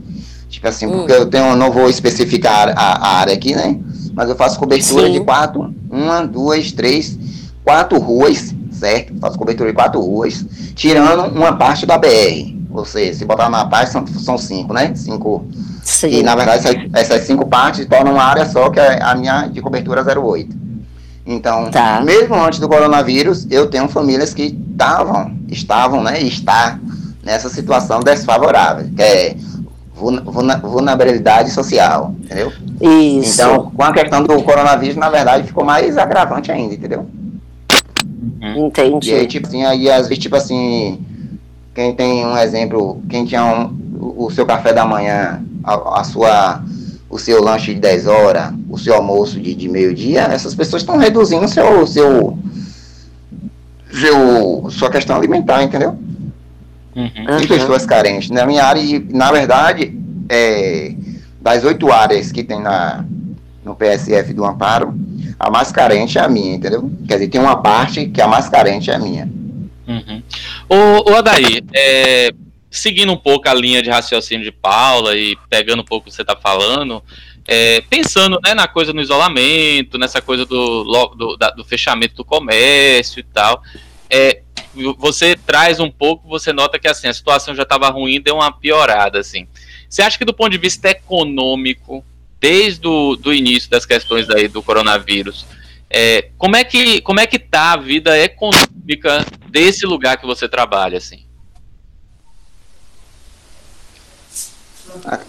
Tipo 0.50 0.68
assim, 0.68 0.86
hum. 0.86 0.92
porque 0.92 1.14
eu 1.14 1.26
tenho, 1.26 1.56
não 1.56 1.72
vou 1.72 1.90
especificar 1.90 2.74
a, 2.78 3.08
a, 3.08 3.20
área 3.20 3.34
aqui, 3.34 3.56
né? 3.56 3.80
Mas 4.14 4.30
eu 4.30 4.36
faço 4.36 4.60
cobertura 4.60 5.08
Sim. 5.08 5.14
de 5.14 5.20
quatro, 5.22 5.74
uma, 5.90 6.26
duas, 6.26 6.72
três, 6.72 7.18
quatro 7.64 7.98
ruas, 7.98 8.53
certo? 8.84 9.14
Faço 9.20 9.38
cobertura 9.38 9.70
de 9.70 9.76
quatro 9.76 10.02
ruas, 10.02 10.46
tirando 10.76 11.34
uma 11.34 11.56
parte 11.56 11.86
da 11.86 11.98
BR. 11.98 12.54
Ou 12.70 12.84
seja, 12.84 13.14
se 13.14 13.26
botar 13.26 13.50
na 13.50 13.66
parte, 13.66 13.92
são, 13.92 14.06
são 14.06 14.38
cinco, 14.38 14.74
né? 14.74 14.94
Cinco. 14.96 15.46
Sim. 15.84 16.08
E, 16.08 16.24
na 16.24 16.36
verdade, 16.36 16.68
essas, 16.68 16.76
essas 16.94 17.28
cinco 17.28 17.48
partes 17.48 17.86
tornam 17.86 18.14
uma 18.14 18.24
área 18.24 18.46
só, 18.46 18.70
que 18.70 18.80
é 18.80 19.02
a 19.02 19.16
minha 19.16 19.48
de 19.48 19.62
cobertura 19.62 20.04
08. 20.04 20.64
Então, 21.26 21.72
tá. 21.72 22.02
mesmo 22.02 22.36
antes 22.36 22.60
do 22.60 22.68
coronavírus, 22.68 23.48
eu 23.50 23.70
tenho 23.70 23.88
famílias 23.88 24.34
que 24.34 24.58
estavam, 24.72 25.38
estavam, 25.48 26.04
né, 26.04 26.22
está 26.22 26.78
nessa 27.24 27.48
situação 27.48 28.02
desfavorável, 28.02 28.90
que 28.94 29.02
é 29.02 29.36
vulnerabilidade 29.96 31.52
social, 31.52 32.14
entendeu? 32.22 32.52
Isso. 32.82 33.34
Então, 33.34 33.72
com 33.72 33.84
a 33.84 33.94
questão 33.94 34.24
do 34.24 34.44
coronavírus, 34.44 34.98
na 34.98 35.10
verdade, 35.10 35.48
ficou 35.48 35.64
mais 35.64 35.98
agravante 35.98 36.52
ainda, 36.52 36.74
entendeu? 36.74 37.08
Uhum. 38.44 38.68
Entendi. 38.68 39.12
E 39.12 39.14
aí, 39.14 39.26
tipo 39.26 39.48
assim, 39.48 39.64
aí 39.64 39.90
às 39.90 40.10
vezes, 40.10 40.22
tipo 40.22 40.36
assim, 40.36 41.00
quem 41.74 41.96
tem 41.96 42.26
um 42.26 42.38
exemplo, 42.38 43.02
quem 43.10 43.26
tinha 43.26 43.44
um, 43.46 44.16
o 44.18 44.30
seu 44.30 44.46
café 44.46 44.74
da 44.74 44.86
manhã, 44.86 45.42
a, 45.64 46.02
a, 46.02 46.04
sua, 46.04 46.62
o 47.10 47.18
seu 47.18 47.42
lanche 47.42 47.74
de 47.74 47.80
10 47.80 48.06
horas, 48.06 48.54
o 48.70 48.78
seu 48.78 48.96
almoço 48.96 49.40
de, 49.40 49.56
de 49.56 49.70
meio-dia, 49.70 50.24
essas 50.24 50.54
pessoas 50.54 50.82
estão 50.82 50.98
reduzindo 50.98 51.48
seu, 51.48 51.88
seu, 51.88 52.38
seu, 53.94 54.70
sua 54.70 54.90
questão 54.90 55.16
alimentar, 55.16 55.64
entendeu? 55.64 55.98
Uhum. 56.94 57.40
E 57.42 57.48
pessoas 57.48 57.86
carentes. 57.86 58.30
Na 58.30 58.46
minha 58.46 58.66
área, 58.66 58.84
na 59.10 59.32
verdade, 59.32 59.98
é, 60.28 60.94
das 61.42 61.64
oito 61.64 61.90
áreas 61.92 62.30
que 62.32 62.44
tem 62.44 62.62
na, 62.62 63.06
no 63.64 63.74
PSF 63.74 64.34
do 64.34 64.44
Amparo, 64.44 64.94
a 65.40 65.50
mais 65.50 65.72
carente 65.72 66.18
é 66.18 66.22
a 66.22 66.30
minha, 66.30 66.56
entendeu? 66.56 66.92
Quer 67.08 67.16
dizer, 67.16 67.28
tem 67.30 67.42
uma 67.42 67.62
parte 67.62 68.06
que 68.08 68.22
a 68.22 68.28
mais 68.28 68.50
carente 68.50 68.90
é 68.90 68.96
a 68.96 69.00
minha. 69.00 69.30
Uhum. 69.88 70.24
Ô, 70.70 71.12
ô 71.12 71.16
Adair, 71.16 71.64
é, 71.74 72.32
seguindo 72.72 73.12
um 73.12 73.18
pouco 73.18 73.48
a 73.48 73.54
linha 73.54 73.82
de 73.82 73.90
raciocínio 73.90 74.44
de 74.44 74.52
Paula 74.52 75.16
e 75.16 75.38
pegando 75.50 75.82
um 75.82 75.86
pouco 75.86 76.08
o 76.08 76.10
que 76.10 76.16
você 76.16 76.22
está 76.24 76.36
falando, 76.36 77.04
é, 77.48 77.82
pensando 77.90 78.40
né, 78.44 78.54
na 78.54 78.68
coisa 78.68 78.94
no 78.94 79.02
isolamento, 79.02 79.98
nessa 79.98 80.22
coisa 80.22 80.46
do, 80.46 80.84
do, 81.16 81.38
do 81.38 81.66
fechamento 81.66 82.16
do 82.16 82.26
comércio 82.26 83.20
e 83.20 83.24
tal, 83.24 83.62
é, 84.10 84.42
você 84.98 85.36
traz 85.36 85.80
um 85.80 85.90
pouco, 85.92 86.28
você 86.28 86.52
nota 86.52 86.80
que 86.80 86.88
assim, 86.88 87.08
a 87.08 87.14
situação 87.14 87.54
já 87.54 87.64
estava 87.64 87.90
ruim, 87.90 88.22
deu 88.22 88.36
uma 88.36 88.52
piorada, 88.52 89.20
assim. 89.20 89.48
Você 89.90 90.02
acha 90.02 90.18
que 90.18 90.26
do 90.26 90.34
ponto 90.34 90.52
de 90.52 90.58
vista 90.58 90.90
econômico, 90.90 92.04
desde 92.44 92.86
o 92.86 93.16
do 93.16 93.34
início 93.34 93.70
das 93.70 93.86
questões 93.86 94.30
aí 94.30 94.50
do 94.50 94.62
coronavírus, 94.62 95.46
é, 95.90 96.30
como 96.38 96.58
é 96.58 96.66
que 96.66 97.00
como 97.00 97.22
é 97.22 97.26
que 97.26 97.40
tá 97.40 97.72
a 97.72 97.78
vida 97.78 98.20
econômica 98.20 99.26
desse 99.50 99.86
lugar 99.86 100.18
que 100.18 100.26
você 100.26 100.50
trabalha, 100.50 100.98
assim? 100.98 101.26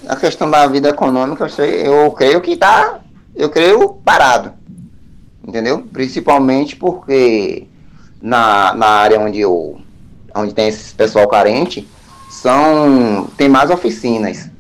A, 0.09 0.17
questão 0.17 0.51
da 0.51 0.67
vida 0.67 0.89
econômica, 0.89 1.45
eu, 1.45 1.49
sei, 1.49 1.87
eu 1.87 2.11
creio 2.11 2.41
que 2.41 2.57
tá, 2.57 3.01
eu 3.37 3.49
creio 3.49 3.91
parado, 4.05 4.53
entendeu? 5.47 5.87
Principalmente 5.93 6.75
porque 6.75 7.69
na, 8.21 8.75
na 8.75 8.87
área 8.87 9.21
onde 9.21 9.39
eu, 9.39 9.81
onde 10.35 10.53
tem 10.53 10.67
esse 10.67 10.93
pessoal 10.93 11.29
carente, 11.29 11.89
são 12.29 13.31
tem 13.37 13.49
mais 13.49 13.71
oficinas, 13.71 14.51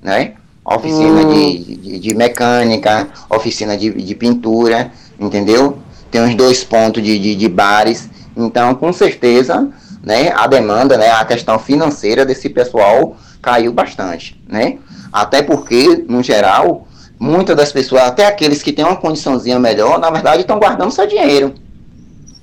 né? 0.00 0.37
Oficina 0.76 1.26
hum. 1.26 1.32
de, 1.32 1.76
de, 1.76 1.98
de, 1.98 2.14
mecânica, 2.14 3.08
oficina 3.30 3.76
de, 3.76 3.90
de 3.90 4.14
pintura, 4.14 4.90
entendeu? 5.18 5.78
Tem 6.10 6.22
uns 6.22 6.34
dois 6.34 6.64
pontos 6.64 7.02
de, 7.02 7.18
de, 7.18 7.34
de, 7.34 7.48
bares. 7.48 8.08
Então, 8.36 8.74
com 8.74 8.92
certeza, 8.92 9.68
né, 10.02 10.32
a 10.34 10.46
demanda, 10.46 10.96
né, 10.96 11.10
a 11.10 11.24
questão 11.24 11.58
financeira 11.58 12.24
desse 12.24 12.48
pessoal 12.48 13.16
caiu 13.42 13.72
bastante, 13.72 14.40
né? 14.48 14.78
Até 15.12 15.42
porque, 15.42 16.04
no 16.08 16.22
geral, 16.22 16.86
muitas 17.18 17.56
das 17.56 17.72
pessoas, 17.72 18.02
até 18.02 18.26
aqueles 18.26 18.62
que 18.62 18.72
têm 18.72 18.84
uma 18.84 18.96
condiçãozinha 18.96 19.58
melhor, 19.58 19.98
na 19.98 20.10
verdade 20.10 20.42
estão 20.42 20.58
guardando 20.58 20.90
seu 20.90 21.06
dinheiro. 21.06 21.54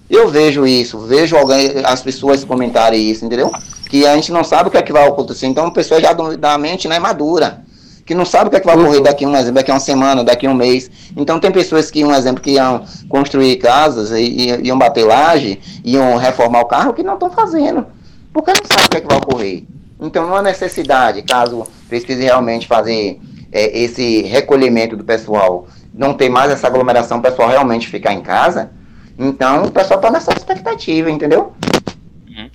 Eu 0.10 0.30
vejo 0.30 0.68
isso, 0.68 1.00
vejo 1.00 1.36
alguém, 1.36 1.72
as 1.84 2.02
pessoas 2.02 2.44
comentarem 2.44 3.10
isso, 3.10 3.26
entendeu? 3.26 3.52
que 3.90 4.06
a 4.06 4.16
gente 4.16 4.32
não 4.32 4.44
sabe 4.44 4.68
o 4.68 4.72
que 4.72 4.78
é 4.78 4.82
que 4.82 4.92
vai 4.92 5.08
acontecer. 5.08 5.48
Então, 5.48 5.68
a 5.68 5.72
pessoa 5.72 6.02
já 6.02 6.14
da 6.14 6.58
mente 6.58 6.88
não 6.88 6.96
é 6.96 7.00
madura, 7.00 7.64
que 8.06 8.14
não 8.14 8.24
sabe 8.24 8.48
o 8.48 8.52
que 8.52 8.58
é 8.58 8.60
que 8.60 8.66
vai 8.66 8.78
ocorrer 8.78 9.02
daqui 9.02 9.26
um 9.26 9.36
exemplo, 9.36 9.54
daqui 9.54 9.72
uma 9.72 9.80
semana, 9.80 10.24
daqui 10.24 10.48
um 10.48 10.54
mês. 10.54 10.92
Então, 11.18 11.40
tem 11.40 11.52
pessoas 11.52 11.90
que, 11.90 12.06
um 12.06 12.14
exemplo, 12.14 12.42
que 12.42 12.52
iam 12.52 12.86
construir 13.10 13.56
casas, 13.58 14.12
e, 14.12 14.62
iam 14.64 14.78
bater 14.78 15.04
laje, 15.06 15.60
iam 15.84 16.16
reformar 16.16 16.62
o 16.62 16.66
carro, 16.66 16.94
que 16.94 17.02
não 17.02 17.16
estão 17.16 17.32
fazendo, 17.32 17.86
porque 18.32 18.52
não 18.52 18.62
sabe 18.64 18.86
o 18.86 18.90
que 18.90 18.98
é 18.98 19.02
que 19.02 19.08
vai 19.08 19.18
ocorrer. 19.18 19.64
Então, 20.00 20.28
não 20.28 20.36
há 20.36 20.42
necessidade, 20.42 21.24
caso 21.24 21.66
precise 21.90 22.24
realmente 22.24 22.68
fazer 22.68 23.20
é, 23.52 23.80
esse 23.80 24.22
recolhimento 24.22 24.96
do 24.96 25.04
pessoal, 25.04 25.68
não 25.94 26.14
ter 26.14 26.30
mais 26.30 26.52
essa 26.52 26.68
aglomeração, 26.68 27.18
o 27.18 27.22
pessoal 27.22 27.50
realmente 27.50 27.88
ficar 27.88 28.14
em 28.14 28.22
casa, 28.22 28.70
então 29.18 29.64
o 29.64 29.72
pessoal 29.72 30.00
está 30.00 30.12
nessa 30.12 30.34
expectativa, 30.34 31.10
entendeu? 31.10 31.54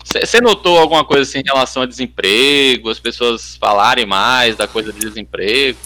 Você 0.04 0.40
notou 0.40 0.78
alguma 0.78 1.04
coisa 1.04 1.22
assim 1.22 1.38
em 1.38 1.44
relação 1.44 1.82
a 1.82 1.86
desemprego, 1.86 2.90
as 2.90 2.98
pessoas 2.98 3.56
falarem 3.56 4.06
mais 4.06 4.56
da 4.56 4.66
coisa 4.66 4.92
de 4.92 5.00
desemprego? 5.00 5.78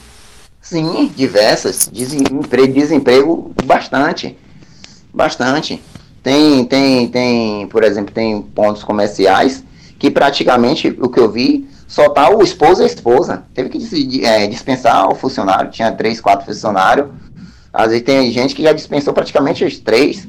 Sim, 0.60 1.12
diversas. 1.14 1.90
Desemprego, 1.92 2.72
desemprego 2.72 3.54
bastante. 3.64 4.36
Bastante. 5.12 5.82
Tem, 6.22 6.64
tem, 6.64 7.08
tem, 7.08 7.66
por 7.66 7.84
exemplo, 7.84 8.14
tem 8.14 8.40
pontos 8.40 8.82
comerciais 8.82 9.62
que 9.98 10.10
praticamente 10.10 10.88
o 10.98 11.10
que 11.10 11.20
eu 11.20 11.30
vi 11.30 11.68
só 11.86 12.08
tá 12.08 12.30
o 12.30 12.42
esposo 12.42 12.80
e 12.80 12.84
a 12.84 12.86
esposa. 12.86 13.44
Teve 13.52 13.68
que 13.68 14.24
é, 14.24 14.46
dispensar 14.46 15.06
o 15.06 15.14
funcionário, 15.14 15.70
tinha 15.70 15.92
três, 15.92 16.20
quatro 16.20 16.46
funcionários. 16.46 17.08
Às 17.72 17.88
vezes 17.88 18.04
tem 18.04 18.32
gente 18.32 18.54
que 18.54 18.62
já 18.62 18.72
dispensou 18.72 19.12
praticamente 19.12 19.64
os 19.64 19.78
três. 19.78 20.26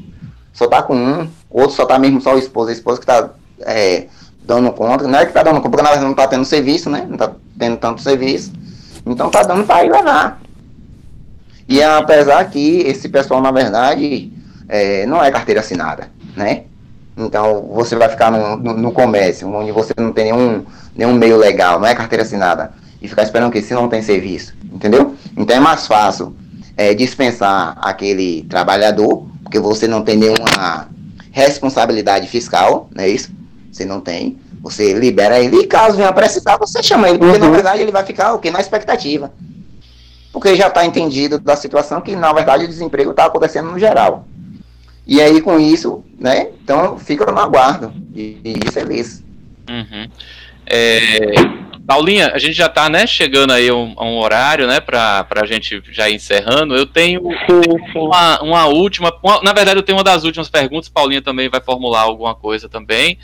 Só 0.52 0.68
tá 0.68 0.84
com 0.84 0.96
um, 0.96 1.30
outro 1.50 1.76
só 1.76 1.86
tá 1.86 1.98
mesmo 1.98 2.20
só 2.20 2.36
o 2.36 2.38
esposo, 2.38 2.70
a 2.70 2.74
esposa 2.74 3.00
que 3.00 3.06
tá 3.06 3.30
é, 3.62 4.08
dando 4.44 4.72
conta. 4.72 5.08
Não 5.08 5.20
é 5.20 5.26
que 5.26 5.34
tá 5.34 5.44
dando 5.44 5.62
conta, 5.62 5.70
porque 5.78 6.00
não 6.00 6.14
tá 6.14 6.28
tendo 6.28 6.46
serviço, 6.46 6.90
né? 6.90 7.06
Não 7.10 7.18
tá 7.18 7.32
tendo 7.58 7.78
tanto 7.78 8.02
serviço. 8.02 8.52
Então 9.06 9.30
tá 9.30 9.44
dando 9.44 9.66
para 9.66 9.86
ir 9.86 9.92
levar. 9.92 10.40
E 11.68 11.82
apesar 11.82 12.50
que 12.50 12.80
esse 12.82 13.10
pessoal, 13.10 13.42
na 13.42 13.52
verdade, 13.52 14.32
é, 14.68 15.06
não 15.06 15.24
é 15.24 15.32
carteira 15.32 15.62
assinada, 15.62 16.10
né? 16.36 16.64
Então 17.18 17.70
você 17.74 17.96
vai 17.96 18.10
ficar 18.10 18.32
no, 18.32 18.58
no, 18.58 18.74
no, 18.74 18.92
comércio, 18.92 19.52
onde 19.54 19.72
você 19.72 19.94
não 19.98 20.12
tem 20.12 20.26
nenhum, 20.26 20.66
nenhum 20.96 21.14
meio 21.14 21.38
legal, 21.38 21.80
não 21.80 21.88
é 21.88 21.96
carteira 21.96 22.24
assinada, 22.24 22.74
e 23.02 23.08
ficar 23.08 23.24
esperando 23.24 23.52
que 23.52 23.62
se 23.62 23.74
não 23.74 23.88
tem 23.88 24.02
serviço, 24.02 24.54
entendeu? 24.72 25.16
Então 25.38 25.56
é 25.56 25.60
mais 25.60 25.88
fácil 25.88 26.36
é, 26.76 26.94
dispensar 26.94 27.78
aquele 27.82 28.44
trabalhador, 28.44 29.26
porque 29.44 29.60
você 29.60 29.88
não 29.88 30.02
tem 30.02 30.18
nenhuma 30.18 30.90
responsabilidade 31.32 32.28
fiscal, 32.28 32.90
não 32.94 33.04
é 33.04 33.08
isso? 33.08 33.32
Você 33.76 33.84
não 33.84 34.00
tem. 34.00 34.38
Você 34.62 34.94
libera 34.94 35.38
ele 35.38 35.58
e 35.58 35.68
caso 35.68 35.98
venha 35.98 36.14
precisar, 36.14 36.56
você 36.56 36.82
chama 36.82 37.10
ele, 37.10 37.18
porque 37.20 37.34
uhum. 37.34 37.44
na 37.44 37.50
verdade 37.50 37.82
ele 37.82 37.92
vai 37.92 38.06
ficar 38.06 38.32
o 38.32 38.40
quê? 38.40 38.50
Na 38.50 38.62
expectativa. 38.62 39.34
Porque 40.32 40.56
já 40.56 40.68
está 40.68 40.86
entendido 40.86 41.38
da 41.38 41.58
situação 41.58 42.00
que 42.00 42.16
na 42.16 42.32
verdade 42.32 42.64
o 42.64 42.68
desemprego 42.70 43.12
está 43.12 43.26
acontecendo 43.26 43.70
no 43.70 43.78
geral. 43.78 44.26
E 45.06 45.22
aí, 45.22 45.42
com 45.42 45.60
isso, 45.60 46.06
né? 46.18 46.48
Então, 46.64 46.98
fica 46.98 47.30
no 47.30 47.38
aguardo. 47.38 47.94
E, 48.16 48.40
e 48.46 48.72
feliz. 48.72 49.22
Uhum. 49.70 50.10
É, 50.66 51.34
Paulinha, 51.86 52.32
a 52.34 52.40
gente 52.40 52.54
já 52.54 52.68
está 52.68 52.90
né, 52.90 53.06
chegando 53.06 53.52
aí 53.52 53.68
a 53.68 53.76
um, 53.76 53.94
a 53.98 54.06
um, 54.06 54.18
horário, 54.18 54.68
né, 54.68 54.80
para 54.80 55.28
a 55.30 55.46
gente 55.46 55.84
já 55.92 56.10
ir 56.10 56.16
encerrando. 56.16 56.76
Eu 56.76 56.86
tenho 56.86 57.22
uma, 57.94 58.42
uma 58.42 58.66
última, 58.68 59.14
uma, 59.22 59.42
na 59.42 59.52
verdade 59.52 59.78
eu 59.78 59.84
tenho 59.84 59.98
uma 59.98 60.04
das 60.04 60.24
últimas 60.24 60.50
perguntas, 60.50 60.88
Paulinha 60.88 61.22
também 61.22 61.50
vai 61.50 61.62
formular 61.62 62.02
alguma 62.02 62.34
coisa 62.34 62.70
também. 62.70 63.20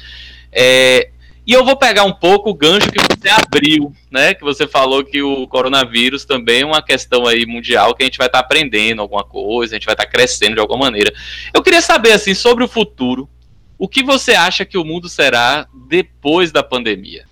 É, 0.51 1.09
e 1.45 1.53
eu 1.53 1.65
vou 1.65 1.75
pegar 1.75 2.03
um 2.03 2.13
pouco 2.13 2.51
o 2.51 2.53
gancho 2.53 2.91
que 2.91 2.99
você 2.99 3.29
abriu, 3.29 3.93
né? 4.11 4.33
Que 4.33 4.43
você 4.43 4.67
falou 4.67 5.03
que 5.03 5.21
o 5.21 5.47
coronavírus 5.47 6.23
também 6.23 6.61
é 6.61 6.65
uma 6.65 6.81
questão 6.81 7.25
aí 7.25 7.45
mundial 7.45 7.95
que 7.95 8.03
a 8.03 8.05
gente 8.05 8.17
vai 8.17 8.27
estar 8.27 8.39
tá 8.39 8.45
aprendendo 8.45 9.01
alguma 9.01 9.23
coisa, 9.23 9.73
a 9.73 9.77
gente 9.77 9.85
vai 9.85 9.93
estar 9.93 10.05
tá 10.05 10.11
crescendo 10.11 10.55
de 10.55 10.59
alguma 10.61 10.85
maneira. 10.85 11.11
Eu 11.53 11.63
queria 11.63 11.81
saber 11.81 12.11
assim 12.11 12.33
sobre 12.33 12.63
o 12.63 12.67
futuro. 12.67 13.27
O 13.77 13.87
que 13.87 14.03
você 14.03 14.33
acha 14.33 14.63
que 14.63 14.77
o 14.77 14.85
mundo 14.85 15.09
será 15.09 15.67
depois 15.89 16.51
da 16.51 16.61
pandemia? 16.61 17.25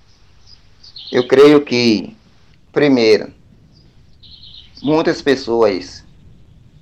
Eu 1.11 1.27
creio 1.27 1.61
que, 1.61 2.15
primeiro, 2.71 3.31
muitas 4.81 5.21
pessoas, 5.21 6.03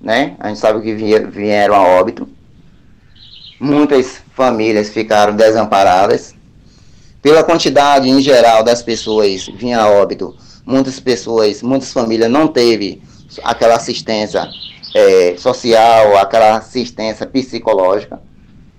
né? 0.00 0.34
A 0.40 0.48
gente 0.48 0.60
sabe 0.60 0.80
que 0.80 0.94
vieram 0.94 1.74
a 1.74 1.82
óbito. 1.82 2.26
Muitas 3.60 4.22
famílias 4.38 4.88
ficaram 4.90 5.34
desamparadas 5.34 6.32
pela 7.20 7.42
quantidade 7.42 8.08
em 8.08 8.22
geral 8.22 8.62
das 8.62 8.80
pessoas 8.80 9.48
vinha 9.56 9.80
a 9.80 9.90
óbito, 9.90 10.32
muitas 10.64 11.00
pessoas, 11.00 11.60
muitas 11.60 11.92
famílias 11.92 12.30
não 12.30 12.46
teve 12.46 13.02
aquela 13.42 13.74
assistência 13.74 14.48
é, 14.94 15.34
social, 15.36 16.16
aquela 16.16 16.58
assistência 16.58 17.26
psicológica, 17.26 18.20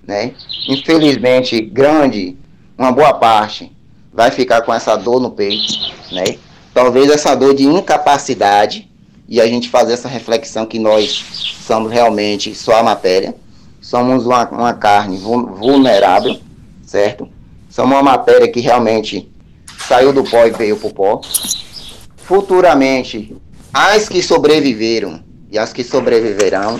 né? 0.06 0.32
Infelizmente, 0.66 1.60
grande, 1.60 2.38
uma 2.78 2.90
boa 2.90 3.12
parte 3.12 3.70
vai 4.10 4.30
ficar 4.30 4.62
com 4.62 4.72
essa 4.72 4.96
dor 4.96 5.20
no 5.20 5.30
peito, 5.30 5.74
né? 6.10 6.38
Talvez 6.72 7.10
essa 7.10 7.34
dor 7.34 7.54
de 7.54 7.64
incapacidade 7.64 8.90
e 9.28 9.38
a 9.42 9.46
gente 9.46 9.68
fazer 9.68 9.92
essa 9.92 10.08
reflexão 10.08 10.64
que 10.64 10.78
nós 10.78 11.10
somos 11.66 11.92
realmente 11.92 12.54
só 12.54 12.78
a 12.78 12.82
matéria, 12.82 13.34
somos 13.90 14.24
uma, 14.24 14.48
uma 14.50 14.72
carne 14.72 15.18
vulnerável, 15.18 16.38
certo? 16.86 17.28
Somos 17.68 17.90
uma 17.90 18.02
matéria 18.04 18.46
que 18.46 18.60
realmente 18.60 19.28
saiu 19.88 20.12
do 20.12 20.22
pó 20.22 20.46
e 20.46 20.52
veio 20.52 20.76
para 20.76 20.88
o 20.88 20.94
pó. 20.94 21.20
Futuramente, 22.18 23.36
as 23.74 24.08
que 24.08 24.22
sobreviveram 24.22 25.20
e 25.50 25.58
as 25.58 25.72
que 25.72 25.82
sobreviverão, 25.82 26.78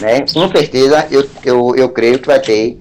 né, 0.00 0.20
com 0.32 0.48
certeza 0.48 1.04
eu, 1.10 1.28
eu, 1.44 1.74
eu 1.74 1.88
creio 1.88 2.20
que 2.20 2.28
vai 2.28 2.38
ter 2.38 2.80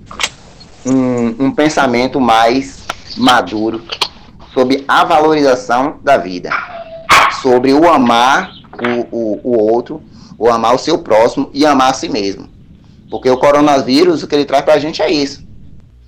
um, 0.85 1.45
um 1.45 1.51
pensamento 1.51 2.21
mais 2.21 2.83
maduro 3.17 3.83
sobre 4.53 4.85
a 4.87 5.03
valorização 5.03 5.97
da 6.03 6.17
vida, 6.17 6.51
sobre 7.41 7.73
o 7.73 7.89
amar 7.89 8.51
o, 9.11 9.17
o, 9.17 9.39
o 9.43 9.71
outro, 9.73 10.03
o 10.37 10.51
amar 10.51 10.75
o 10.75 10.77
seu 10.77 10.99
próximo 10.99 11.49
e 11.51 11.65
amar 11.65 11.89
a 11.89 11.93
si 11.95 12.07
mesmo. 12.07 12.50
Porque 13.11 13.29
o 13.29 13.37
coronavírus, 13.37 14.23
o 14.23 14.27
que 14.27 14.33
ele 14.33 14.45
traz 14.45 14.63
para 14.63 14.75
a 14.75 14.79
gente 14.79 15.01
é 15.01 15.11
isso. 15.11 15.45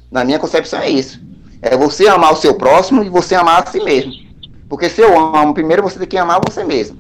Na 0.10 0.24
minha 0.24 0.40
concepção, 0.40 0.80
é 0.80 0.90
isso. 0.90 1.20
É 1.62 1.76
você 1.76 2.08
amar 2.08 2.32
o 2.32 2.38
seu 2.38 2.56
próximo 2.56 3.04
e 3.04 3.10
você 3.10 3.36
amar 3.36 3.62
a 3.62 3.66
si 3.70 3.84
mesmo. 3.84 4.14
Porque 4.70 4.90
se 4.90 5.02
eu 5.02 5.20
amo 5.20 5.54
primeiro, 5.54 5.84
você 5.84 6.00
tem 6.00 6.08
que 6.08 6.18
amar 6.18 6.40
você 6.42 6.64
mesmo. 6.64 6.98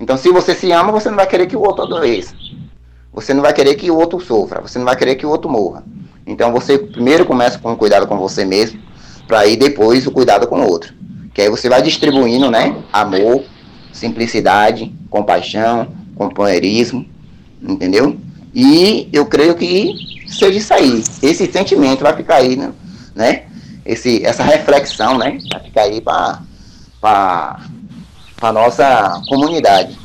Então, 0.00 0.16
se 0.16 0.32
você 0.32 0.54
se 0.54 0.72
ama, 0.72 0.90
você 0.90 1.10
não 1.10 1.16
vai 1.16 1.26
querer 1.26 1.46
que 1.46 1.56
o 1.56 1.60
outro 1.60 1.84
adoeça. 1.84 2.34
Você 3.12 3.34
não 3.34 3.42
vai 3.42 3.52
querer 3.52 3.74
que 3.74 3.90
o 3.90 3.96
outro 3.96 4.18
sofra. 4.18 4.62
Você 4.62 4.78
não 4.78 4.86
vai 4.86 4.96
querer 4.96 5.16
que 5.16 5.26
o 5.26 5.28
outro 5.28 5.50
morra. 5.50 5.84
Então, 6.26 6.50
você 6.50 6.78
primeiro 6.78 7.26
começa 7.26 7.58
com 7.58 7.72
o 7.72 7.76
cuidado 7.76 8.06
com 8.06 8.16
você 8.16 8.46
mesmo, 8.46 8.80
para 9.26 9.46
ir 9.46 9.58
depois 9.58 10.06
o 10.06 10.10
cuidado 10.10 10.46
com 10.46 10.62
o 10.62 10.66
outro. 10.66 10.94
Que 11.34 11.42
aí 11.42 11.50
você 11.50 11.68
vai 11.68 11.82
distribuindo, 11.82 12.50
né? 12.50 12.74
Amor, 12.90 13.44
simplicidade, 13.92 14.90
compaixão, 15.10 15.88
companheirismo, 16.16 17.04
entendeu? 17.62 18.16
E 18.54 19.08
eu 19.12 19.26
creio 19.26 19.54
que 19.54 19.94
seja 20.28 20.58
isso 20.58 20.74
aí. 20.74 21.04
Esse 21.22 21.50
sentimento 21.50 22.02
vai 22.02 22.14
ficar 22.16 22.36
aí, 22.36 22.56
né? 22.56 22.72
né? 23.14 23.48
esse, 23.88 24.24
essa 24.24 24.42
reflexão, 24.42 25.16
né? 25.16 25.38
Para 25.48 25.60
ficar 25.60 25.82
aí 25.82 26.00
para 26.02 27.60
a 28.42 28.52
nossa 28.52 29.22
comunidade. 29.26 29.98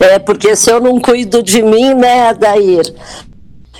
É, 0.00 0.18
porque 0.18 0.56
se 0.56 0.70
eu 0.70 0.80
não 0.80 1.00
cuido 1.00 1.40
de 1.40 1.62
mim, 1.62 1.94
né, 1.94 2.28
Adair? 2.28 2.82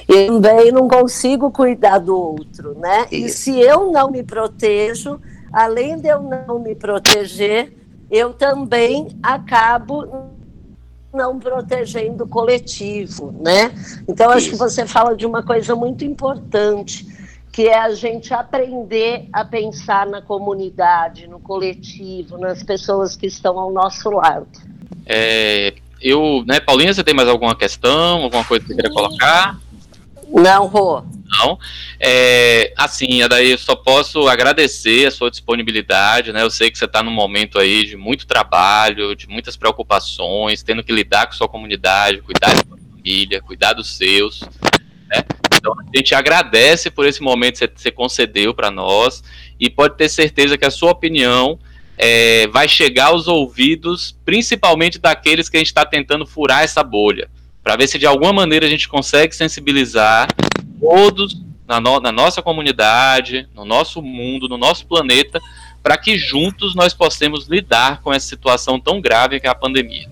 Eu 0.09 0.41
também 0.41 0.71
não 0.71 0.87
consigo 0.87 1.51
cuidar 1.51 1.99
do 1.99 2.17
outro, 2.17 2.79
né? 2.79 3.07
Isso. 3.11 3.27
E 3.27 3.29
se 3.29 3.61
eu 3.61 3.91
não 3.91 4.11
me 4.11 4.23
protejo, 4.23 5.21
além 5.53 5.99
de 5.99 6.09
eu 6.09 6.23
não 6.23 6.61
me 6.61 6.75
proteger, 6.77 7.73
eu 8.11 8.33
também 8.33 9.09
acabo 9.23 10.31
não 11.13 11.39
protegendo 11.39 12.25
o 12.25 12.29
coletivo, 12.29 13.35
né? 13.41 13.73
Então 14.09 14.31
acho 14.31 14.51
que 14.51 14.57
você 14.57 14.87
fala 14.87 15.15
de 15.15 15.27
uma 15.27 15.43
coisa 15.43 15.77
muito 15.77 16.05
importante 16.05 17.07
que 17.53 17.69
é 17.69 17.79
a 17.79 17.95
gente 17.95 18.33
aprender 18.33 19.29
a 19.31 19.45
pensar 19.45 20.07
na 20.07 20.23
comunidade, 20.23 21.27
no 21.27 21.39
coletivo, 21.39 22.39
nas 22.39 22.63
pessoas 22.63 23.15
que 23.15 23.27
estão 23.27 23.59
ao 23.59 23.71
nosso 23.71 24.09
lado. 24.09 24.49
É, 25.05 25.75
eu, 26.01 26.43
né, 26.47 26.61
Paulinha, 26.61 26.95
você 26.95 27.05
tem 27.05 27.13
mais 27.13 27.29
alguma 27.29 27.55
questão, 27.55 28.23
alguma 28.23 28.43
coisa 28.43 28.65
que 28.65 28.71
você 28.71 28.77
queria 28.77 28.91
colocar? 28.91 29.61
Não, 30.29 30.67
Rô. 30.67 31.03
Não. 31.39 31.59
É, 31.99 32.73
assim, 32.77 33.27
daí 33.29 33.53
eu 33.53 33.59
só 33.59 33.75
posso 33.75 34.29
agradecer 34.29 35.07
a 35.07 35.11
sua 35.11 35.31
disponibilidade, 35.31 36.33
né? 36.33 36.43
Eu 36.43 36.51
sei 36.51 36.71
que 36.71 36.77
você 36.77 36.85
está 36.85 37.03
num 37.03 37.11
momento 37.11 37.59
aí 37.59 37.87
de 37.87 37.97
muito 37.97 38.27
trabalho, 38.27 39.17
de 39.17 39.27
muitas 39.29 39.57
preocupações, 39.57 40.63
tendo 40.63 40.85
que 40.85 40.93
lidar 40.93 41.27
com 41.27 41.33
sua 41.33 41.49
comunidade, 41.49 42.21
cuidar 42.21 42.49
da 42.49 42.63
sua 42.69 42.79
família, 42.79 43.41
cuidar 43.41 43.73
dos 43.73 43.97
seus, 43.97 44.43
né? 45.09 45.25
Então 45.55 45.73
a 45.73 45.97
gente 45.97 46.15
agradece 46.15 46.91
por 46.91 47.07
esse 47.07 47.23
momento 47.23 47.67
que 47.67 47.81
você 47.81 47.91
concedeu 47.91 48.53
para 48.53 48.71
nós 48.71 49.23
e 49.59 49.71
pode 49.71 49.97
ter 49.97 50.09
certeza 50.09 50.59
que 50.59 50.65
a 50.67 50.71
sua 50.71 50.91
opinião 50.91 51.59
é, 51.97 52.47
vai 52.49 52.69
chegar 52.69 53.07
aos 53.07 53.29
ouvidos, 53.29 54.17
principalmente 54.25 54.99
daqueles 54.99 55.49
que 55.49 55.57
a 55.57 55.61
gente 55.61 55.69
está 55.69 55.87
tentando 55.87 56.27
furar 56.27 56.65
essa 56.65 56.83
bolha, 56.83 57.31
para 57.63 57.77
ver 57.77 57.87
se 57.87 57.99
de 57.99 58.07
alguma 58.07 58.33
maneira 58.33 58.67
a 58.67 58.69
gente 58.69 58.89
consegue 58.89 59.35
sensibilizar 59.35 60.27
todos 60.83 61.41
na, 61.67 61.81
no, 61.81 62.01
na 62.01 62.11
nossa 62.11 62.43
comunidade, 62.43 63.49
no 63.55 63.65
nosso 63.65 64.03
mundo, 64.03 64.49
no 64.49 64.59
nosso 64.59 64.85
planeta, 64.85 65.41
para 65.81 65.97
que 65.97 66.19
juntos 66.19 66.75
nós 66.75 66.93
possamos 66.93 67.47
lidar 67.47 68.03
com 68.03 68.13
essa 68.13 68.27
situação 68.27 68.81
tão 68.81 69.01
grave 69.01 69.39
que 69.39 69.47
é 69.47 69.51
a 69.51 69.55
pandemia. 69.55 70.11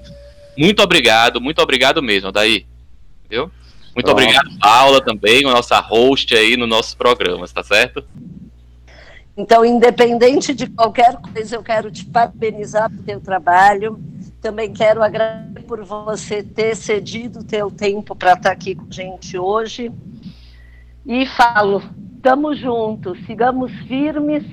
Muito 0.56 0.80
obrigado, 0.80 1.40
muito 1.40 1.60
obrigado 1.60 2.00
mesmo, 2.00 2.30
daí. 2.30 2.66
Viu? 3.28 3.50
Muito 3.94 4.06
Pronto. 4.06 4.12
obrigado, 4.12 4.48
Paula, 4.60 5.00
também, 5.00 5.44
a 5.44 5.50
nossa 5.50 5.80
host 5.80 6.34
aí 6.34 6.56
no 6.56 6.66
nossos 6.66 6.94
programas, 6.94 7.52
tá 7.52 7.62
certo? 7.62 8.04
Então, 9.36 9.64
independente 9.64 10.54
de 10.54 10.66
qualquer 10.66 11.16
coisa, 11.16 11.56
eu 11.56 11.62
quero 11.62 11.90
te 11.90 12.04
parabenizar 12.04 12.90
pelo 12.90 13.02
teu 13.02 13.20
trabalho. 13.20 14.00
Também 14.40 14.72
quero 14.72 15.02
agradecer 15.02 15.66
por 15.66 15.84
você 15.84 16.42
ter 16.42 16.76
cedido 16.76 17.40
o 17.40 17.44
teu 17.44 17.70
tempo 17.70 18.14
para 18.14 18.34
estar 18.34 18.50
aqui 18.50 18.74
com 18.74 18.86
a 18.88 18.92
gente 18.92 19.38
hoje. 19.38 19.90
E 21.06 21.26
falo, 21.26 21.82
estamos 22.16 22.58
juntos, 22.58 23.18
sigamos 23.24 23.72
firmes 23.86 24.44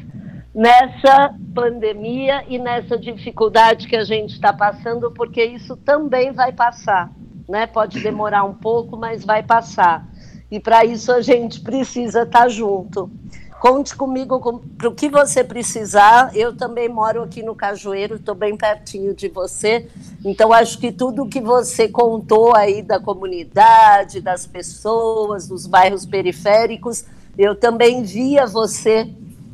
nessa 0.55 1.35
pandemia 1.53 2.43
e 2.47 2.57
nessa 2.57 2.97
dificuldade 2.97 3.87
que 3.87 3.95
a 3.95 4.03
gente 4.03 4.31
está 4.31 4.53
passando, 4.53 5.11
porque 5.11 5.43
isso 5.43 5.75
também 5.77 6.31
vai 6.31 6.51
passar. 6.51 7.11
Né? 7.47 7.67
Pode 7.67 7.99
demorar 8.01 8.43
um 8.43 8.53
pouco, 8.53 8.97
mas 8.97 9.23
vai 9.23 9.43
passar. 9.43 10.07
E 10.49 10.59
para 10.59 10.85
isso 10.85 11.11
a 11.11 11.21
gente 11.21 11.59
precisa 11.61 12.23
estar 12.23 12.43
tá 12.43 12.47
junto. 12.47 13.11
Conte 13.59 13.95
comigo 13.95 14.61
para 14.77 14.87
o 14.87 14.93
que 14.93 15.09
você 15.09 15.43
precisar. 15.43 16.35
Eu 16.35 16.55
também 16.55 16.87
moro 16.87 17.23
aqui 17.23 17.41
no 17.41 17.55
Cajueiro, 17.55 18.15
estou 18.15 18.35
bem 18.35 18.55
pertinho 18.55 19.15
de 19.15 19.27
você. 19.29 19.89
Então, 20.23 20.53
acho 20.53 20.77
que 20.77 20.91
tudo 20.91 21.27
que 21.27 21.41
você 21.41 21.89
contou 21.89 22.55
aí 22.55 22.83
da 22.83 22.99
comunidade, 22.99 24.21
das 24.21 24.45
pessoas, 24.45 25.47
dos 25.47 25.65
bairros 25.65 26.05
periféricos, 26.05 27.03
eu 27.35 27.55
também 27.55 28.03
via 28.03 28.45
você 28.45 29.09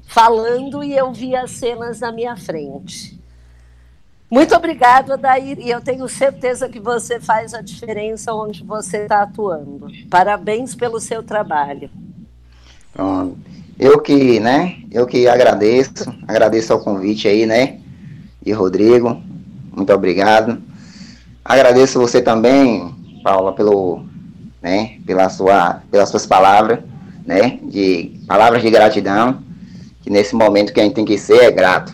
falando 0.05 0.83
e 0.83 0.95
eu 0.95 1.13
via 1.13 1.43
as 1.43 1.51
cenas 1.51 2.01
na 2.01 2.11
minha 2.11 2.35
frente. 2.35 3.17
Muito 4.29 4.53
obrigada, 4.55 5.13
Adair, 5.13 5.59
e 5.59 5.69
eu 5.69 5.79
tenho 5.79 6.09
certeza 6.09 6.67
que 6.67 6.79
você 6.79 7.19
faz 7.19 7.53
a 7.53 7.61
diferença 7.61 8.33
onde 8.33 8.63
você 8.63 9.03
está 9.03 9.21
atuando. 9.21 9.87
Parabéns 10.09 10.75
pelo 10.75 10.99
seu 10.99 11.23
trabalho. 11.23 11.89
Pronto. 12.91 13.62
Eu 13.79 13.99
que, 13.99 14.39
né, 14.39 14.77
eu 14.91 15.05
que 15.05 15.27
agradeço, 15.27 16.13
agradeço 16.27 16.71
ao 16.71 16.79
convite 16.79 17.27
aí, 17.27 17.45
né, 17.45 17.79
e 18.45 18.51
Rodrigo, 18.51 19.21
muito 19.75 19.91
obrigado. 19.91 20.61
Agradeço 21.43 21.99
você 21.99 22.21
também, 22.21 22.93
Paula, 23.23 23.53
pelo, 23.53 24.05
né, 24.61 24.97
pela 25.05 25.29
sua, 25.29 25.81
pelas 25.91 26.09
suas 26.09 26.25
palavras, 26.25 26.79
né, 27.25 27.59
de 27.63 28.19
palavras 28.27 28.61
de 28.61 28.69
gratidão, 28.69 29.43
que 30.01 30.09
nesse 30.09 30.35
momento 30.35 30.71
que 30.71 30.79
a 30.79 30.83
gente 30.83 30.95
tem 30.95 31.05
que 31.05 31.17
ser 31.17 31.43
é 31.43 31.51
grato. 31.51 31.93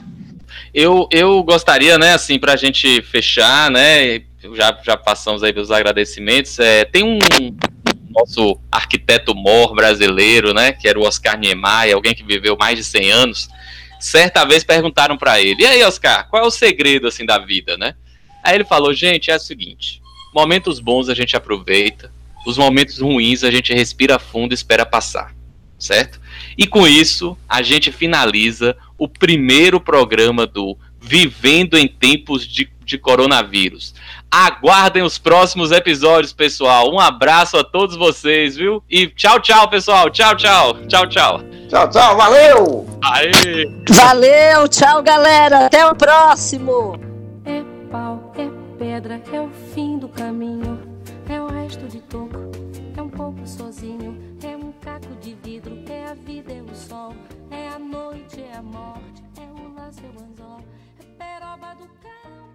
Eu, 0.73 1.07
eu 1.11 1.41
gostaria, 1.43 1.97
né, 1.97 2.13
assim, 2.13 2.37
para 2.37 2.53
a 2.53 2.57
gente 2.57 3.01
fechar, 3.03 3.71
né, 3.71 4.21
já, 4.53 4.77
já 4.83 4.97
passamos 4.97 5.43
aí 5.43 5.53
pelos 5.53 5.71
agradecimentos, 5.71 6.59
é, 6.59 6.85
tem 6.85 7.03
um, 7.03 7.19
nosso 8.09 8.59
arquiteto 8.71 9.35
mor 9.35 9.73
brasileiro, 9.75 10.53
né, 10.53 10.71
que 10.71 10.87
era 10.87 10.99
o 10.99 11.03
Oscar 11.03 11.37
Niemeyer, 11.37 11.95
alguém 11.95 12.13
que 12.13 12.23
viveu 12.23 12.57
mais 12.57 12.77
de 12.77 12.83
100 12.83 13.11
anos, 13.11 13.49
certa 13.99 14.45
vez 14.45 14.63
perguntaram 14.63 15.17
para 15.17 15.41
ele: 15.41 15.63
"E 15.63 15.65
aí, 15.65 15.83
Oscar, 15.83 16.27
qual 16.29 16.43
é 16.43 16.45
o 16.45 16.51
segredo 16.51 17.07
assim 17.07 17.25
da 17.25 17.37
vida, 17.37 17.77
né?" 17.77 17.95
Aí 18.43 18.55
ele 18.55 18.65
falou: 18.65 18.93
"Gente, 18.93 19.31
é 19.31 19.35
o 19.35 19.39
seguinte, 19.39 20.01
momentos 20.33 20.79
bons 20.79 21.09
a 21.09 21.13
gente 21.13 21.35
aproveita, 21.35 22.11
os 22.45 22.57
momentos 22.57 22.99
ruins 22.99 23.43
a 23.43 23.51
gente 23.51 23.73
respira 23.73 24.19
fundo 24.19 24.53
e 24.53 24.55
espera 24.55 24.85
passar." 24.85 25.35
Certo? 25.77 26.19
E 26.57 26.67
com 26.67 26.85
isso, 26.85 27.37
a 27.47 27.61
gente 27.61 27.89
finaliza 27.89 28.75
o 28.97 29.07
primeiro 29.07 29.79
programa 29.79 30.45
do 30.45 30.77
Vivendo 30.99 31.77
em 31.77 31.87
Tempos 31.87 32.45
de, 32.45 32.69
de 32.89 32.97
coronavírus. 32.97 33.93
Aguardem 34.31 35.03
os 35.03 35.17
próximos 35.17 35.71
episódios, 35.71 36.33
pessoal. 36.33 36.91
Um 36.93 36.99
abraço 36.99 37.57
a 37.57 37.63
todos 37.63 37.95
vocês, 37.95 38.57
viu? 38.57 38.83
E 38.89 39.07
tchau, 39.07 39.39
tchau, 39.39 39.69
pessoal. 39.69 40.09
Tchau, 40.09 40.35
tchau. 40.35 40.73
Tchau, 40.87 41.07
tchau. 41.07 41.41
Tchau, 41.69 41.89
tchau. 41.89 42.17
Valeu! 42.17 42.87
Aê. 43.01 43.65
Valeu, 43.89 44.67
tchau, 44.67 45.01
galera. 45.01 45.67
Até 45.67 45.85
o 45.85 45.95
próximo. 45.95 46.99
É 47.45 47.63
pau, 47.91 48.33
é 48.37 48.49
pedra, 48.77 49.21
é 49.31 49.39
o 49.39 49.49
fim 49.73 49.97
do 49.97 50.09
caminho. 50.09 50.79
É 51.29 51.39
o 51.39 51.47
resto 51.47 51.87
de 51.87 51.99
toco, 52.01 52.51
é 52.97 53.01
um 53.01 53.09
pouco 53.09 53.47
sozinho. 53.47 54.17
É 54.43 54.55
um 54.55 54.71
caco 54.71 55.15
de 55.21 55.35
vidro, 55.43 55.77
é 55.87 56.05
a 56.09 56.13
vida, 56.15 56.51
é 56.51 56.61
o 56.61 56.75
sol. 56.75 57.13
É 57.51 57.67
a 57.69 57.77
noite, 57.79 58.41
é 58.41 58.57
a 58.57 58.63
morte, 58.63 59.23
é 59.37 59.41
o 59.41 59.75
laço, 59.75 59.99
é 59.99 60.19
o 60.19 60.23
anzol. 60.23 60.61
É 60.99 61.03
peroba 61.17 61.75
do 61.75 61.87
carro. 62.01 62.48